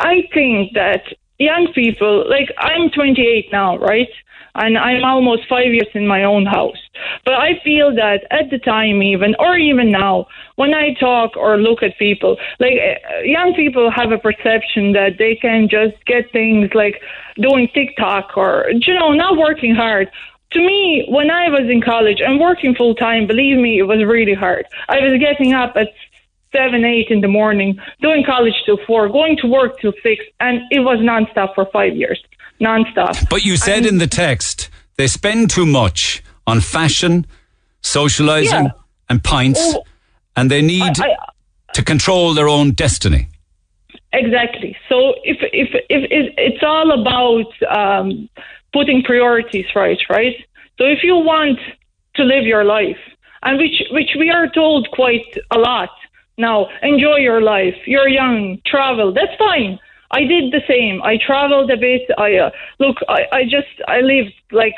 [0.00, 1.02] I think that
[1.38, 4.08] young people, like I'm 28 now, right?
[4.54, 6.78] And I'm almost five years in my own house.
[7.24, 11.56] But I feel that at the time, even, or even now, when I talk or
[11.56, 16.30] look at people, like uh, young people have a perception that they can just get
[16.32, 17.00] things like
[17.36, 20.10] doing TikTok or, you know, not working hard.
[20.52, 24.04] To me, when I was in college and working full time, believe me, it was
[24.04, 24.66] really hard.
[24.88, 25.88] I was getting up at
[26.52, 30.60] seven, eight in the morning, doing college till four, going to work till six, and
[30.70, 32.20] it was nonstop for five years,
[32.60, 33.28] nonstop.
[33.28, 37.26] But you said in the text they spend too much on fashion,
[37.82, 39.08] socializing, Yeah.
[39.08, 39.82] and pints, Oh,
[40.36, 41.16] and they need I,
[41.74, 43.28] to control their own destiny.
[44.12, 44.76] Exactly.
[44.88, 48.28] So if if if it, it's all about um,
[48.72, 50.36] putting priorities right, right?
[50.78, 51.58] So if you want
[52.16, 52.98] to live your life,
[53.42, 55.90] and which which we are told quite a lot
[56.38, 57.76] now, enjoy your life.
[57.86, 59.12] You're young, travel.
[59.12, 59.78] That's fine.
[60.10, 61.02] I did the same.
[61.02, 62.02] I traveled a bit.
[62.18, 62.96] I uh, look.
[63.08, 64.74] I, I just I lived like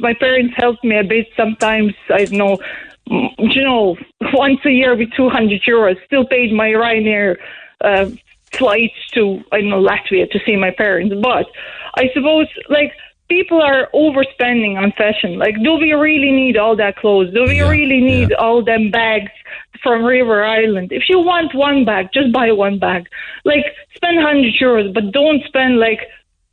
[0.00, 1.28] my parents helped me a bit.
[1.36, 2.58] Sometimes I know.
[3.06, 3.96] You know,
[4.32, 5.96] once a year with two hundred euros.
[6.06, 7.36] Still paid my Ryanair
[7.82, 8.10] uh,
[8.52, 11.14] flights to I don't know Latvia to see my parents.
[11.22, 11.46] But
[11.96, 12.92] I suppose like
[13.28, 15.38] people are overspending on fashion.
[15.38, 17.32] Like, do we really need all that clothes?
[17.32, 18.36] Do we Yeah, really need yeah.
[18.36, 19.32] all them bags
[19.82, 20.92] from River Island?
[20.92, 23.08] If you want one bag, just buy one bag.
[23.44, 23.64] Like,
[23.94, 26.00] spend hundred euros, but don't spend like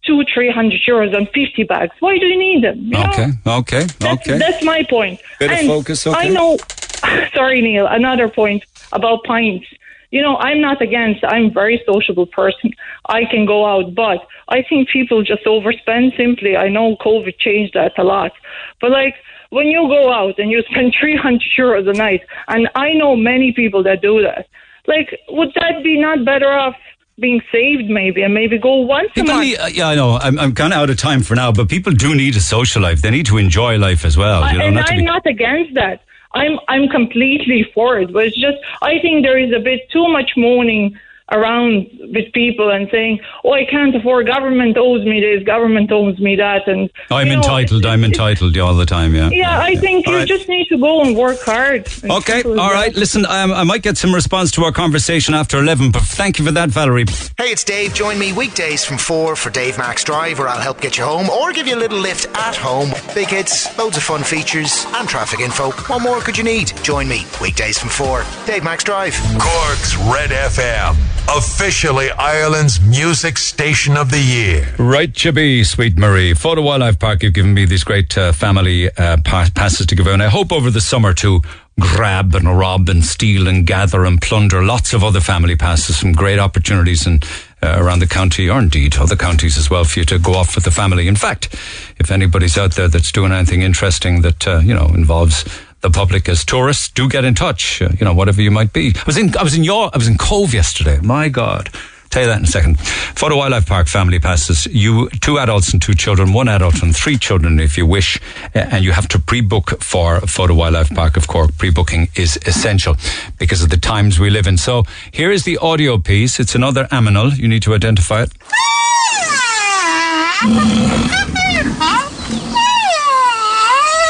[0.06, 1.94] two, three hundred euros on fifty bags.
[2.00, 2.80] Why do you need them?
[2.86, 3.10] You know?
[3.10, 4.38] Okay, okay, That's, okay.
[4.38, 5.20] that's my point.
[5.40, 6.18] Of And focus, okay.
[6.20, 6.58] I know.
[7.34, 7.88] Sorry, Neil.
[7.88, 9.68] Another point about pints.
[10.12, 11.24] You know, I'm not against.
[11.24, 12.72] I'm a very sociable person.
[13.08, 16.16] I can go out, but I think people just overspend.
[16.18, 18.32] Simply, I know COVID changed that a lot,
[18.80, 19.16] but like
[19.52, 23.54] when you go out and you spend 300 euros a night, and I know many
[23.54, 24.48] people that do that.
[24.88, 26.76] Like, would that be not better off
[27.20, 29.42] being saved, maybe, and maybe go once a month?
[29.44, 30.18] need, uh, yeah, I know.
[30.18, 32.82] I'm, I'm kind of out of time for now, but people do need a social
[32.82, 33.02] life.
[33.02, 34.52] They need to enjoy life as well.
[34.52, 36.02] You know, and not I'm be, not against that.
[36.34, 40.08] I'm I'm completely for it, but it's just I think there is a bit too
[40.08, 40.98] much moaning
[41.32, 44.28] around with people and saying, "Oh, I can't afford.
[44.28, 45.44] Government owes me this.
[45.46, 47.86] Government owes me that." And I'm you know, entitled.
[47.86, 49.16] I'm entitled all the time.
[49.16, 49.30] Yeah.
[49.32, 50.28] Yeah, I think All you right.
[50.28, 51.88] just need to go and work hard.
[52.04, 52.76] And Okay, simple as all that.
[52.76, 52.96] right.
[52.96, 56.46] Listen, um, I might get some response to our conversation after 11, but thank you
[56.46, 57.06] for that, Valerie.
[57.38, 57.94] Hey, it's Dave.
[57.94, 61.30] Join me weekdays from 4 for Dave Max Drive, where I'll help get you home
[61.30, 62.90] or give you a little lift at home.
[63.16, 65.72] Big hits, loads of fun features, and traffic info.
[65.72, 66.74] What more could you need?
[66.84, 68.24] Join me weekdays from 4.
[68.46, 69.16] Dave Max Drive.
[69.40, 70.96] Cork's Red FM,
[71.30, 74.74] officially Ireland's music station of the year.
[74.78, 76.34] Right, you be, sweet Marie.
[76.34, 80.08] Fota Wildlife Park, you've given me these great uh, family uh, pa- passes to give
[80.08, 80.14] out.
[80.14, 81.42] And I hope over the summer to
[81.80, 85.98] grab and rob and steal and gather and plunder lots of other family passes.
[85.98, 87.24] Some great opportunities and
[87.64, 90.56] uh, around the county, or indeed other counties as well, for you to go off
[90.56, 91.08] with the family.
[91.08, 91.54] In fact,
[91.98, 95.46] if anybody's out there that's doing anything interesting that uh, you know involves
[95.82, 97.82] the public as tourists, do get in touch.
[97.82, 98.94] Uh, you know, whatever you might be.
[98.96, 101.00] I was in, I was in your, I was in Cobh yesterday.
[101.02, 101.70] My God.
[102.12, 102.78] Tell you that in a second.
[102.78, 104.66] Fota Wildlife Park family passes.
[104.66, 108.20] You two adults and two children, one adult and three children, if you wish,
[108.54, 111.58] and you have to pre-book for Fota Wildlife Park of Cork.
[111.58, 112.98] Pre-booking is essential
[113.40, 114.58] because of the times we live in.
[114.58, 116.38] So here is the audio piece.
[116.38, 117.38] It's another aminal.
[117.38, 118.34] You need to identify it.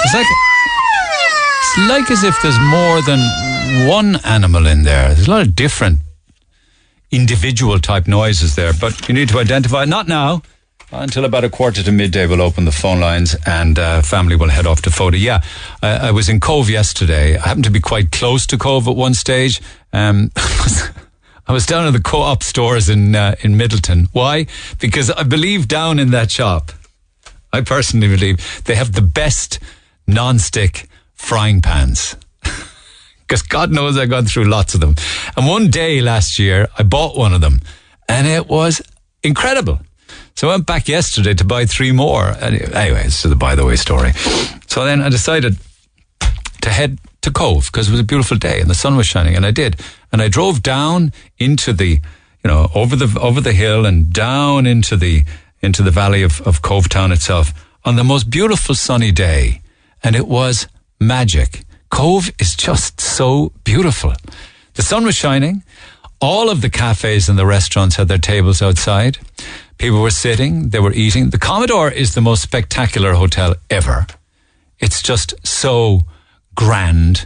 [0.03, 0.50] It's like
[1.73, 3.19] it's like as if there's more than
[3.87, 5.13] one animal in there.
[5.13, 5.99] There's a lot of different
[7.11, 9.85] individual type noises there, but you need to identify.
[9.85, 10.41] Not now.
[10.91, 14.49] Until about a quarter to midday, we'll open the phone lines and uh, family will
[14.49, 15.17] head off to Fota.
[15.17, 15.41] Yeah,
[15.81, 17.37] I, I was in Cobh yesterday.
[17.37, 19.61] I happened to be quite close to Cobh at one stage.
[19.93, 24.07] Um, I was down at the co-op stores in uh, in Midleton.
[24.11, 24.47] Why?
[24.79, 26.73] Because I believe down in that shop,
[27.53, 29.59] I personally believe they have the best
[30.07, 30.89] non-stick
[31.21, 32.15] frying pans.
[33.27, 34.95] Because God knows I've gone through lots of them.
[35.37, 37.61] And one day last year, I bought one of them
[38.09, 38.81] and it was
[39.23, 39.79] incredible.
[40.35, 42.35] So I went back yesterday to buy three more.
[42.41, 44.11] Any- Anyway, it's the by the way story.
[44.67, 45.55] So then I decided
[46.61, 49.35] to head to Cobh because it was a beautiful day and the sun was shining,
[49.37, 49.79] and I did.
[50.11, 52.01] And I drove down into the,
[52.43, 55.23] you know, over the over the hill and down into the
[55.61, 57.53] into the valley of, of Cobh Town itself
[57.85, 59.61] on the most beautiful sunny day,
[60.03, 60.67] and it was
[61.01, 61.63] magic.
[61.89, 64.13] Cobh is just so beautiful.
[64.75, 65.63] The sun was shining.
[66.21, 69.17] All of the cafes and the restaurants had their tables outside.
[69.79, 71.31] People were sitting, they were eating.
[71.31, 74.05] The Commodore is the most spectacular hotel ever.
[74.79, 76.01] It's just so
[76.55, 77.25] grand,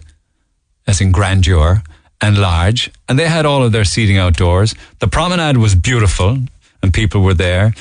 [0.87, 1.83] as in grandeur,
[2.21, 2.89] and large.
[3.09, 4.73] And they had all of their seating outdoors.
[4.99, 6.37] The promenade was beautiful,
[6.81, 7.73] and people were there.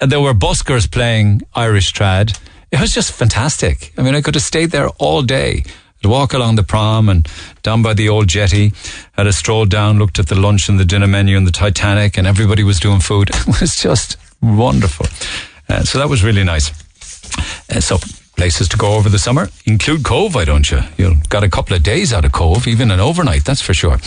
[0.00, 2.38] And there were buskers playing Irish trad.
[2.72, 3.92] It was just fantastic.
[3.98, 5.62] I mean, I could have stayed there all day.
[6.02, 7.28] I'd walk along the prom and
[7.62, 8.72] down by the old jetty,
[9.12, 12.16] had a stroll down, looked at the lunch and the dinner menu and the Titanic,
[12.18, 13.30] and everybody was doing food.
[13.46, 15.06] It was just wonderful.
[15.68, 16.70] Uh, so that was really nice.
[17.70, 17.98] Uh, so
[18.36, 20.80] places to go over the summer include Cobh, why don't you?
[20.96, 23.98] You've got a couple of days out of Cobh, even an overnight, that's for sure.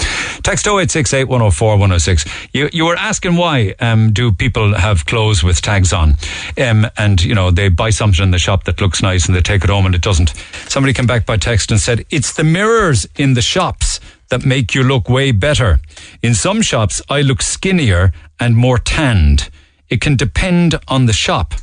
[0.43, 2.25] Text 0868 104 106.
[2.53, 6.15] You, you were asking why um, do people have clothes with tags on?
[6.57, 9.41] Um, and, you know, they buy something in the shop that looks nice and they
[9.41, 10.33] take it home and it doesn't.
[10.67, 13.99] Somebody came back by text and said, it's the mirrors in the shops
[14.29, 15.79] that make you look way better.
[16.21, 19.49] In some shops, I look skinnier and more tanned.
[19.89, 21.53] It can depend on the shop.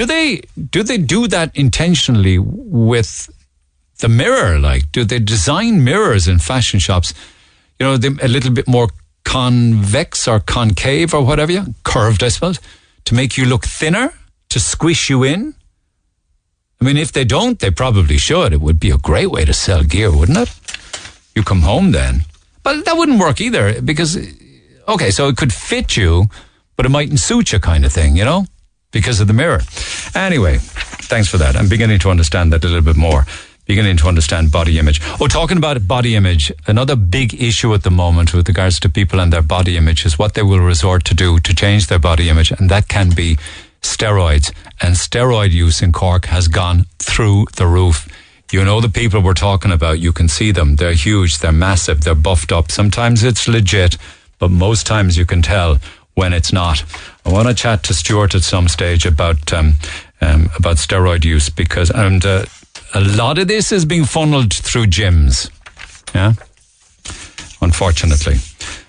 [0.00, 0.40] Do they
[0.70, 3.28] do they do that intentionally with
[3.98, 4.58] the mirror?
[4.58, 7.12] Like, do they design mirrors in fashion shops?
[7.78, 8.88] You know, a little bit more
[9.24, 12.60] convex or concave or whatever, you curved, I suppose,
[13.04, 14.14] to make you look thinner,
[14.48, 15.54] to squish you in.
[16.80, 18.54] I mean, if they don't, they probably should.
[18.54, 20.50] It would be a great way to sell gear, wouldn't it?
[21.34, 22.24] You come home then,
[22.62, 24.16] but that wouldn't work either because,
[24.88, 26.30] okay, so it could fit you,
[26.76, 28.46] but it mightn't suit you, kind of thing, you know
[28.90, 29.60] because of the mirror.
[30.14, 31.56] Anyway, thanks for that.
[31.56, 33.26] I'm beginning to understand that a little bit more.
[33.66, 35.00] Beginning to understand body image.
[35.20, 39.20] Oh, talking about body image, another big issue at the moment with regards to people
[39.20, 42.28] and their body image is what they will resort to do to change their body
[42.28, 43.36] image, and that can be
[43.80, 44.52] steroids.
[44.80, 48.08] And steroid use in Cork has gone through the roof.
[48.50, 50.74] You know the people we're talking about, you can see them.
[50.74, 52.72] They're huge, they're massive, they're buffed up.
[52.72, 53.96] Sometimes it's legit,
[54.40, 55.78] but most times you can tell
[56.14, 56.82] when it's not.
[57.24, 59.74] I want to chat to Stuart at some stage about um,
[60.20, 62.44] um, about steroid use because and uh,
[62.94, 65.50] a lot of this is being funneled through gyms.
[66.14, 66.32] Yeah,
[67.60, 68.36] unfortunately,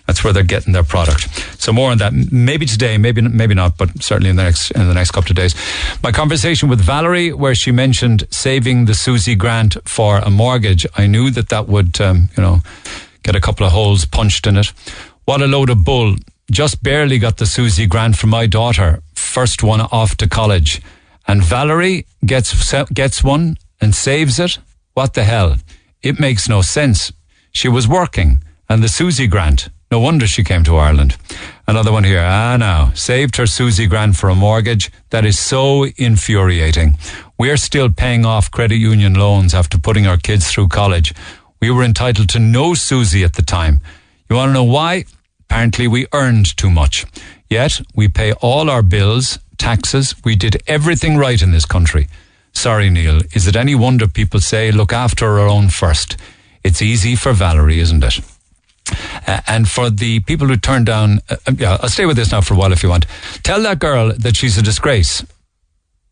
[0.08, 1.30] that's where they're getting their product.
[1.62, 2.14] So more on that.
[2.14, 5.36] Maybe today, maybe maybe not, but certainly in the next in the next couple of
[5.36, 5.56] days.
[6.02, 10.86] My conversation with Valerie, where she mentioned saving the SUSI grant for a mortgage.
[10.98, 12.62] I knew that that would um, you know
[13.24, 14.68] get a couple of holes punched in it.
[15.26, 16.16] What a load of bull.
[16.52, 19.02] Just barely got the SUSI grant for my daughter.
[19.16, 20.82] First one off to college.
[21.26, 24.58] And Valerie gets, gets one and saves it?
[24.94, 25.56] What the hell?
[26.04, 27.14] It makes no sense.
[27.54, 29.70] She was working and the SUSI grant.
[29.92, 31.16] No wonder she came to Ireland.
[31.68, 32.22] Another one here.
[32.22, 32.92] Ah, now.
[32.96, 34.92] Saved her SUSI grant for a mortgage.
[35.12, 36.98] That is so infuriating.
[37.38, 41.14] We're still paying off credit union loans after putting our kids through college.
[41.62, 43.80] We were entitled to no SUSI at the time.
[44.30, 45.06] You want to know why?
[45.52, 47.06] Apparently we earned too much.
[47.50, 50.16] Yet we pay all our bills, taxes.
[50.24, 52.08] We did everything right in this country.
[52.54, 53.20] Sorry, Neil.
[53.34, 56.16] Is it any wonder people say look after our own first?
[56.64, 58.22] It's easy for Valerie, isn't it?
[59.28, 62.40] Uh, and for the people who turn down, uh, yeah, I'll stay with this now
[62.40, 63.06] for a while if you want.
[63.44, 65.22] Tell that girl that she's a disgrace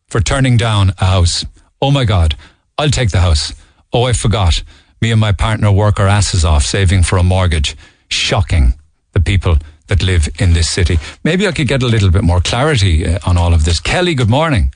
[0.08, 1.46] for turning down a house.
[1.80, 2.36] Oh my God,
[2.76, 3.54] I'll take the house.
[3.90, 4.62] Oh, I forgot.
[5.00, 7.74] Me and my partner work our asses off saving for a mortgage.
[8.10, 8.74] Shocking.
[9.12, 9.56] The people
[9.88, 10.98] that live in this city.
[11.24, 13.80] Maybe I could get a little bit more clarity uh, on all of this.
[13.80, 14.72] Kelly, good morning.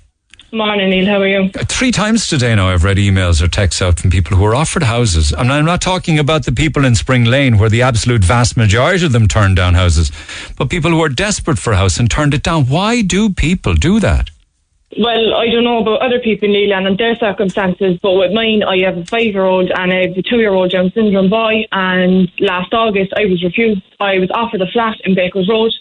[0.54, 1.06] Morning, Neil.
[1.06, 1.48] How are you?
[1.50, 4.84] Three times today now I've read emails or texts out from people who are offered
[4.84, 5.32] houses.
[5.32, 9.04] And I'm not talking about the people in Spring Lane where the absolute vast majority
[9.04, 10.12] of them turned down houses,
[10.56, 12.66] but people who are desperate for a house and turned it down.
[12.66, 14.30] Why do people do that?
[14.98, 18.78] Well, I don't know about other people, Neil, and their circumstances, but with mine, I
[18.84, 21.64] have a five-year-old and I have a two-year-old Down syndrome boy.
[21.72, 23.82] And last August, I was refused.
[24.00, 25.72] I was offered a flat in Bakers Road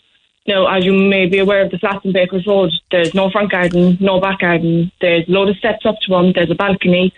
[0.45, 3.49] now, as you may be aware of the flats in Bakers Road, there's no front
[3.51, 4.91] garden, no back garden.
[4.99, 6.33] There's a load of steps up to them.
[6.33, 7.13] There's a balcony.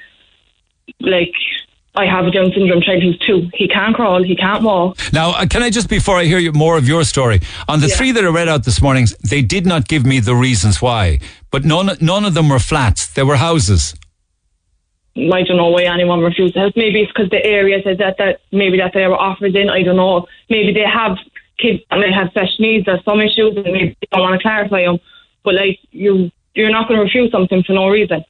[0.99, 1.33] Like,
[1.95, 3.49] I have a Down syndrome child who's two.
[3.53, 4.21] He can't crawl.
[4.21, 4.99] He can't walk.
[5.11, 7.87] Now, uh, can I just, before I hear you more of your story, on the
[7.87, 7.95] Yeah.
[7.95, 11.19] three that I read out this morning, they did not give me the reasons why,
[11.55, 13.07] but none, none of them were flats.
[13.13, 13.95] They were houses.
[15.15, 16.57] I don't know why anyone refused.
[16.75, 19.69] Maybe it's because the area says that, that maybe that they were offered in.
[19.69, 20.27] I don't know.
[20.49, 21.17] Maybe they have
[21.57, 24.43] kids that may have special needs or some issues and maybe they don't want to
[24.43, 24.99] clarify them.
[25.45, 28.25] But like you, you're not going to refuse something for no reason.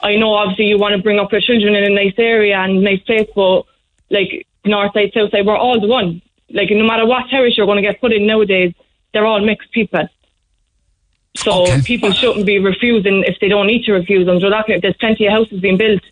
[0.00, 2.82] I know obviously you want to bring up your children in a nice area and
[2.82, 3.66] nice place, but
[4.10, 6.22] like north side, south side, we're all the one.
[6.50, 8.74] Like no matter what terrace you're going to get put in nowadays,
[9.12, 10.08] they're all mixed people.
[11.44, 14.40] So people shouldn't be refusing if they don't need to refuse them.
[14.40, 16.02] So that, there's plenty of houses being built.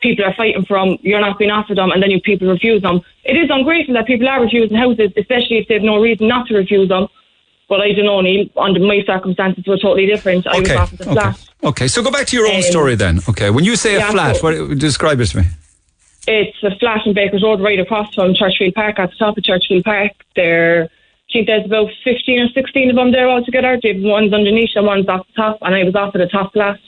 [0.00, 0.98] People are fighting for them.
[1.02, 3.00] You're not being offered them, and then you people refuse them.
[3.24, 6.46] It is ungrateful that people are refusing houses, especially if they have no reason not
[6.48, 7.06] to refuse them.
[7.68, 8.46] But I don't know, Neil.
[8.56, 10.46] Under my circumstances, were totally different.
[10.46, 11.12] I was Okay, offered a okay.
[11.12, 11.48] flat.
[11.64, 13.20] Okay, so go back to your own Um, story then.
[13.28, 15.44] Okay, when you say a flat, so- what, describe it to me.
[16.26, 19.42] It's a flat in Bakers Road, right across from Churchfield Park, at the top of
[19.44, 20.12] Churchfield Park.
[20.36, 20.88] There,
[21.32, 23.78] Think there's about 15 or 16 of them there altogether.
[23.82, 26.52] They've one's underneath and one's off the top, and I was off at the top
[26.52, 26.78] class.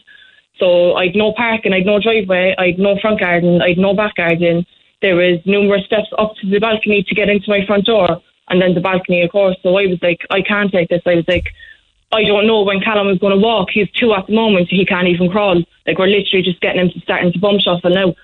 [0.58, 4.66] So I'd no parking, I'd no driveway, I'd no front garden, I'd no back garden.
[5.02, 8.60] There was numerous steps up to the balcony to get into my front door, and
[8.60, 9.56] then the balcony, of course.
[9.62, 11.02] So I was like, I can't take this.
[11.06, 11.46] I was like,
[12.12, 13.70] I don't know when Callum is going to walk.
[13.72, 14.68] He's two at the moment.
[14.70, 15.62] He can't even crawl.
[15.86, 18.14] Like we're literally just getting him to starting to bum shuffle now.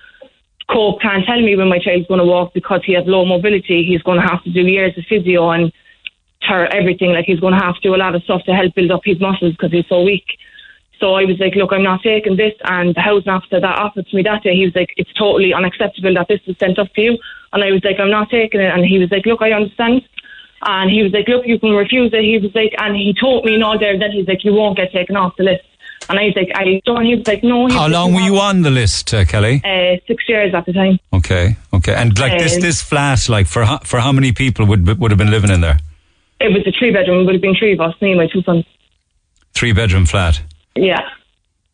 [0.69, 3.83] Cope can't tell me when my child's going to walk because he has low mobility.
[3.83, 5.73] He's going to have to do years of physio and
[6.47, 7.11] ter- everything.
[7.13, 9.01] Like he's going to have to do a lot of stuff to help build up
[9.03, 10.25] his muscles because he's so weak.
[10.99, 12.53] So I was like, look, I'm not taking this.
[12.63, 15.51] And the housing officer that offered to me that day, he was like, it's totally
[15.53, 17.17] unacceptable that this was sent up to you.
[17.53, 18.71] And I was like, I'm not taking it.
[18.71, 20.03] And he was like, look, I understand.
[20.63, 22.21] And he was like, look, you can refuse it.
[22.23, 24.77] He was like, and he told me in all there that he's like, you won't
[24.77, 25.63] get taken off the list.
[26.07, 27.05] And I was like, I don't.
[27.05, 27.67] He was like, no.
[27.69, 29.61] How long were you on the list, uh, Kelly?
[29.63, 30.99] Uh, six years at the time.
[31.13, 34.65] Okay, okay, and like this, Um, this flat, like for how, for how many people
[34.65, 35.79] would would have been living in there?
[36.41, 37.21] It was a three bedroom.
[37.21, 38.65] It would have been three of us, me and my two sons.
[39.53, 40.41] Three bedroom flat.
[40.75, 41.07] Yeah.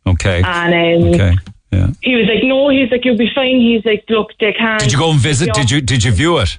[0.06, 1.36] Okay, And um, okay,
[1.72, 1.88] yeah.
[2.02, 2.70] he was like, no.
[2.70, 3.60] He's like, you'll be fine.
[3.60, 4.80] He's like, look, they can't.
[4.82, 5.54] Did you go and visit?
[5.54, 6.58] Did you did you view it?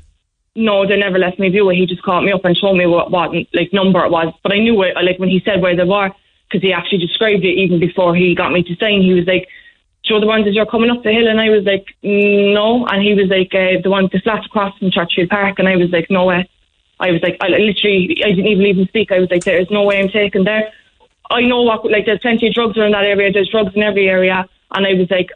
[0.54, 1.76] No, they never let me view it.
[1.76, 4.34] He just called me up and told me what, what like number it was.
[4.42, 6.10] But I knew it, like when he said where they were,
[6.50, 9.00] because he actually described it even before he got me to sign.
[9.00, 9.48] He was like,
[10.04, 12.86] "Show the ones as you're coming up the hill," and I was like, "Mm, "No,"
[12.86, 15.76] and he was like, uh, "The one the flat across from Churchfield Park," and I
[15.76, 16.48] was like, "No way."
[17.00, 19.12] I was like, I literally, I didn't even even speak.
[19.12, 20.72] I was like, "There is no way I'm taking there."
[21.30, 23.32] I know what like there's plenty of drugs around that area.
[23.32, 25.30] There's drugs in every area, and I was like,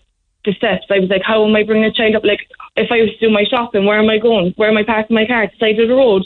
[0.44, 0.86] the steps.
[0.90, 2.24] I was like, how am I bringing a child up?
[2.24, 2.40] Like,
[2.76, 4.52] if I was to do my shopping, where am I going?
[4.56, 5.50] Where am I parking my car?
[5.58, 6.24] Side of the road,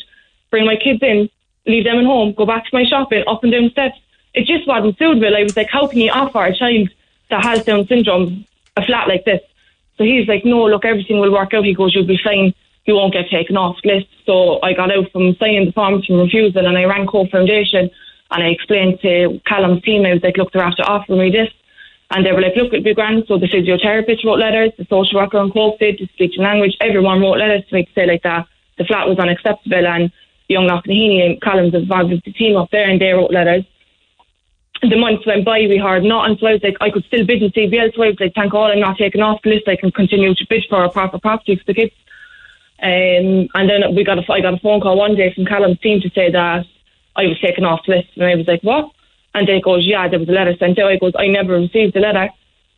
[0.51, 1.29] bring my kids in,
[1.67, 3.99] leave them at home, go back to my shopping, up and down steps.
[4.35, 5.37] It just wasn't suitable.
[5.37, 6.91] I was like, how can you offer a child
[7.31, 8.47] that has Down syndrome
[8.77, 9.41] a flat like this?
[9.97, 11.65] So he's like, no, look, everything will work out.
[11.65, 12.55] He goes, you'll be fine.
[12.87, 14.07] You won't get taken off list.
[14.25, 17.91] So I got out from signing the forms from refusal and I rang Cope Foundation
[18.31, 21.49] and I explained to Callum's team, I was like, look, they're after offering me this.
[22.11, 23.25] And they were like, look, it'll be grand.
[23.27, 26.77] So the physiotherapist wrote letters, the social worker on Cope did, the speech and language,
[26.81, 28.47] everyone wrote letters to me to say like that
[28.79, 30.13] the flat was unacceptable and
[30.49, 33.65] Young Knocknaheeny and Collins involved with the team up there, and they wrote letters.
[34.83, 37.43] The months went by, we heard nothing, so I was like, I could still bid
[37.43, 39.77] in CBL, so I was like, thank God I'm not taken off the list, I
[39.77, 41.93] can continue to bid for a proper property for the kids.
[42.83, 45.77] Um, and then we got a, I got a phone call one day from Callum
[45.77, 46.65] team to say that
[47.17, 48.91] I was taken off the list, and I was like, what?
[49.35, 50.91] And they goes, yeah, there was a letter sent out.
[50.91, 52.29] I goes, I never received the letter,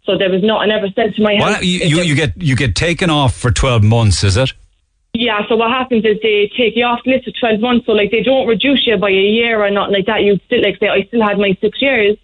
[0.05, 1.43] so there was not, I never sent to my house.
[1.43, 4.53] Well, you, you, you get you get taken off for twelve months, is it?
[5.15, 7.93] Yeah, so what happens is they take you off the list for 12 months, so
[7.93, 10.23] like they don't reduce you by a year or nothing like that.
[10.23, 12.17] You still, like, say, I still had my six years,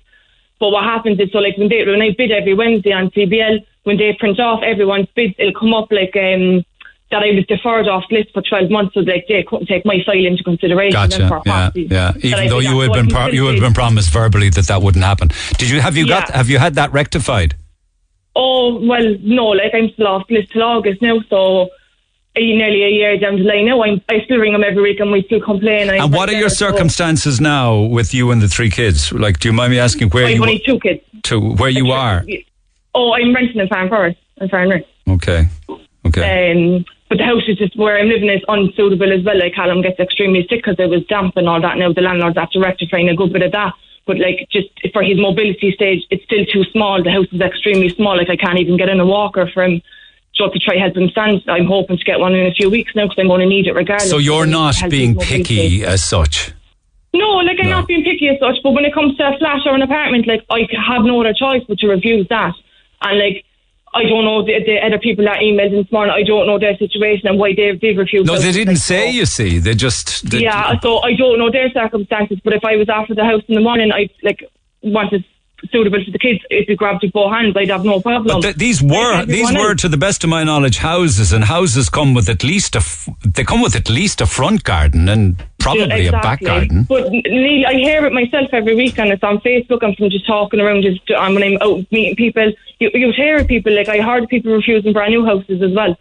[0.60, 3.64] but what happens is, so like when, they, when I bid every Wednesday on CBL,
[3.84, 6.64] when they print off everyone's bids, it'll come up like um,
[7.14, 10.02] that I was deferred off list for 12 months, so like they couldn't take my
[10.04, 10.92] file into consideration.
[10.92, 11.28] Gotcha.
[11.28, 12.12] for Yeah, yeah.
[12.18, 15.28] Even though you had been pro- you had been promised verbally that that wouldn't happen.
[15.58, 17.54] Did you have you got have you had that rectified?
[18.34, 21.68] Oh, well, no, like I'm still off list till August now, so
[22.36, 25.12] nearly a year down the line now, I'm, I still ring them every week and
[25.12, 25.88] we still complain.
[25.88, 29.12] And what are your circumstances now with you and the three kids?
[29.12, 31.00] Like, do you mind me asking where I've you only two kids.
[31.24, 32.24] to where you are?
[32.92, 34.82] Oh, I'm renting in Farm Forest, in Farnborough.
[35.08, 35.48] Okay,
[36.06, 36.52] okay.
[36.52, 39.38] Um, but the house is just where I'm living is unsuitable as well.
[39.38, 41.76] Like Callum gets extremely sick because it was damp and all that.
[41.76, 43.74] Now the landlord's after rectifying a good bit of that.
[44.06, 47.02] But like just for his mobility stage, it's still too small.
[47.02, 48.16] The house is extremely small.
[48.16, 49.82] Like I can't even get in a walker for him.
[50.34, 52.92] So to try help him stand, I'm hoping to get one in a few weeks
[52.94, 54.10] now because I'm going to need it regardless.
[54.10, 56.52] So you're not being picky as such.
[57.12, 59.60] No, like I'm not being picky as such, but when it comes to a flat
[59.66, 62.54] or an apartment, like I have no other choice but to refuse that.
[63.02, 63.44] And like
[63.94, 66.12] I don't know the, the other people that emailed in this morning.
[66.14, 68.26] I don't know their situation and why they've they've refused.
[68.26, 69.10] No, they didn't say.
[69.10, 72.76] You see, they just they, yeah, so I don't know their circumstances, but if I
[72.76, 74.50] was after the house in the morning, I like
[74.82, 75.24] wanted
[75.70, 76.40] suitable for the kids.
[76.50, 78.36] If you grabbed it both hands, I'd have no problem.
[78.36, 79.80] But th- these were these were, else.
[79.82, 83.08] to the best of my knowledge, houses, and houses come with at least a f-
[83.24, 86.84] they come with at least a front garden and probably a back garden.
[86.84, 90.26] But Neil, I hear it myself every week, and it's on Facebook and from just
[90.26, 90.82] talking around.
[90.82, 94.28] Just um, when I'm out meeting people, you you hear of people like I heard
[94.28, 95.96] people refusing brand new houses as well,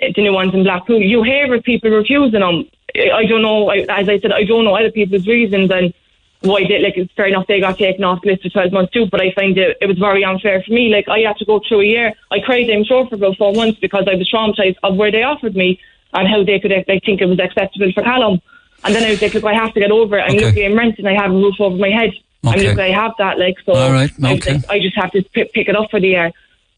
[0.00, 1.00] eh, the new ones in Blackpool.
[1.00, 2.64] You hear of people refusing them.
[2.96, 3.70] I I don't know.
[3.70, 5.92] I, as I said, I don't know other people's reasons and
[6.44, 6.96] why did like.
[6.96, 9.32] It's fair enough they got taken off the list for twelve months too, but I
[9.32, 10.88] find it it was very unfair for me.
[10.88, 12.12] Like I had to go through a year.
[12.30, 15.22] I cried, I'm sure, for about four months because I was traumatized of where they
[15.22, 15.80] offered me
[16.12, 18.40] and how they could uh, I think it was acceptable for Callum.
[18.84, 20.22] And then I was like, look, I have to get over it.
[20.22, 20.44] I'm Okay.
[20.46, 22.10] looking, I'm renting, I have a roof over my head.
[22.44, 22.68] I'm Okay.
[22.68, 23.72] looking, I have that, like, so.
[23.72, 24.54] All right, I, okay.
[24.54, 26.30] like, I just have to p- pick it up for the year.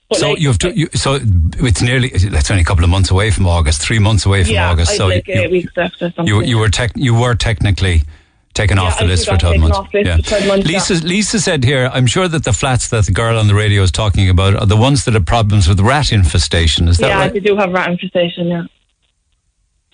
[0.09, 0.79] But so like, you have to.
[0.79, 1.19] You, so
[1.59, 2.11] it's nearly.
[2.13, 3.83] It's only a couple of months away from August.
[3.83, 4.97] Three months away from yeah, August.
[4.97, 6.29] So like you, eight weeks left or something.
[6.29, 8.03] you you were tec- you were technically
[8.57, 9.79] taken off the I list for I twelve taken months.
[9.79, 12.89] off the list for 12 months, Lisa Lisa said here, I'm sure that the flats
[12.89, 15.69] that the girl on the radio is talking about are the ones that have problems
[15.69, 16.89] with rat infestation.
[16.89, 17.11] Is that right?
[17.11, 17.33] yeah, right?
[17.33, 18.65] they do have rat infestation, yeah.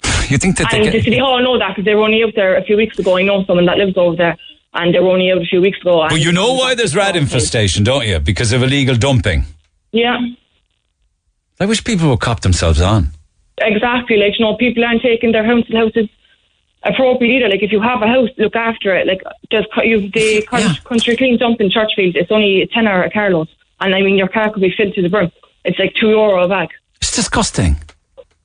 [0.28, 2.04] You think that they And the get, City oh, Hall know that because they were
[2.04, 3.18] only up there a few weeks ago.
[3.18, 4.36] I know someone that lives over there
[4.74, 5.98] and they were only out a few weeks ago.
[5.98, 8.18] Well, you know why there's rat infestation, don't you?
[8.18, 9.44] Because of illegal dumping.
[9.90, 10.18] Yeah.
[11.60, 13.08] I wish people would cop themselves on.
[13.58, 14.16] Exactly.
[14.16, 16.08] Like, you know, people aren't taking their house houses
[16.84, 17.48] appropriately either.
[17.48, 19.06] Like, if you have a house, look after it.
[19.06, 22.16] Like, there's you the con- country clean dump in Churchfield.
[22.16, 23.48] It's only a tenner a carload,
[23.80, 25.30] and I mean your car could be filled to the brim.
[25.64, 26.70] It's like two euro a bag.
[27.00, 27.76] It's disgusting.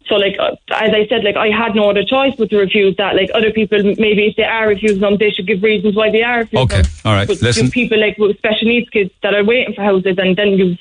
[0.07, 2.95] So, like, uh, as I said, like I had no other choice but to refuse
[2.95, 3.15] that.
[3.15, 6.23] Like other people, maybe if they are refusing them, they should give reasons why they
[6.23, 6.91] are refusing Okay, them.
[7.03, 7.27] all right.
[7.27, 10.49] But Listen, people like with special needs kids that are waiting for houses, and then
[10.59, 10.77] you,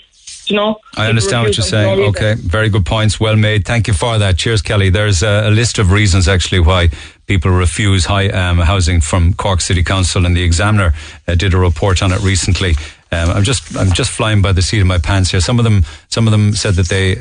[0.47, 0.81] you know.
[0.97, 2.01] I understand what you're saying.
[2.09, 3.19] Okay, very good points.
[3.19, 3.65] Well made.
[3.65, 4.39] Thank you for that.
[4.39, 4.91] Cheers, Kelly.
[4.91, 6.91] There's a, a list of reasons actually why
[7.27, 10.95] people refuse high um, housing from Cork City Council, and the Examiner
[11.27, 12.75] uh, did a report on it recently.
[13.13, 15.41] Um, I'm just I'm just flying by the seat of my pants here.
[15.41, 17.17] Some of them some of them said that they.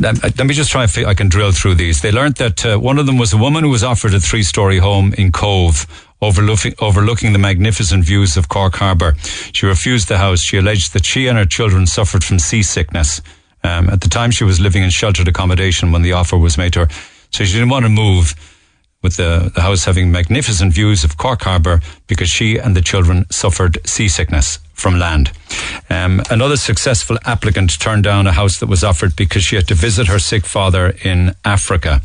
[0.00, 2.02] Let, let me just try if I can drill through these.
[2.02, 4.42] They learned that uh, one of them was a woman who was offered a three
[4.42, 5.86] story home in Cobh.
[6.20, 9.14] Overlooking, overlooking the magnificent views of Cork Harbour.
[9.52, 10.40] She refused the house.
[10.40, 13.20] She alleged that she and her children suffered from seasickness.
[13.62, 16.72] Um, at the time, she was living in sheltered accommodation when the offer was made
[16.72, 16.88] to her.
[17.30, 18.34] So she didn't want to move
[19.02, 23.26] with the, the house having magnificent views of Cork Harbour because she and the children
[23.30, 25.32] suffered seasickness from land.
[25.90, 29.74] Um, another successful applicant turned down a house that was offered because she had to
[29.74, 32.00] visit her sick father in Africa.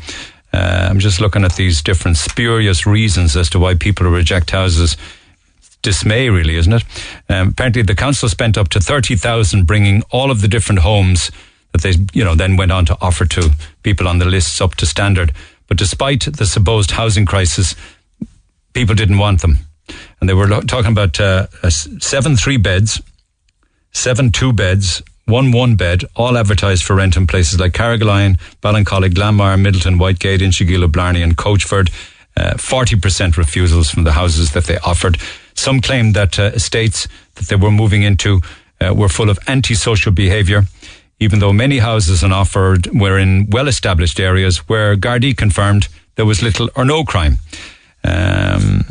[0.54, 4.96] Uh, I'm just looking at these different spurious reasons as to why people reject houses
[5.82, 6.84] dismay, really, isn't it?
[7.28, 11.30] Um, apparently, the council spent up to thirty thousand bringing all of the different homes
[11.72, 13.50] that they, you know, then went on to offer to
[13.82, 15.32] people on the lists up to standard.
[15.66, 17.74] But despite the supposed housing crisis,
[18.74, 19.58] people didn't want them,
[20.20, 23.02] and they were lo- talking about uh, seven three beds,
[23.92, 25.02] seven two beds.
[25.26, 30.40] One one bed, all advertised for rent in places like Carrigaline, Ballincollig, Glanmire, Midleton, Whitegate,
[30.40, 31.90] Inchigeelagh, Blarney, and Coachford.
[32.36, 35.18] uh, 40% refusals from the houses that they offered.
[35.54, 37.06] Some claimed that uh, estates
[37.36, 38.40] that they were moving into
[38.80, 40.64] uh, were full of antisocial behaviour,
[41.20, 46.26] even though many houses on offered were in well established areas where Gardaí confirmed there
[46.26, 47.38] was little or no crime.
[48.02, 48.84] Um,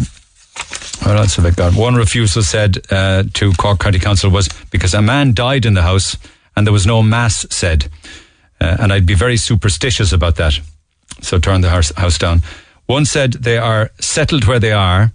[1.03, 1.75] what else have I got?
[1.75, 5.81] One refusal said uh, to Cork County Council was because a man died in the
[5.81, 6.17] house
[6.55, 7.89] and there was no mass said.
[8.61, 10.59] Uh, and I'd be very superstitious about that.
[11.21, 12.41] So turn the house, house down.
[12.85, 15.11] One said they are settled where they are.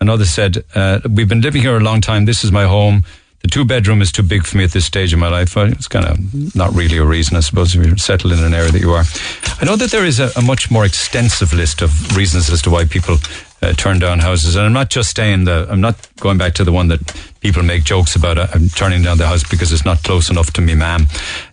[0.00, 2.24] Another said, uh, we've been living here a long time.
[2.24, 3.04] This is my home.
[3.40, 5.54] The two bedroom is too big for me at this stage of my life.
[5.54, 8.54] Well, it's kind of not really a reason, I suppose, if you're settled in an
[8.54, 9.04] area that you are.
[9.60, 12.70] I know that there is a, a much more extensive list of reasons as to
[12.70, 13.18] why people
[13.62, 14.56] uh, turn down houses.
[14.56, 17.00] And I'm not just saying that, I'm not going back to the one that
[17.44, 18.38] people make jokes about.
[18.38, 21.06] Uh, I'm turning down the house because it's not close enough to me, ma'am.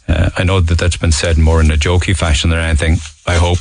[0.07, 2.97] Uh, I know that that's been said more in a jokey fashion than anything.
[3.27, 3.59] I hope.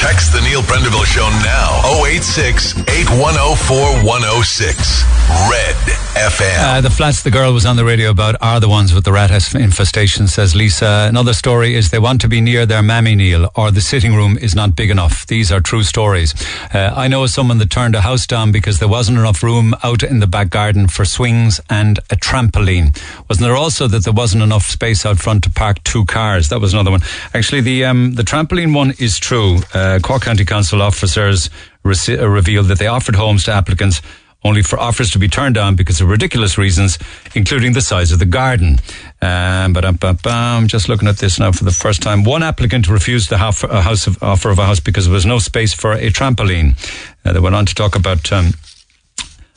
[0.00, 2.04] Text the Neil Prendeville Show now.
[2.06, 5.04] 086 8104 106.
[5.50, 5.76] Red
[6.14, 6.78] FM.
[6.78, 9.12] Uh, the flats the girl was on the radio about are the ones with the
[9.12, 11.06] rat infestation, says Lisa.
[11.08, 14.38] Another story is they want to be near their mammy Neil, or the sitting room
[14.38, 15.26] is not big enough.
[15.26, 16.34] These are true stories.
[16.72, 20.02] Uh, I know someone that turned a house down because there wasn't enough room out
[20.02, 22.96] in the back garden for swings and a trampoline.
[23.28, 26.48] Wasn't there also that there wasn't enough space out front to park two cars?
[26.48, 27.02] That was another one.
[27.32, 29.58] Actually, the um, the trampoline one is true.
[29.72, 31.50] Uh, Cork County Council officers
[31.82, 34.02] re- uh, revealed that they offered homes to applicants
[34.44, 36.98] only for offers to be turned down because of ridiculous reasons,
[37.34, 38.78] including the size of the garden.
[39.22, 39.86] Um, but
[40.26, 42.24] I'm just looking at this now for the first time.
[42.24, 45.72] One applicant refused the house of, offer of a house because there was no space
[45.72, 46.76] for a trampoline.
[47.24, 48.52] Uh, they went on to talk about um,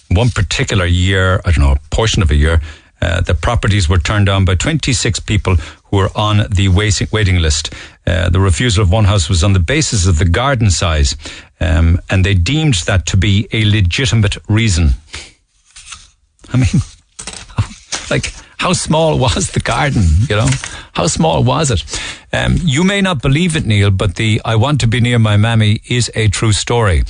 [0.10, 2.62] one particular year, I don't know, a portion of a year,
[3.02, 7.74] uh, the properties were turned down by 26 people who were on the waiting list.
[8.06, 11.16] Uh, the refusal of one house was on the basis of the garden size,
[11.60, 14.92] um, and they deemed that to be a legitimate reason.
[16.52, 16.82] I mean,
[18.10, 20.04] like, how small was the garden?
[20.30, 20.50] You know,
[20.94, 21.84] how small was it?
[22.34, 25.38] Um, you may not believe it, Neil, but the "I want to be near my
[25.38, 27.04] mammy" is a true story.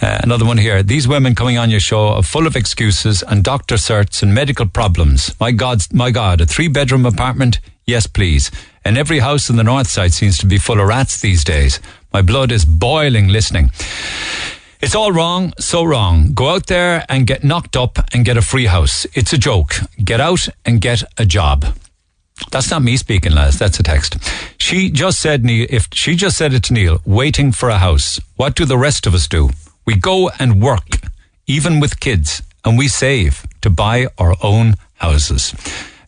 [0.00, 0.82] Uh, another one here.
[0.82, 4.66] These women coming on your show are full of excuses and doctor certs and medical
[4.66, 5.34] problems.
[5.40, 7.60] My God, my God, a three-bedroom apartment?
[7.86, 8.50] Yes, please.
[8.84, 11.80] And every house in the north side seems to be full of rats these days.
[12.12, 13.72] My blood is boiling listening.
[14.82, 16.32] It's all wrong, so wrong.
[16.32, 19.06] Go out there and get knocked up and get a free house.
[19.12, 19.74] It's a joke.
[20.02, 21.66] Get out and get a job.
[22.50, 23.58] That's not me speaking, lads.
[23.58, 24.16] That's a text.
[24.56, 28.18] She just said, if she just said it to Neil, waiting for a house.
[28.36, 29.50] What do the rest of us do?
[29.84, 30.88] We go and work,
[31.46, 35.54] even with kids, and we save to buy our own houses.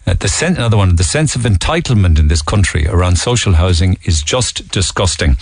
[0.05, 3.99] Uh, the sen- another one, the sense of entitlement in this country around social housing
[4.05, 5.37] is just disgusting.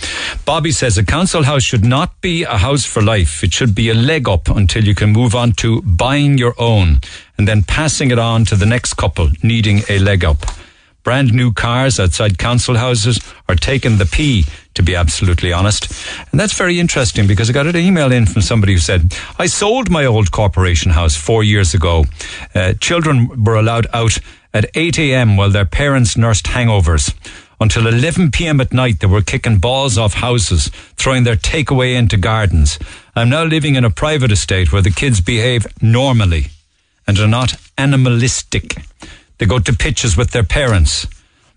[0.45, 3.43] Bobby says a council house should not be a house for life.
[3.43, 6.99] It should be a leg up until you can move on to buying your own
[7.37, 10.45] and then passing it on to the next couple needing a leg up.
[11.03, 13.19] Brand new cars outside council houses
[13.49, 15.91] are taking the P, to be absolutely honest.
[16.31, 19.47] And that's very interesting because I got an email in from somebody who said, I
[19.47, 22.05] sold my old corporation house four years ago.
[22.53, 24.19] Uh, children were allowed out
[24.53, 25.37] at 8 a.m.
[25.37, 27.13] while their parents nursed hangovers.
[27.59, 28.59] Until 11 p.m.
[28.59, 32.79] at night, they were kicking balls off houses, throwing their takeaway into gardens.
[33.15, 36.47] I'm now living in a private estate where the kids behave normally
[37.05, 38.77] and are not animalistic.
[39.37, 41.07] They go to pitches with their parents.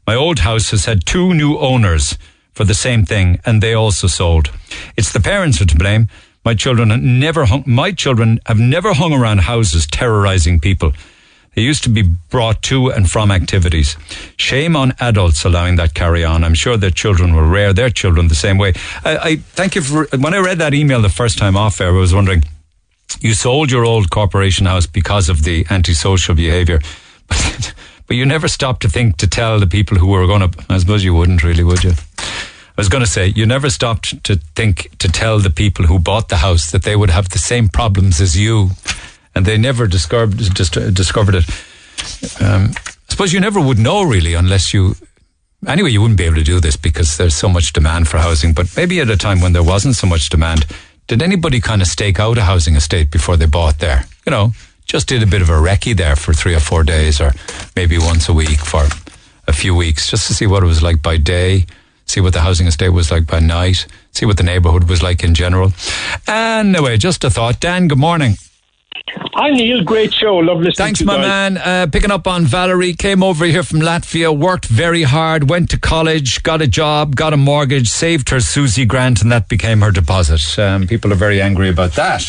[0.06, 2.18] My old house has had two new owners
[2.52, 4.50] for the same thing, and they also sold.
[4.96, 6.08] It's the parents who are to blame.
[6.44, 10.92] My children never hung, my children have never hung around houses terrorizing people.
[11.54, 13.96] They used to be brought to and from activities.
[14.36, 16.44] Shame on adults allowing that carry on.
[16.44, 18.72] I'm sure their children will rear their children the same way.
[19.04, 21.88] I, I thank you for, when I read that email the first time off air,
[21.88, 22.42] I was wondering,
[23.20, 26.80] you sold your old corporation house because of the antisocial behaviour.
[27.26, 27.74] But,
[28.06, 30.76] but you never stopped to think to tell the people who were going to, I
[30.76, 31.92] suppose you wouldn't really, would you?
[32.76, 35.98] I was going to say, you never stopped to think to tell the people who
[35.98, 38.70] bought the house that they would have the same problems as you
[39.34, 41.44] and they never discovered discovered it.
[42.40, 44.96] Um, I suppose you never would know really unless you.
[45.66, 48.52] Anyway, you wouldn't be able to do this because there's so much demand for housing.
[48.52, 50.66] But maybe at a time when there wasn't so much demand,
[51.06, 54.04] did anybody kind of stake out a housing estate before they bought there?
[54.26, 54.52] You know,
[54.84, 57.32] just did a bit of a recce there for three or four days, or
[57.76, 58.86] maybe once a week for
[59.46, 61.64] a few weeks, just to see what it was like by day,
[62.06, 65.24] see what the housing estate was like by night, see what the neighbourhood was like
[65.24, 65.72] in general.
[66.26, 67.60] Anyway, just a thought.
[67.60, 68.34] Dan, good morning.
[69.08, 70.36] Hi Neil, great show.
[70.36, 71.52] Love listening Thanks, to you my guys.
[71.52, 71.58] man.
[71.58, 75.78] Uh, picking up on Valerie, came over here from Latvia, worked very hard, went to
[75.78, 79.90] college, got a job, got a mortgage, saved her SUSI grant, and that became her
[79.90, 80.58] deposit.
[80.58, 82.22] Um, people are very angry about that.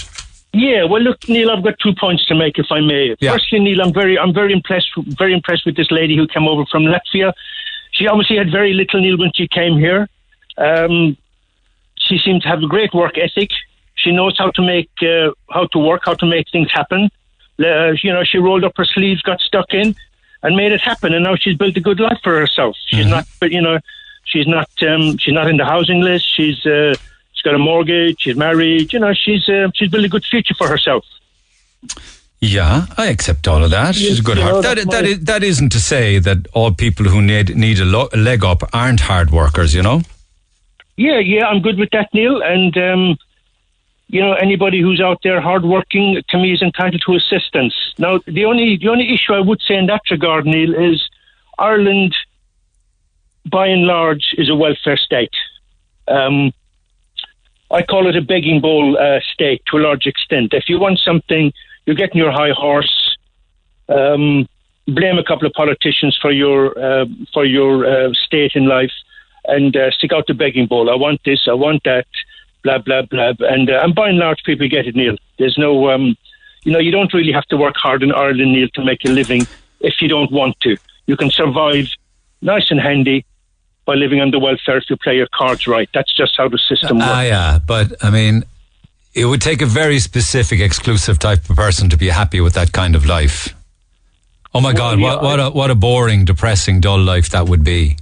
[0.53, 3.15] Yeah, well, look, Neil, I've got two points to make, if I may.
[3.19, 3.33] Yeah.
[3.33, 6.65] Firstly, Neil, I'm very, I'm very impressed, very impressed with this lady who came over
[6.65, 7.31] from Latvia.
[7.91, 10.09] She obviously had very little, Neil, when she came here.
[10.57, 11.17] Um,
[11.97, 13.51] she seemed to have a great work ethic.
[14.05, 17.09] She knows how to make, uh, how to work, how to make things happen.
[17.59, 19.95] Uh, you know, she rolled up her sleeves, got stuck in,
[20.43, 21.11] and made it happen.
[21.15, 22.75] And now she's built a good life for herself.
[22.85, 23.79] She's not, but you know,
[24.25, 26.25] she's not, um, she's not in the housing list.
[26.35, 26.93] She's, uh,
[27.33, 28.17] she's got a mortgage.
[28.19, 28.93] She's married.
[28.93, 31.03] You know, she's, uh, she's built a good future for herself.
[32.41, 33.95] Yeah, I accept all of that.
[33.95, 34.61] She's a good heart.
[34.61, 38.09] That, that, is, that isn't to say that all people who need need a, lo-
[38.13, 40.03] a leg up aren't hard workers, you know?
[40.95, 42.43] Yeah, yeah, I'm good with that, Neil.
[42.43, 43.17] And um,
[44.07, 47.73] you know, anybody who's out there hardworking to me is entitled to assistance.
[47.97, 51.09] Now, the only the only issue I would say in that regard, Neil, is
[51.57, 52.15] Ireland,
[53.49, 55.33] by and large, is a welfare state.
[56.07, 56.53] Um,
[57.71, 60.53] I call it a begging bowl uh, state to a large extent.
[60.53, 61.51] If you want something,
[61.85, 63.17] you're getting your high horse.
[63.89, 64.47] Um,
[64.87, 68.93] blame a couple of politicians for your uh, for your uh, state in life,
[69.45, 70.91] and uh, stick out the begging bowl.
[70.91, 71.47] I want this.
[71.47, 72.05] I want that.
[72.65, 73.33] Blah blah blah.
[73.41, 75.15] And uh, and by and large, people get it, Neil.
[75.37, 76.15] There's no, um,
[76.63, 79.09] you know, you don't really have to work hard in Ireland, Neil, to make a
[79.09, 79.45] living
[79.81, 80.75] if you don't want to.
[81.05, 81.87] You can survive
[82.41, 83.23] nice and handy
[83.85, 85.87] by living on the welfare if you play your cards right.
[85.93, 87.07] That's just how the system works.
[87.07, 88.43] Ah, yeah, but I mean,
[89.13, 92.71] it would take a very specific, exclusive type of person to be happy with that
[92.71, 93.53] kind of life.
[94.55, 97.63] Oh my God, yeah, what, what, a, what a boring, depressing, dull life that would
[97.63, 97.97] be.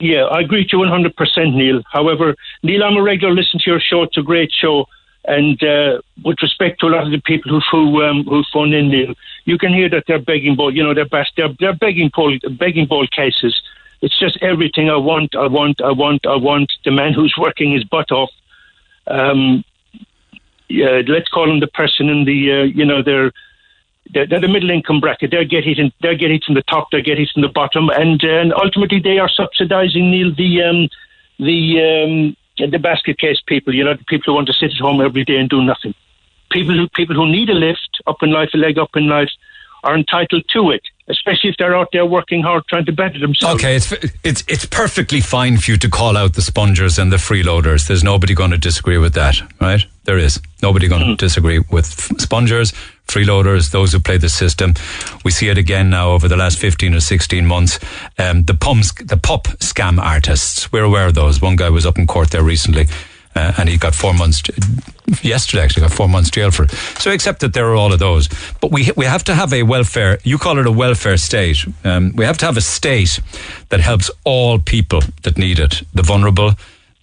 [0.00, 1.82] Yeah, I agree with you 100%, Neil.
[1.90, 4.02] However, Neil, I'm a regular listener to your show.
[4.04, 4.86] It's a great show.
[5.24, 8.72] And uh, with respect to a lot of the people who who, um, who phone
[8.72, 9.14] in, Neil,
[9.44, 10.74] you can hear that they're begging bowl.
[10.74, 13.60] You know, they're best, they're, they're begging bowl begging bowl cases.
[14.00, 16.72] It's just everything I want, I want, I want, I want.
[16.84, 18.30] The man who's working his butt off.
[19.08, 19.64] Um,
[20.68, 23.32] yeah, let's call him the person in the uh, you know they're
[24.12, 25.30] they're, they're the middle income bracket.
[25.30, 26.88] They're getting it they're getting it from the top.
[26.90, 30.62] They're getting it from the bottom, and uh, and ultimately they are subsidising Neil the
[30.62, 30.88] um,
[31.38, 33.74] the um, the basket case people.
[33.74, 35.94] You know, the people who want to sit at home every day and do nothing.
[36.50, 39.30] People who people who need a lift up in life, a leg up in life,
[39.84, 43.56] are entitled to it, especially if they're out there working hard trying to better themselves.
[43.56, 43.92] Okay, it's
[44.24, 47.86] it's it's perfectly fine for you to call out the spongers and the freeloaders.
[47.86, 49.84] There's nobody going to disagree with that, right?
[50.04, 52.72] There is nobody going to disagree with f- spongers,
[53.08, 54.74] freeloaders, those who play the system.
[55.24, 57.78] We see it again now over the last fifteen or sixteen months.
[58.18, 60.70] Um, the pumps, the PUP scam artists.
[60.70, 61.42] We're aware of those.
[61.42, 62.86] One guy was up in court there recently.
[63.36, 64.42] Uh, and he got four months
[65.22, 65.62] yesterday.
[65.62, 66.72] Actually, got four months jail for it.
[66.98, 68.28] So, accept that there are all of those,
[68.60, 70.18] but we we have to have a welfare.
[70.24, 71.64] You call it a welfare state.
[71.84, 73.20] Um, we have to have a state
[73.68, 76.54] that helps all people that need it: the vulnerable,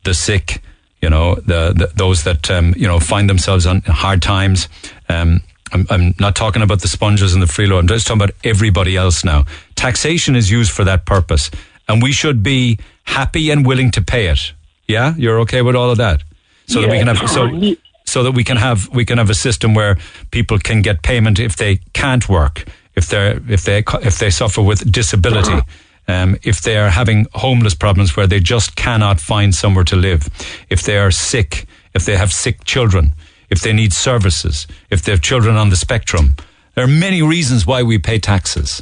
[0.03, 0.61] the sick.
[1.01, 4.67] You know, the, the those that um, you know find themselves on hard times.
[5.07, 7.79] Um, I'm, I'm not talking about the sponges and the freeload.
[7.79, 9.45] I'm just talking about everybody else now.
[9.75, 11.49] Taxation is used for that purpose,
[11.87, 14.53] and we should be happy and willing to pay it.
[14.87, 16.23] Yeah, you're okay with all of that,
[16.67, 17.49] so that we can have so
[18.05, 19.97] so that we can have we can have a system where
[20.31, 22.65] people can get payment if they can't work,
[22.95, 25.59] if they if they if they suffer with disability.
[26.07, 30.29] Um, if they are having homeless problems where they just cannot find somewhere to live,
[30.69, 31.65] if they are sick,
[31.95, 33.13] if they have sick children,
[33.55, 36.35] if they need services, if they have children on the spectrum,
[36.73, 38.81] there are many reasons why we pay taxes.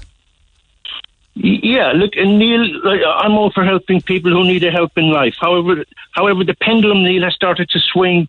[1.36, 5.36] Yeah, look, and Neil, I'm all for helping people who need a help in life.
[5.40, 8.28] However, however, the pendulum, Neil, has started to swing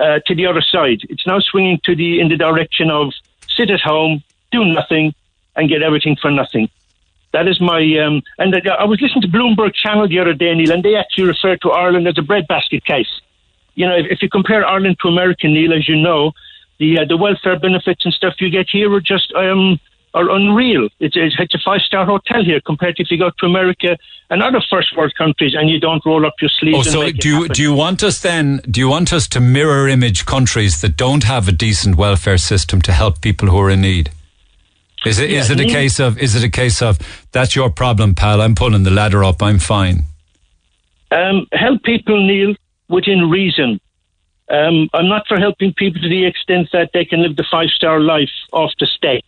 [0.00, 1.00] uh, to the other side.
[1.08, 3.12] It's now swinging to the in the direction of
[3.48, 5.14] sit at home, do nothing,
[5.54, 6.68] and get everything for nothing.
[7.32, 10.54] That is my um, and uh, I was listening to Bloomberg Channel the other day,
[10.54, 13.20] Neil, and they actually referred to Ireland as a breadbasket case.
[13.78, 16.32] You know, if, if you compare Ireland to America, Neil, as you know,
[16.80, 19.78] the uh, the welfare benefits and stuff you get here are just um,
[20.14, 20.88] are unreal.
[20.98, 23.96] It's, it's, a five star hotel here compared to if you go to America
[24.30, 26.76] and other first world countries and you don't roll up your sleeves.
[26.76, 28.60] Oh, and so do you, do you want us then?
[28.68, 32.82] Do you want us to mirror image countries that don't have a decent welfare system
[32.82, 34.10] to help people who are in need?
[35.06, 36.98] Is it is Yeah, it a case of is it a case of
[37.30, 38.40] that's your problem, pal?
[38.40, 39.40] I'm pulling the ladder up.
[39.40, 40.04] I'm fine.
[41.12, 42.54] Um, help people, Neil,
[42.88, 43.80] within reason.
[44.50, 47.68] Um, I'm not for helping people to the extent that they can live the five
[47.68, 49.24] star life off the state.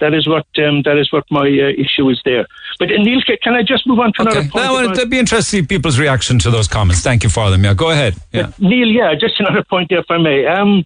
[0.00, 2.46] That is what um, that is what my uh, issue is there.
[2.78, 4.48] But uh, Neil, can I just move on to another Okay.
[4.48, 4.64] point?
[4.64, 7.00] Now, about- it'd be interesting to see people's reaction to those comments.
[7.00, 7.64] Thank you for them.
[7.64, 8.14] Yeah, go ahead.
[8.32, 8.52] Yeah.
[8.60, 10.46] Neil, yeah, just another point there, if I may.
[10.46, 10.84] Um,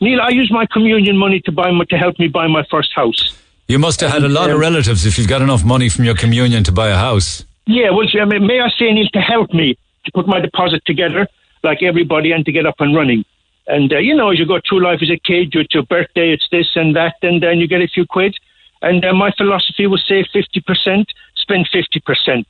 [0.00, 2.92] Neil, I used my communion money to buy my, to help me buy my first
[2.94, 3.38] house.
[3.68, 6.16] You must have had a lot of relatives if you've got enough money from your
[6.16, 7.44] communion to buy a house.
[7.66, 11.26] Yeah, well, may I say, Neil, to help me to put my deposit together,
[11.62, 13.24] like everybody, and to get up and running.
[13.66, 16.32] And, uh, you know, as you go through life as a kid, it's your birthday,
[16.32, 18.36] it's this and that, and then you get a few quid.
[18.80, 21.04] And uh, my philosophy was save 50%,
[21.36, 22.44] spend 50%.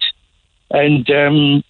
[0.71, 1.63] And, um,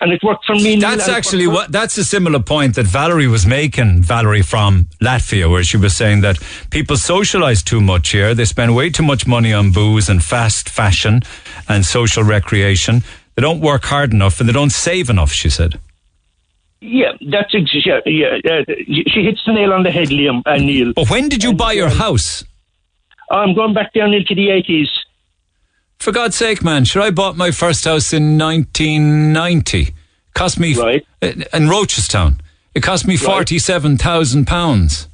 [0.00, 0.76] and it worked for me.
[0.76, 1.72] That's actually what.
[1.72, 4.02] That's a similar point that Valerie was making.
[4.02, 6.38] Valerie from Latvia, where she was saying that
[6.70, 8.34] people socialise too much here.
[8.34, 11.22] They spend way too much money on booze and fast fashion
[11.68, 13.02] and social recreation.
[13.36, 15.30] They don't work hard enough and they don't save enough.
[15.30, 15.78] She said.
[16.80, 18.38] Yeah, that's ex- yeah, yeah.
[18.44, 20.92] Uh, she hits the nail on the head, Liam and Neil.
[20.92, 22.44] But when did you buy your house?
[23.30, 24.88] I'm going back down into the eighties.
[25.98, 26.84] For God's sake, man!
[26.84, 29.94] Sure, I bought my first house in 1990.
[30.34, 31.06] Cost me right.
[31.22, 32.40] in Rochestown.
[32.74, 35.08] It cost me forty-seven thousand pounds.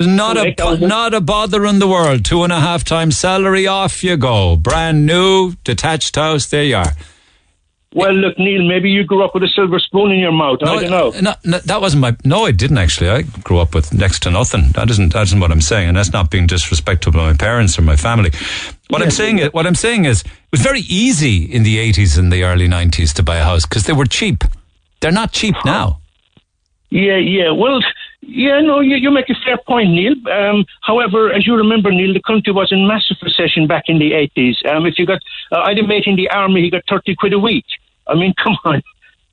[0.00, 2.24] Not a not a bother in the world.
[2.24, 3.66] Two and a half times salary.
[3.66, 4.56] Off you go.
[4.56, 6.46] Brand new detached house.
[6.46, 6.92] There you are.
[7.94, 10.58] Well, look, Neil, maybe you grew up with a silver spoon in your mouth.
[10.62, 11.10] I don't know.
[11.20, 12.16] No, no, that wasn't my.
[12.24, 13.08] No, I didn't actually.
[13.08, 14.72] I grew up with next to nothing.
[14.72, 15.12] That isn't.
[15.12, 17.94] That isn't what I'm saying, and that's not being disrespectful to my parents or my
[17.94, 18.32] family.
[18.88, 22.18] What I'm saying is, what I'm saying is, it was very easy in the 80s
[22.18, 24.42] and the early 90s to buy a house because they were cheap.
[25.00, 26.00] They're not cheap now.
[26.90, 27.50] Yeah, yeah.
[27.52, 27.80] Well,
[28.22, 30.14] yeah, no, you, you make a fair point, Neil.
[30.30, 34.12] Um, however, as you remember, Neil, the country was in massive recession back in the
[34.12, 34.66] 80s.
[34.68, 35.20] Um, if you got,
[35.52, 37.64] uh, I had a mate in the army, he got 30 quid a week.
[38.06, 38.82] I mean, come on,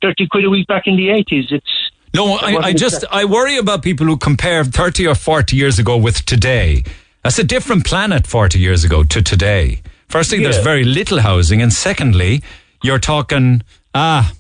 [0.02, 1.52] 30 quid a week back in the 80s.
[1.52, 1.92] It's.
[2.14, 5.96] No, I, I just, I worry about people who compare 30 or 40 years ago
[5.98, 6.84] with today.
[7.24, 9.82] That's a different planet 40 years ago to today.
[10.10, 10.50] Firstly, Yeah.
[10.52, 11.62] there's very little housing.
[11.62, 12.42] And secondly,
[12.84, 13.62] you're talking,
[13.96, 14.34] ah,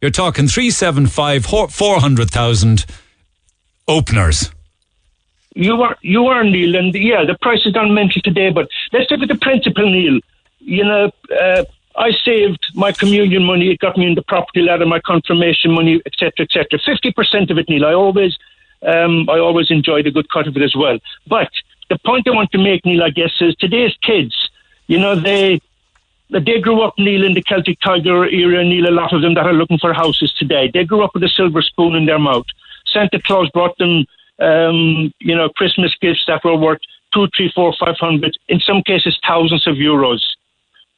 [0.00, 2.86] you're talking 375, 400,000
[3.88, 4.50] openers.
[5.54, 9.10] You are, you are, Neil, and yeah, the price is gone mental today, but let's
[9.10, 10.18] look at the principle, Neil.
[10.60, 11.64] You know, uh,
[11.96, 16.00] I saved my communion money, it got me in the property ladder, my confirmation money,
[16.06, 16.78] etc., etc.
[16.78, 18.38] 50% of it, Neil, I always,
[18.82, 20.98] um, I always enjoyed a good cut of it as well.
[21.26, 21.50] But
[21.90, 24.34] the point I want to make, Neil, I guess, is today's kids,
[24.86, 25.60] you know, they,
[26.30, 29.46] they grew up, Neil, in the Celtic Tiger era, Neil, a lot of them that
[29.46, 30.70] are looking for houses today.
[30.72, 32.46] They grew up with a silver spoon in their mouth.
[32.86, 34.06] Santa Claus brought them,
[34.38, 36.80] um, you know, Christmas gifts that were worth
[37.12, 40.20] two, three, four, five hundred, in some cases thousands of euros.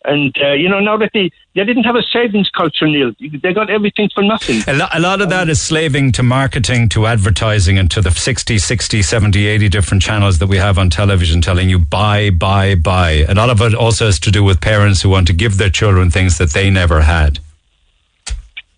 [0.05, 3.13] And, uh, you know, now that they, they didn't have a savings culture, Neil,
[3.43, 4.61] they got everything for nothing.
[4.67, 8.11] A, lo- a lot of that is slaving to marketing, to advertising, and to the
[8.11, 12.75] 60, 60, 70, 80 different channels that we have on television telling you buy, buy,
[12.75, 13.25] buy.
[13.29, 15.71] A lot of it also has to do with parents who want to give their
[15.71, 17.39] children things that they never had.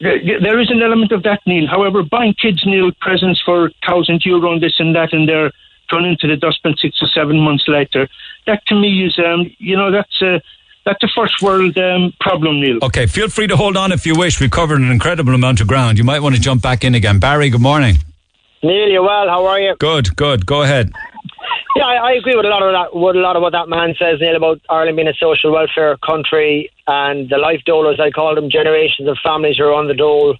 [0.01, 1.67] There there is an element of that, Neil.
[1.67, 5.51] However, buying kids, Neil, presents for thousand euro and this and that, and they're
[5.89, 8.09] thrown into the dustbin six or seven months later.
[8.47, 10.43] That to me is, um, you know, that's a
[10.87, 12.79] that's a first world um, problem, Neil.
[12.83, 14.41] Okay, feel free to hold on if you wish.
[14.41, 15.99] We've covered an incredible amount of ground.
[15.99, 17.19] You might want to jump back in again.
[17.19, 17.97] Barry, good morning.
[18.63, 19.29] Neil, you well?
[19.29, 19.75] How are you?
[19.79, 20.47] Good, good.
[20.47, 20.93] Go ahead.
[21.75, 22.99] Yeah, I, I agree with a lot of that.
[22.99, 25.97] With a lot of what that man says, Neil, about Ireland being a social welfare
[25.99, 28.01] country and the life dolers.
[28.01, 30.37] I call them generations of families who are on the dole.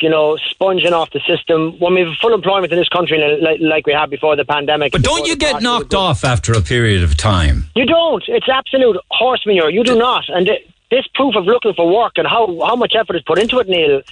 [0.00, 1.78] You know, sponging off the system.
[1.78, 4.92] When we have full employment in this country, like, like we had before the pandemic.
[4.92, 7.64] But don't you get knocked off after a period of time?
[7.74, 8.22] You don't.
[8.28, 9.70] It's absolute horse manure.
[9.70, 10.28] You do not.
[10.28, 13.38] And th- this proof of looking for work and how, how much effort is put
[13.38, 14.02] into it, Neil,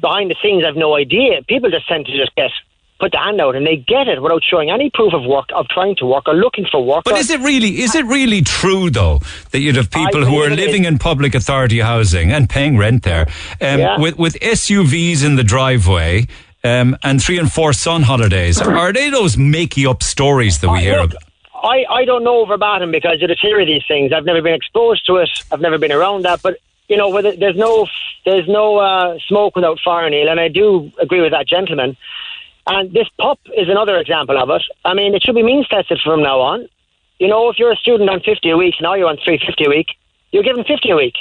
[0.00, 1.42] behind the scenes, I've no idea.
[1.42, 2.50] People just tend to just get
[3.02, 5.66] put the hand out and they get it without showing any proof of work, of
[5.68, 7.02] trying to work or looking for work.
[7.04, 9.20] But is it really is it really true though
[9.50, 13.26] that you'd have people who are living in public authority housing and paying rent there
[13.60, 13.98] um, Yeah.
[13.98, 16.28] with with SUVs in the driveway
[16.62, 18.60] um, and three and four sun holidays?
[18.82, 21.24] Are they those makey up stories that we hear look, about?
[21.64, 24.12] I, I don't know verbatim because the theory of these things.
[24.12, 25.30] I've never been exposed to it.
[25.50, 26.40] I've never been around that.
[26.40, 26.58] But
[26.88, 27.88] you know, there's no
[28.24, 31.96] there's no uh, smoke without fire, Neil, and I do agree with that gentleman.
[32.66, 34.62] And this PUP is another example of it.
[34.84, 36.68] I mean, it should be means tested from now on.
[37.18, 39.68] You know, if you're a student on 50 a week, now you're on 350 a
[39.68, 39.88] week,
[40.30, 41.14] you're given 50 a week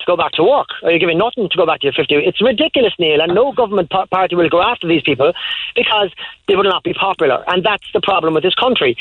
[0.00, 2.14] to go back to work, or you're giving nothing to go back to your 50.
[2.14, 5.32] It's ridiculous, Neil, and no government party will go after these people
[5.74, 6.10] because
[6.48, 7.44] they will not be popular.
[7.46, 8.96] And that's the problem with this country.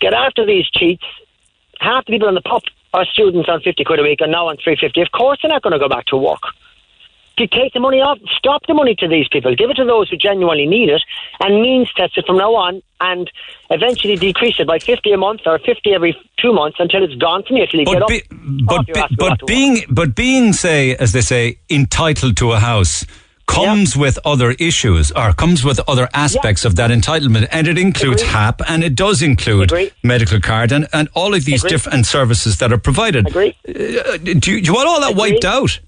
[0.00, 1.04] Get after these cheats.
[1.80, 2.62] Half the people on the PUP
[2.94, 5.00] are students on 50 quid a week and now on 350.
[5.02, 6.42] Of course they're not going to go back to work.
[7.36, 10.08] You take the money off, stop the money to these people, give it to those
[10.08, 11.02] who genuinely need it,
[11.40, 13.30] and means test it from now on, and
[13.70, 17.42] eventually decrease it by 50 a month or 50 every two months until it's gone
[17.42, 18.08] from you, till you get up.
[18.08, 19.46] But, be- ass and go back but to work.
[19.46, 23.04] being but being say as they say entitled to a house
[23.46, 28.22] comes with other issues or comes with other aspects of that entitlement and it includes
[28.22, 29.70] HAP and it does include
[30.02, 31.70] medical card and, and all of these Agree.
[31.70, 33.26] different services that are provided.
[33.36, 35.78] Uh, do, you, do you want all that wiped out?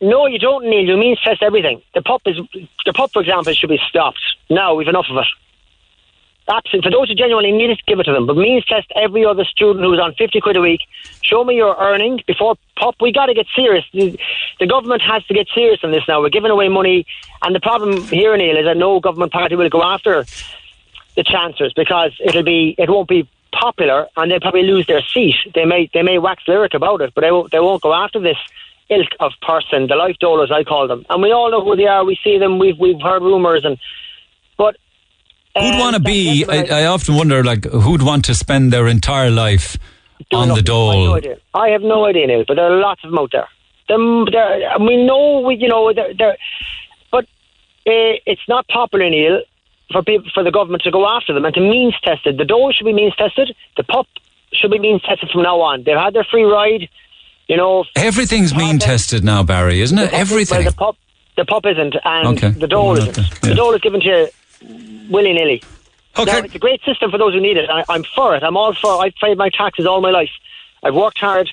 [0.00, 0.88] No, you don't need.
[0.88, 1.82] You means test everything.
[1.94, 2.36] The PUP is
[2.84, 4.20] the PUP, for example, should be stopped.
[4.50, 5.26] No, we've enough of it.
[6.48, 6.90] Absolutely.
[6.90, 8.26] For those who genuinely need it, give it to them.
[8.26, 10.80] But means test every other student who's on fifty quid a week.
[11.22, 12.94] Show me your earning before PUP.
[13.00, 13.84] We got to get serious.
[13.92, 14.18] The,
[14.60, 16.20] the government has to get serious on this now.
[16.20, 17.06] We're giving away money,
[17.42, 20.24] and the problem here, Neil, is that no government party will go after
[21.16, 25.36] the chancellors because it'll be it won't be popular, and they'll probably lose their seat.
[25.54, 28.20] They may they may wax lyric about it, but they won't, they won't go after
[28.20, 28.36] this
[28.90, 31.86] ilk of person, the life dolers I call them, and we all know who they
[31.86, 32.04] are.
[32.04, 32.58] We see them.
[32.58, 33.78] We've we've heard rumours, and
[34.56, 34.76] but
[35.58, 36.44] Who'd um, want to be?
[36.46, 39.78] I, I often wonder, like, who'd want to spend their entire life
[40.32, 41.36] on the I have no idea.
[41.54, 43.48] I have no idea, Neil, but there are lots of them out there.
[43.88, 46.36] Them, there we know, we, you know, they're, they're,
[47.10, 47.24] but
[47.86, 49.42] uh, it's not popular, Neil,
[49.92, 52.36] for people, for the government to go after them and to means tested.
[52.36, 53.54] The dole should be means tested.
[53.76, 54.06] The PUP
[54.52, 55.84] should be means tested from now on.
[55.84, 56.88] They've had their free ride,
[57.46, 57.84] you know.
[57.96, 60.06] Everything's mean tested now, Barry, isn't it?
[60.06, 60.56] The PUP Everything.
[60.64, 60.96] Well, the PUP,
[61.36, 62.48] the PUP isn't, and Okay.
[62.50, 63.18] the dole Well, isn't.
[63.18, 63.48] okay, yeah.
[63.50, 64.06] The dole is given to
[64.60, 65.62] you willy nilly.
[66.18, 66.32] Okay.
[66.32, 67.68] Now, it's a great system for those who need it.
[67.70, 68.42] I, I'm for it.
[68.42, 69.02] I'm all for.
[69.04, 70.30] I've paid my taxes all my life.
[70.82, 71.50] I've worked hard.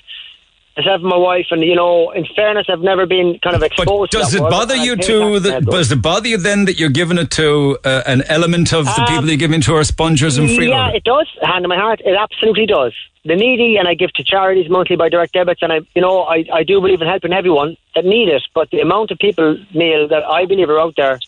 [0.76, 4.10] Myself and my wife, and you know, in fairness, I've never been kind of exposed.
[4.10, 5.38] to Does it world, bother you to?
[5.38, 8.86] The, does it bother you then that you're giving it to uh, an element of
[8.86, 10.96] the Um, people you're give to are spongers and Yeah, freeloaders?
[10.96, 11.28] it does.
[11.42, 12.92] Hand in my heart, it absolutely does.
[13.24, 16.22] The needy, and I give to charities monthly by direct debits, and I, you know,
[16.24, 18.42] I, I do believe in helping everyone that need it.
[18.52, 21.20] But the amount of people, Neil, that I believe are out there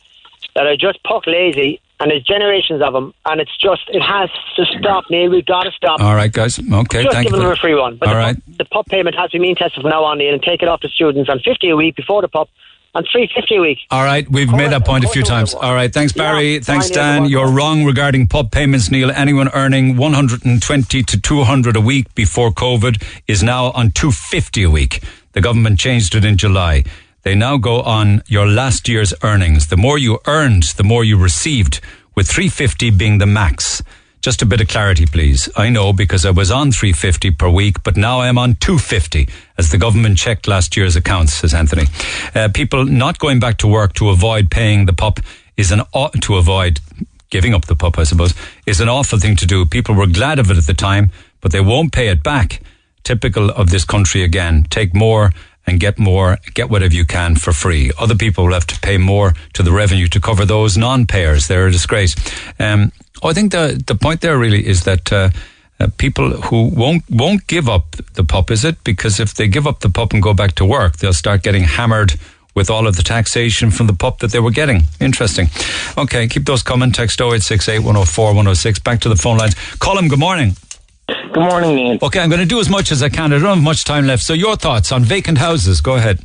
[0.56, 4.28] that are just puck lazy, and there's generations of them, and it's just, it has
[4.56, 5.30] to stop, Neil.
[5.30, 6.00] We've got to stop.
[6.00, 6.58] All right, guys.
[6.58, 7.30] Okay, just thank you.
[7.30, 7.96] giving for them a free one.
[7.96, 8.36] But All the, right.
[8.36, 10.62] PUP, the PUP payment has to be mean tested from now on, Neil, and take
[10.62, 12.48] it off the students on 50 a week before the PUP,
[12.94, 13.78] and 350 a week.
[13.90, 15.54] All right, we've made that point a few times.
[15.54, 16.54] All right, thanks, Barry.
[16.54, 17.26] Yeah, thanks, Dan.
[17.26, 19.10] You're wrong regarding PUP payments, Neil.
[19.10, 25.02] Anyone earning 120 to 200 a week before COVID is now on 250 a week.
[25.32, 26.84] The government changed it in July.
[27.26, 29.66] They now go on your last year's earnings.
[29.66, 31.80] The more you earned, the more you received,
[32.14, 33.82] with 350 being the max.
[34.20, 35.48] Just a bit of clarity, please.
[35.56, 39.28] I know because I was on 350 per week, but now I am on 250
[39.58, 41.86] as the government checked last year's accounts, says Anthony.
[42.32, 45.18] Uh, people not going back to work to avoid paying the PUP
[45.56, 45.82] is an,
[46.20, 46.78] to avoid
[47.30, 48.34] giving up the PUP, I suppose,
[48.66, 49.66] is an awful thing to do.
[49.66, 52.62] People were glad of it at the time, but they won't pay it back.
[53.02, 54.64] Typical of this country again.
[54.70, 55.32] Take more
[55.66, 57.90] and get more, get whatever you can for free.
[57.98, 61.48] Other people will have to pay more to the revenue to cover those non-payers.
[61.48, 62.14] They're a disgrace.
[62.58, 65.30] Um, I think the the point there really is that uh,
[65.80, 69.66] uh, people who won't won't give up the PUP is it because if they give
[69.66, 72.14] up the PUP and go back to work, they'll start getting hammered
[72.54, 74.84] with all of the taxation from the PUP that they were getting.
[74.98, 75.48] Interesting.
[75.98, 76.92] Okay, keep those coming.
[76.92, 78.78] Text 0868 104 106.
[78.80, 79.54] Back to the phone lines.
[79.78, 80.56] Colin, good morning.
[81.08, 81.98] Good morning, Neil.
[82.02, 83.32] Okay, I'm going to do as much as I can.
[83.32, 84.22] I don't have much time left.
[84.22, 85.80] So, your thoughts on vacant houses?
[85.80, 86.20] Go ahead.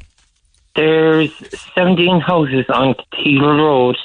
[0.76, 1.32] There's
[1.76, 3.98] 17 houses on Teal Road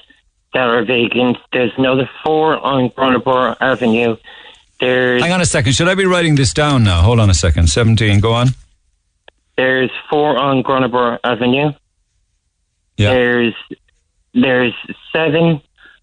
[0.52, 1.38] that are vacant.
[1.52, 4.16] There's another four on Brunaborough Avenue.
[4.80, 5.72] There's Hang on a second.
[5.72, 7.00] Should I be writing this down now?
[7.02, 7.68] Hold on a second.
[7.68, 8.48] 17, go on.
[9.56, 11.72] there's four on Brunaborough Avenue.
[12.98, 13.10] Yeah.
[13.10, 13.54] There's
[14.34, 14.74] there's
[15.12, 15.62] seven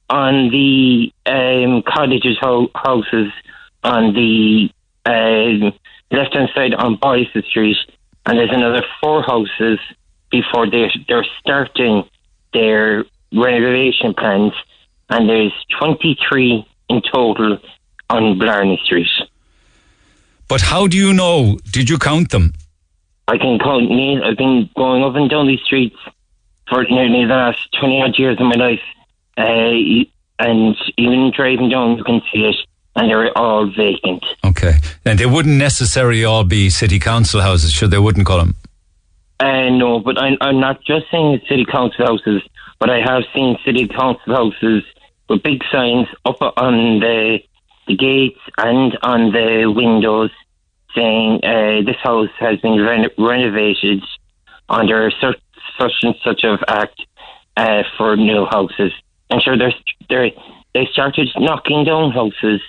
[0.10, 3.32] on the um, cottages ho- houses
[3.84, 4.70] on the
[5.06, 5.74] um,
[6.12, 7.78] left hand side on Boyce Street,
[8.26, 9.80] and there's another four houses
[10.32, 12.04] before they're they're starting
[12.54, 14.54] their renovation plans,
[15.10, 17.58] and there's 23 in total
[18.10, 19.10] on Blarney Street.
[20.48, 21.58] But how do you know?
[21.72, 22.54] Did you count them?
[23.28, 24.24] I can count Neil.
[24.24, 25.96] I've been going up and down these streets
[26.70, 28.82] for nearly the last 20 odd years of my life.
[29.38, 30.06] Uh,
[30.40, 32.56] and even driving down, you can see it,
[32.96, 34.24] and they're all vacant.
[34.44, 34.76] Okay.
[35.06, 38.56] And they wouldn't necessarily all be city council houses, sure they wouldn't call them.
[39.40, 42.42] Uh, no, but I'm, I'm not just saying it's city council houses,
[42.80, 44.84] but I have seen city council houses
[45.28, 47.40] with big signs up on the,
[47.88, 50.32] the gates and on the windows
[50.96, 54.04] saying uh, this house has been reno- renovated
[54.70, 55.42] under such,
[55.80, 57.02] such and such of act
[57.58, 58.92] uh, for new houses.
[59.32, 59.76] I'm sure there's,
[60.10, 60.30] there,
[60.74, 62.62] they started knocking down houses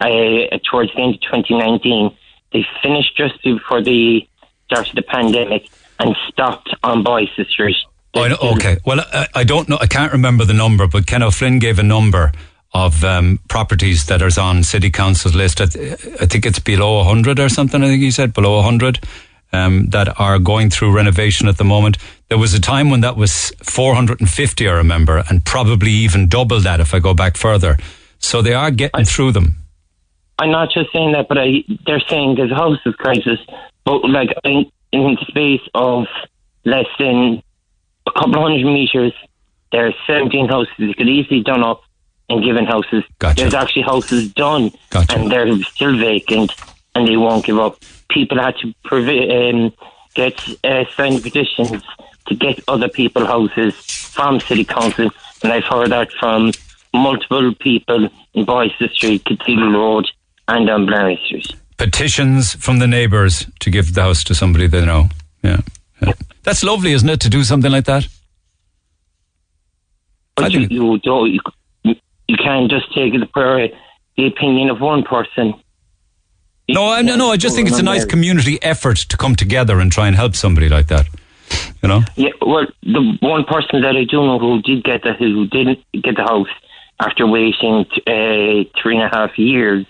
[0.00, 2.16] uh, towards the end of 2019.
[2.52, 4.26] They finished just before the
[4.66, 5.68] start of the pandemic
[5.98, 7.76] and stopped on Boyce Street.
[8.14, 8.78] Oh, I know, okay.
[8.86, 9.78] Well, I, I don't know.
[9.80, 12.32] I can't remember the number, but Ken O'Flynn gave a number
[12.72, 15.60] of um, properties that are on city council's list.
[15.60, 19.00] I, th- I think it's below 100 or something, I think he said, below 100.
[19.50, 21.96] Um, that are going through renovation at the moment.
[22.28, 26.80] There was a time when that was 450, I remember, and probably even double that
[26.80, 27.78] if I go back further.
[28.18, 29.56] So they are getting through them.
[30.38, 33.40] I'm not just saying that, but I, they're saying there's a houses crisis.
[33.84, 36.06] But like in, in the space of
[36.64, 37.42] less than
[38.06, 39.12] a couple hundred meters,
[39.72, 41.82] there are 17 houses that could easily done up
[42.28, 43.04] and given houses.
[43.18, 43.42] Gotcha.
[43.42, 45.16] There's actually houses done, Gotcha.
[45.18, 46.52] and they're still vacant,
[46.94, 47.78] and they won't give up.
[48.08, 49.72] People had to previ- um,
[50.14, 51.82] get uh, signed petitions
[52.26, 55.10] to get other people houses from city council,
[55.42, 56.52] and I've heard that from
[56.94, 60.08] multiple people in Boyce Street, Cathedral Road,
[60.48, 61.54] and on Blarney Street.
[61.76, 65.08] Petitions from the neighbours to give the house to somebody they know.
[65.42, 65.60] Yeah.
[66.02, 66.12] yeah.
[66.42, 68.08] That's lovely, isn't it, to do something like that?
[70.36, 71.30] But you, you don't.
[71.30, 71.94] You,
[72.26, 73.68] you can't just take it for
[74.16, 75.54] the opinion of one person.
[76.68, 77.30] No, I, no, no.
[77.30, 80.36] I just think it's a nice community effort to come together and try and help
[80.36, 81.06] somebody like that.
[81.82, 82.02] You know?
[82.16, 85.78] Yeah, well, the one person that I do know who did get the who didn't
[85.92, 86.48] get the house
[87.00, 89.86] after waiting t- uh, three and a half years,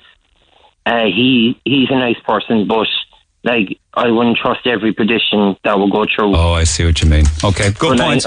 [0.89, 2.87] uh, he he's a nice person, but
[3.45, 6.37] like I wouldn't trust every petition that will go through.
[6.37, 7.25] Oh, I see what you mean.
[7.43, 8.25] Okay, good point.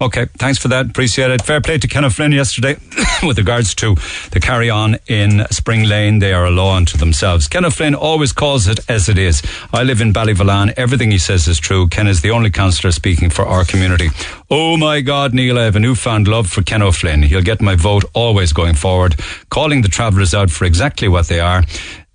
[0.00, 0.86] Okay, thanks for that.
[0.86, 1.42] Appreciate it.
[1.42, 2.76] Fair play to Ken O'Flynn yesterday
[3.22, 3.94] with regards to
[4.30, 6.18] the carry on in Spring Lane.
[6.18, 7.46] They are a law unto themselves.
[7.46, 9.42] Ken O'Flynn always calls it as it is.
[9.72, 10.74] I live in Ballyvolane.
[10.76, 11.88] Everything he says is true.
[11.88, 14.08] Ken is the only councillor speaking for our community.
[14.50, 17.22] Oh my God, Neil, I have a newfound love for Ken O'Flynn.
[17.22, 19.16] He'll get my vote always going forward,
[19.50, 21.62] calling the travellers out for exactly what they are.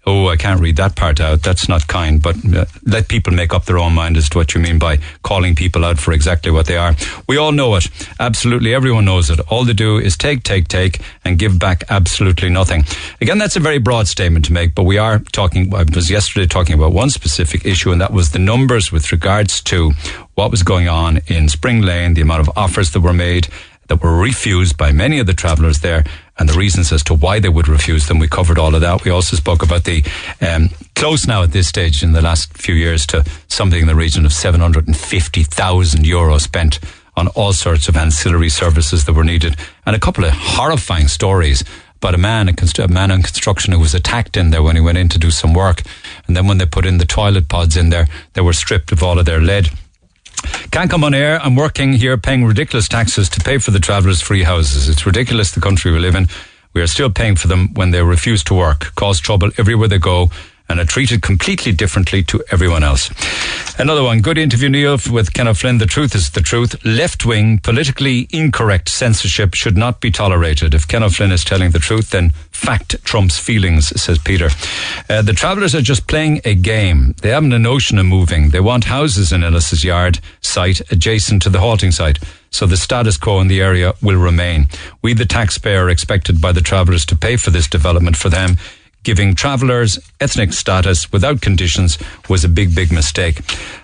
[0.08, 1.44] Oh, I can't read that part out.
[1.44, 4.56] That's not kind, but uh, let people make up their own mind as to what
[4.56, 6.96] you mean by calling people out for exactly what they are.
[7.28, 7.90] We all know it.
[8.18, 9.42] Absolutely everyone knows it.
[9.50, 12.86] All they do is take, take, take and give back absolutely nothing.
[13.20, 16.48] Again, that's a very broad statement to make, but we are talking, I was yesterday
[16.48, 19.92] talking about one specific issue and that was the numbers with regards to
[20.36, 23.50] what was going on in Spring Lane, the amount of offers that were made
[23.88, 26.06] that were refused by many of the travellers there
[26.40, 28.20] and the reasons as to why they would refuse them.
[28.20, 29.04] We covered all of that.
[29.04, 30.04] We also spoke about the
[30.42, 33.96] um, close now at this stage in the last few years to something in the
[33.96, 36.80] region of 750,000 euros spent
[37.16, 39.56] on all sorts of ancillary services that were needed
[39.86, 41.64] and a couple of horrifying stories
[41.96, 44.76] about a man, a, const- a man on construction who was attacked in there when
[44.76, 45.82] he went in to do some work.
[46.28, 49.02] And then when they put in the toilet pods in there, they were stripped of
[49.02, 49.72] all of their lead.
[50.72, 51.42] Can't come on air.
[51.42, 54.90] I'm working here paying ridiculous taxes to pay for the travellers' free houses.
[54.90, 56.28] It's ridiculous the country we live in.
[56.74, 59.98] We are still paying for them when they refuse to work, cause trouble everywhere they
[59.98, 60.30] go,
[60.70, 63.10] and are treated completely differently to everyone else.
[63.80, 64.22] Another one.
[64.22, 65.78] Good interview, Neil, with Ken O'Flynn.
[65.78, 66.76] The truth is the truth.
[66.84, 70.74] Left wing, politically incorrect censorship should not be tolerated.
[70.74, 74.50] If Ken O'Flynn is telling the truth, then fact trumps feelings, says Peter.
[75.10, 77.14] Uh, the travellers are just playing a game.
[77.22, 78.50] They haven't a notion of moving.
[78.50, 82.20] They want houses in Ellis's yard site adjacent to the halting site.
[82.50, 84.68] So the status quo in the area will remain.
[85.02, 88.58] We, the taxpayer, are expected by the travellers to pay for this development for them
[89.04, 91.98] giving travellers ethnic status without conditions
[92.28, 93.40] was a big, big mistake.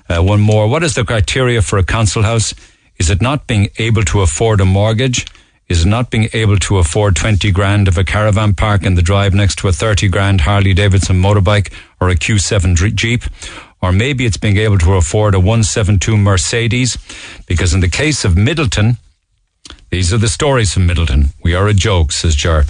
[0.10, 0.68] Uh, one more.
[0.68, 2.54] What is the criteria for a council house?
[3.00, 5.26] Is it not being able to afford a mortgage?
[5.74, 9.34] Is not being able to afford 20 grand of a caravan park in the drive
[9.34, 13.24] next to a 30 grand Harley Davidson motorbike or a Q7 Jeep?
[13.82, 16.96] Or maybe it's being able to afford a 172 Mercedes?
[17.48, 18.98] Because in the case of Midleton,
[19.90, 21.34] these are the stories from Midleton.
[21.44, 22.66] We are a joke, says Jar.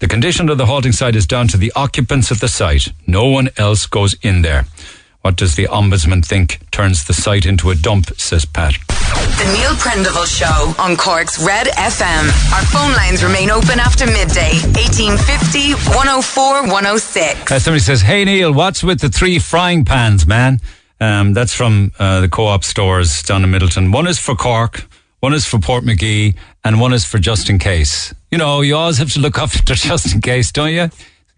[0.00, 2.88] The condition of the halting site is down to the occupants of the site.
[3.06, 4.64] No one else goes in there.
[5.20, 8.76] What does the ombudsman think turns the site into a dump, says Pat.
[9.36, 12.54] The Neil Prendeville Show on Cork's Red FM.
[12.54, 14.56] Our phone lines remain open after midday.
[14.72, 17.52] 1850 104 106.
[17.52, 20.58] Uh, somebody says, Hey Neil, what's with the three frying pans, man?
[21.02, 23.92] Um, that's from uh, the co op stores down in Midleton.
[23.92, 24.86] One is for Cork,
[25.20, 26.34] one is for Portmagee,
[26.64, 28.14] and one is for just in case.
[28.30, 30.88] You know, you always have to look after just in case, don't you?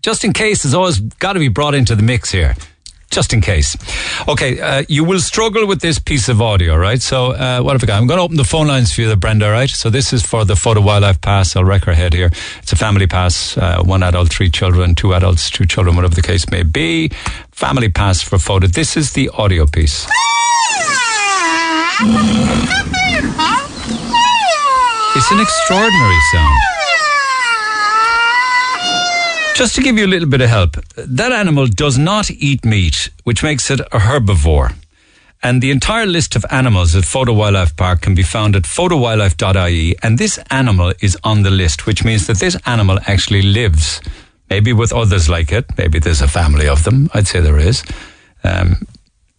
[0.02, 2.54] Just in case has always got to be brought into the mix here.
[3.10, 3.76] Just in case.
[4.28, 7.00] Okay, uh, you will struggle with this piece of audio, right?
[7.00, 8.00] So, uh, what have I got?
[8.00, 9.70] I'm going to open the phone lines for you, Brenda, right?
[9.70, 11.56] So, this is for the Fota Wildlife Pass.
[11.56, 12.30] I'll wreck her head here.
[12.62, 16.22] It's a family pass, uh, one adult, three children, two adults, two children, whatever the
[16.22, 17.08] case may be.
[17.50, 18.70] Family pass for Fota.
[18.70, 20.06] This is the audio piece.
[25.18, 26.67] It's an extraordinary sound.
[29.58, 33.10] Just to give you a little bit of help, that animal does not eat meat,
[33.24, 34.72] which makes it a herbivore.
[35.42, 39.96] And the entire list of animals at Fota Wildlife Park can be found at fotawildlife.ie.
[40.00, 44.00] And this animal is on the list, which means that this animal actually lives,
[44.48, 45.64] maybe with others like it.
[45.76, 47.10] Maybe there's a family of them.
[47.12, 47.82] I'd say there is,
[48.44, 48.86] um,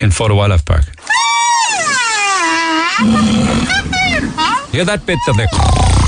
[0.01, 0.83] in Fota Wildlife Park.
[4.73, 5.98] Hear that bit of the.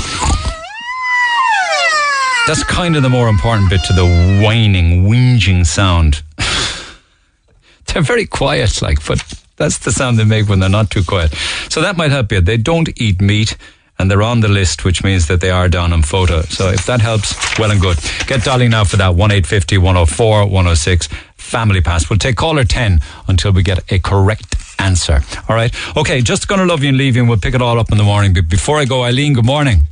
[2.46, 4.04] That's kind of the more important bit to the
[4.44, 6.22] whining, whinging sound.
[7.86, 9.22] they're very quiet, like, but
[9.56, 11.32] that's the sound they make when they're not too quiet.
[11.68, 12.40] So that might help you.
[12.40, 13.56] They don't eat meat
[13.96, 16.44] and they're on the list, which means that they are down on Fota.
[16.46, 17.98] So if that helps, well and good.
[18.26, 22.10] Get dialing now for that 1 104 106 Family Pass.
[22.10, 25.20] We'll take caller 10 until we get a correct answer.
[25.48, 25.72] All right.
[25.96, 27.92] Okay, just going to love you and leave you and we'll pick it all up
[27.92, 28.34] in the morning.
[28.34, 29.82] But before I go, Eileen, good morning.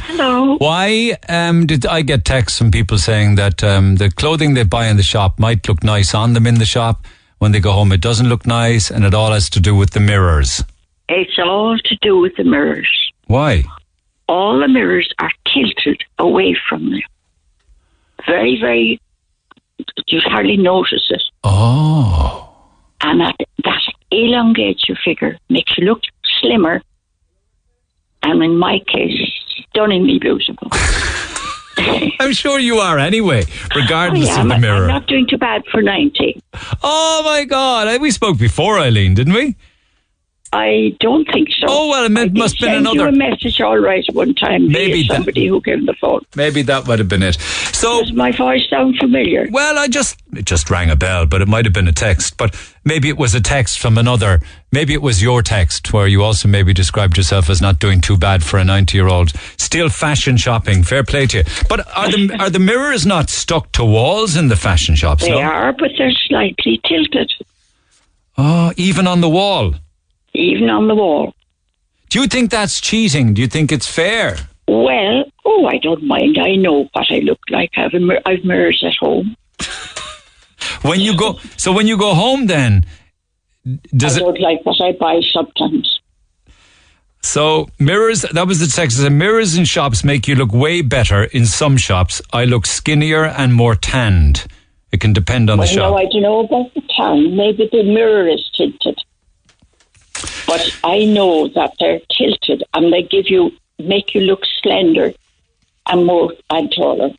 [0.00, 0.56] Hello.
[0.56, 4.86] Why um, did I get texts from people saying that um, the clothing they buy
[4.86, 7.06] in the shop might look nice on them in the shop?
[7.38, 9.90] When they go home, it doesn't look nice, and it all has to do with
[9.90, 10.62] the mirrors.
[11.08, 13.12] It's all to do with the mirrors.
[13.26, 13.64] Why?
[14.28, 17.02] All the mirrors are tilted away from you.
[18.26, 19.00] Very, very.
[20.06, 21.22] You hardly notice it.
[21.42, 22.48] Oh.
[23.00, 23.82] And that, that
[24.12, 26.02] elongates your figure, makes you look
[26.40, 26.80] slimmer,
[28.22, 29.41] and in my case,
[29.72, 30.68] stunningly beautiful.
[32.20, 33.44] I'm sure you are anyway,
[33.74, 34.82] regardless oh, I of the mirror.
[34.82, 36.40] I'm not doing too bad for 90.
[36.82, 38.00] Oh my God!
[38.00, 39.56] We spoke before, Eileen, didn't we?
[40.54, 41.66] I don't think so.
[41.66, 43.08] Oh well, it must have been send you another.
[43.08, 44.68] a message all right one time.
[44.68, 46.20] Maybe that- somebody who gave the phone.
[46.36, 47.36] Maybe that might have been it.
[47.72, 49.46] So Does my voice sound familiar?
[49.50, 52.36] Well, I just it just rang a bell, but it might have been a text.
[52.36, 52.54] But
[52.84, 54.40] maybe it was a text from another.
[54.72, 58.18] Maybe it was your text where you also maybe described yourself as not doing too
[58.18, 59.32] bad for a ninety-year-old.
[59.56, 60.82] Still fashion shopping.
[60.82, 61.44] Fair play to you.
[61.70, 65.22] But are the are the mirrors not stuck to walls in the fashion shops?
[65.24, 65.40] They no?
[65.40, 67.32] are, but they're slightly tilted,
[68.36, 69.74] Oh, even on the wall.
[70.34, 71.34] Even on the wall.
[72.08, 73.34] Do you think that's cheating?
[73.34, 74.36] Do you think it's fair?
[74.68, 76.38] Well, oh, I don't mind.
[76.38, 77.70] I know what I look like.
[77.76, 79.36] I have, mir- I have mirrors at home.
[80.82, 82.84] When you go, so when you go home, then
[83.96, 84.24] does I it?
[84.24, 86.00] don't like what I buy sometimes.
[87.22, 88.98] So mirrors, that was the text.
[88.98, 91.24] It said, mirrors in shops make you look way better.
[91.24, 94.46] In some shops, I look skinnier and more tanned.
[94.90, 95.90] It can depend on the well, shop.
[95.92, 97.36] no, I don't know about the tan.
[97.36, 99.01] Maybe the mirror is tilted.
[100.46, 105.12] But I know that they're tilted and they give you, make you look slender
[105.88, 107.10] and more and taller.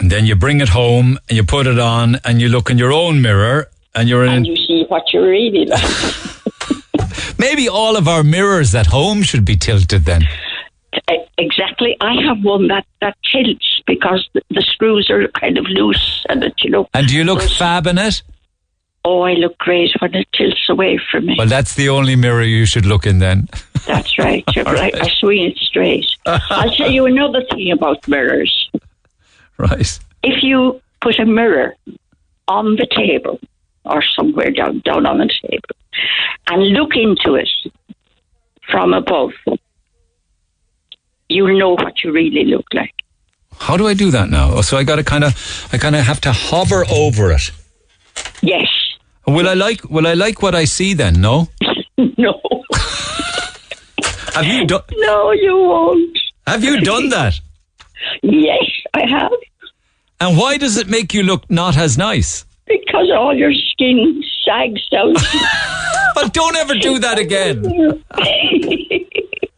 [0.00, 2.78] And then you bring it home and you put it on and you look in
[2.78, 4.32] your own mirror and you're in.
[4.32, 7.38] And you see what you really like.
[7.38, 10.22] Maybe all of our mirrors at home should be tilted then.
[11.38, 11.96] Exactly.
[12.00, 16.42] I have one that, that tilts because the, the screws are kind of loose and
[16.42, 16.88] that, you know.
[16.94, 18.22] And do you look fab in it?
[19.04, 21.34] Oh, I look great when it tilts away from me.
[21.36, 23.48] Well, that's the only mirror you should look in then.
[23.86, 24.44] That's right.
[24.54, 24.92] You're right.
[24.92, 25.02] right.
[25.02, 26.06] I swing it straight.
[26.26, 28.70] I'll tell you another thing about mirrors.
[29.58, 30.00] Right.
[30.24, 31.76] If you put a mirror
[32.48, 33.38] on the table
[33.84, 35.68] or somewhere down, down on the table
[36.48, 37.48] and look into it
[38.68, 39.30] from above,
[41.28, 42.94] you'll know what you really look like.
[43.58, 44.50] How do I do that now?
[44.52, 47.52] Oh, so I got to kind of, I kind of have to hover over it.
[48.40, 48.68] Yes.
[49.26, 49.88] Will I like?
[49.88, 51.20] Will I like what I see then?
[51.20, 51.48] No.
[52.18, 52.40] no.
[54.34, 54.82] Have you done?
[54.92, 56.18] No, you won't.
[56.46, 57.34] Have you done that?
[58.22, 59.32] Yes, I have.
[60.20, 62.44] And why does it make you look not as nice?
[62.66, 65.14] Because all your skin sags down.
[66.14, 67.62] but don't ever do that again.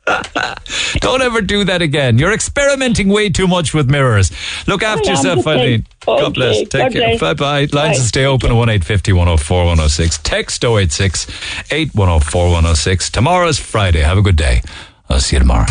[0.07, 2.19] Don't ever do that again.
[2.19, 4.31] You're experimenting way too much with mirrors.
[4.67, 5.59] Look after yourself, the same.
[5.59, 5.87] Eileen.
[6.07, 6.59] God bless.
[6.69, 7.19] Take God care.
[7.19, 7.61] Bye bye.
[7.61, 7.89] Lines Bye.
[7.91, 10.19] will stay open at 1850 104 106.
[10.19, 11.27] Text 086
[11.71, 13.11] 8104 106.
[13.11, 14.01] Tomorrow's Friday.
[14.01, 14.63] Have a good day.
[15.09, 15.67] I'll see you tomorrow.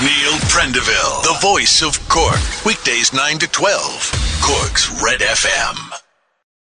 [0.00, 2.40] Neil Prendeville, the voice of Cork.
[2.64, 4.40] Weekdays 9 to 12.
[4.42, 6.01] Cork's Red FM.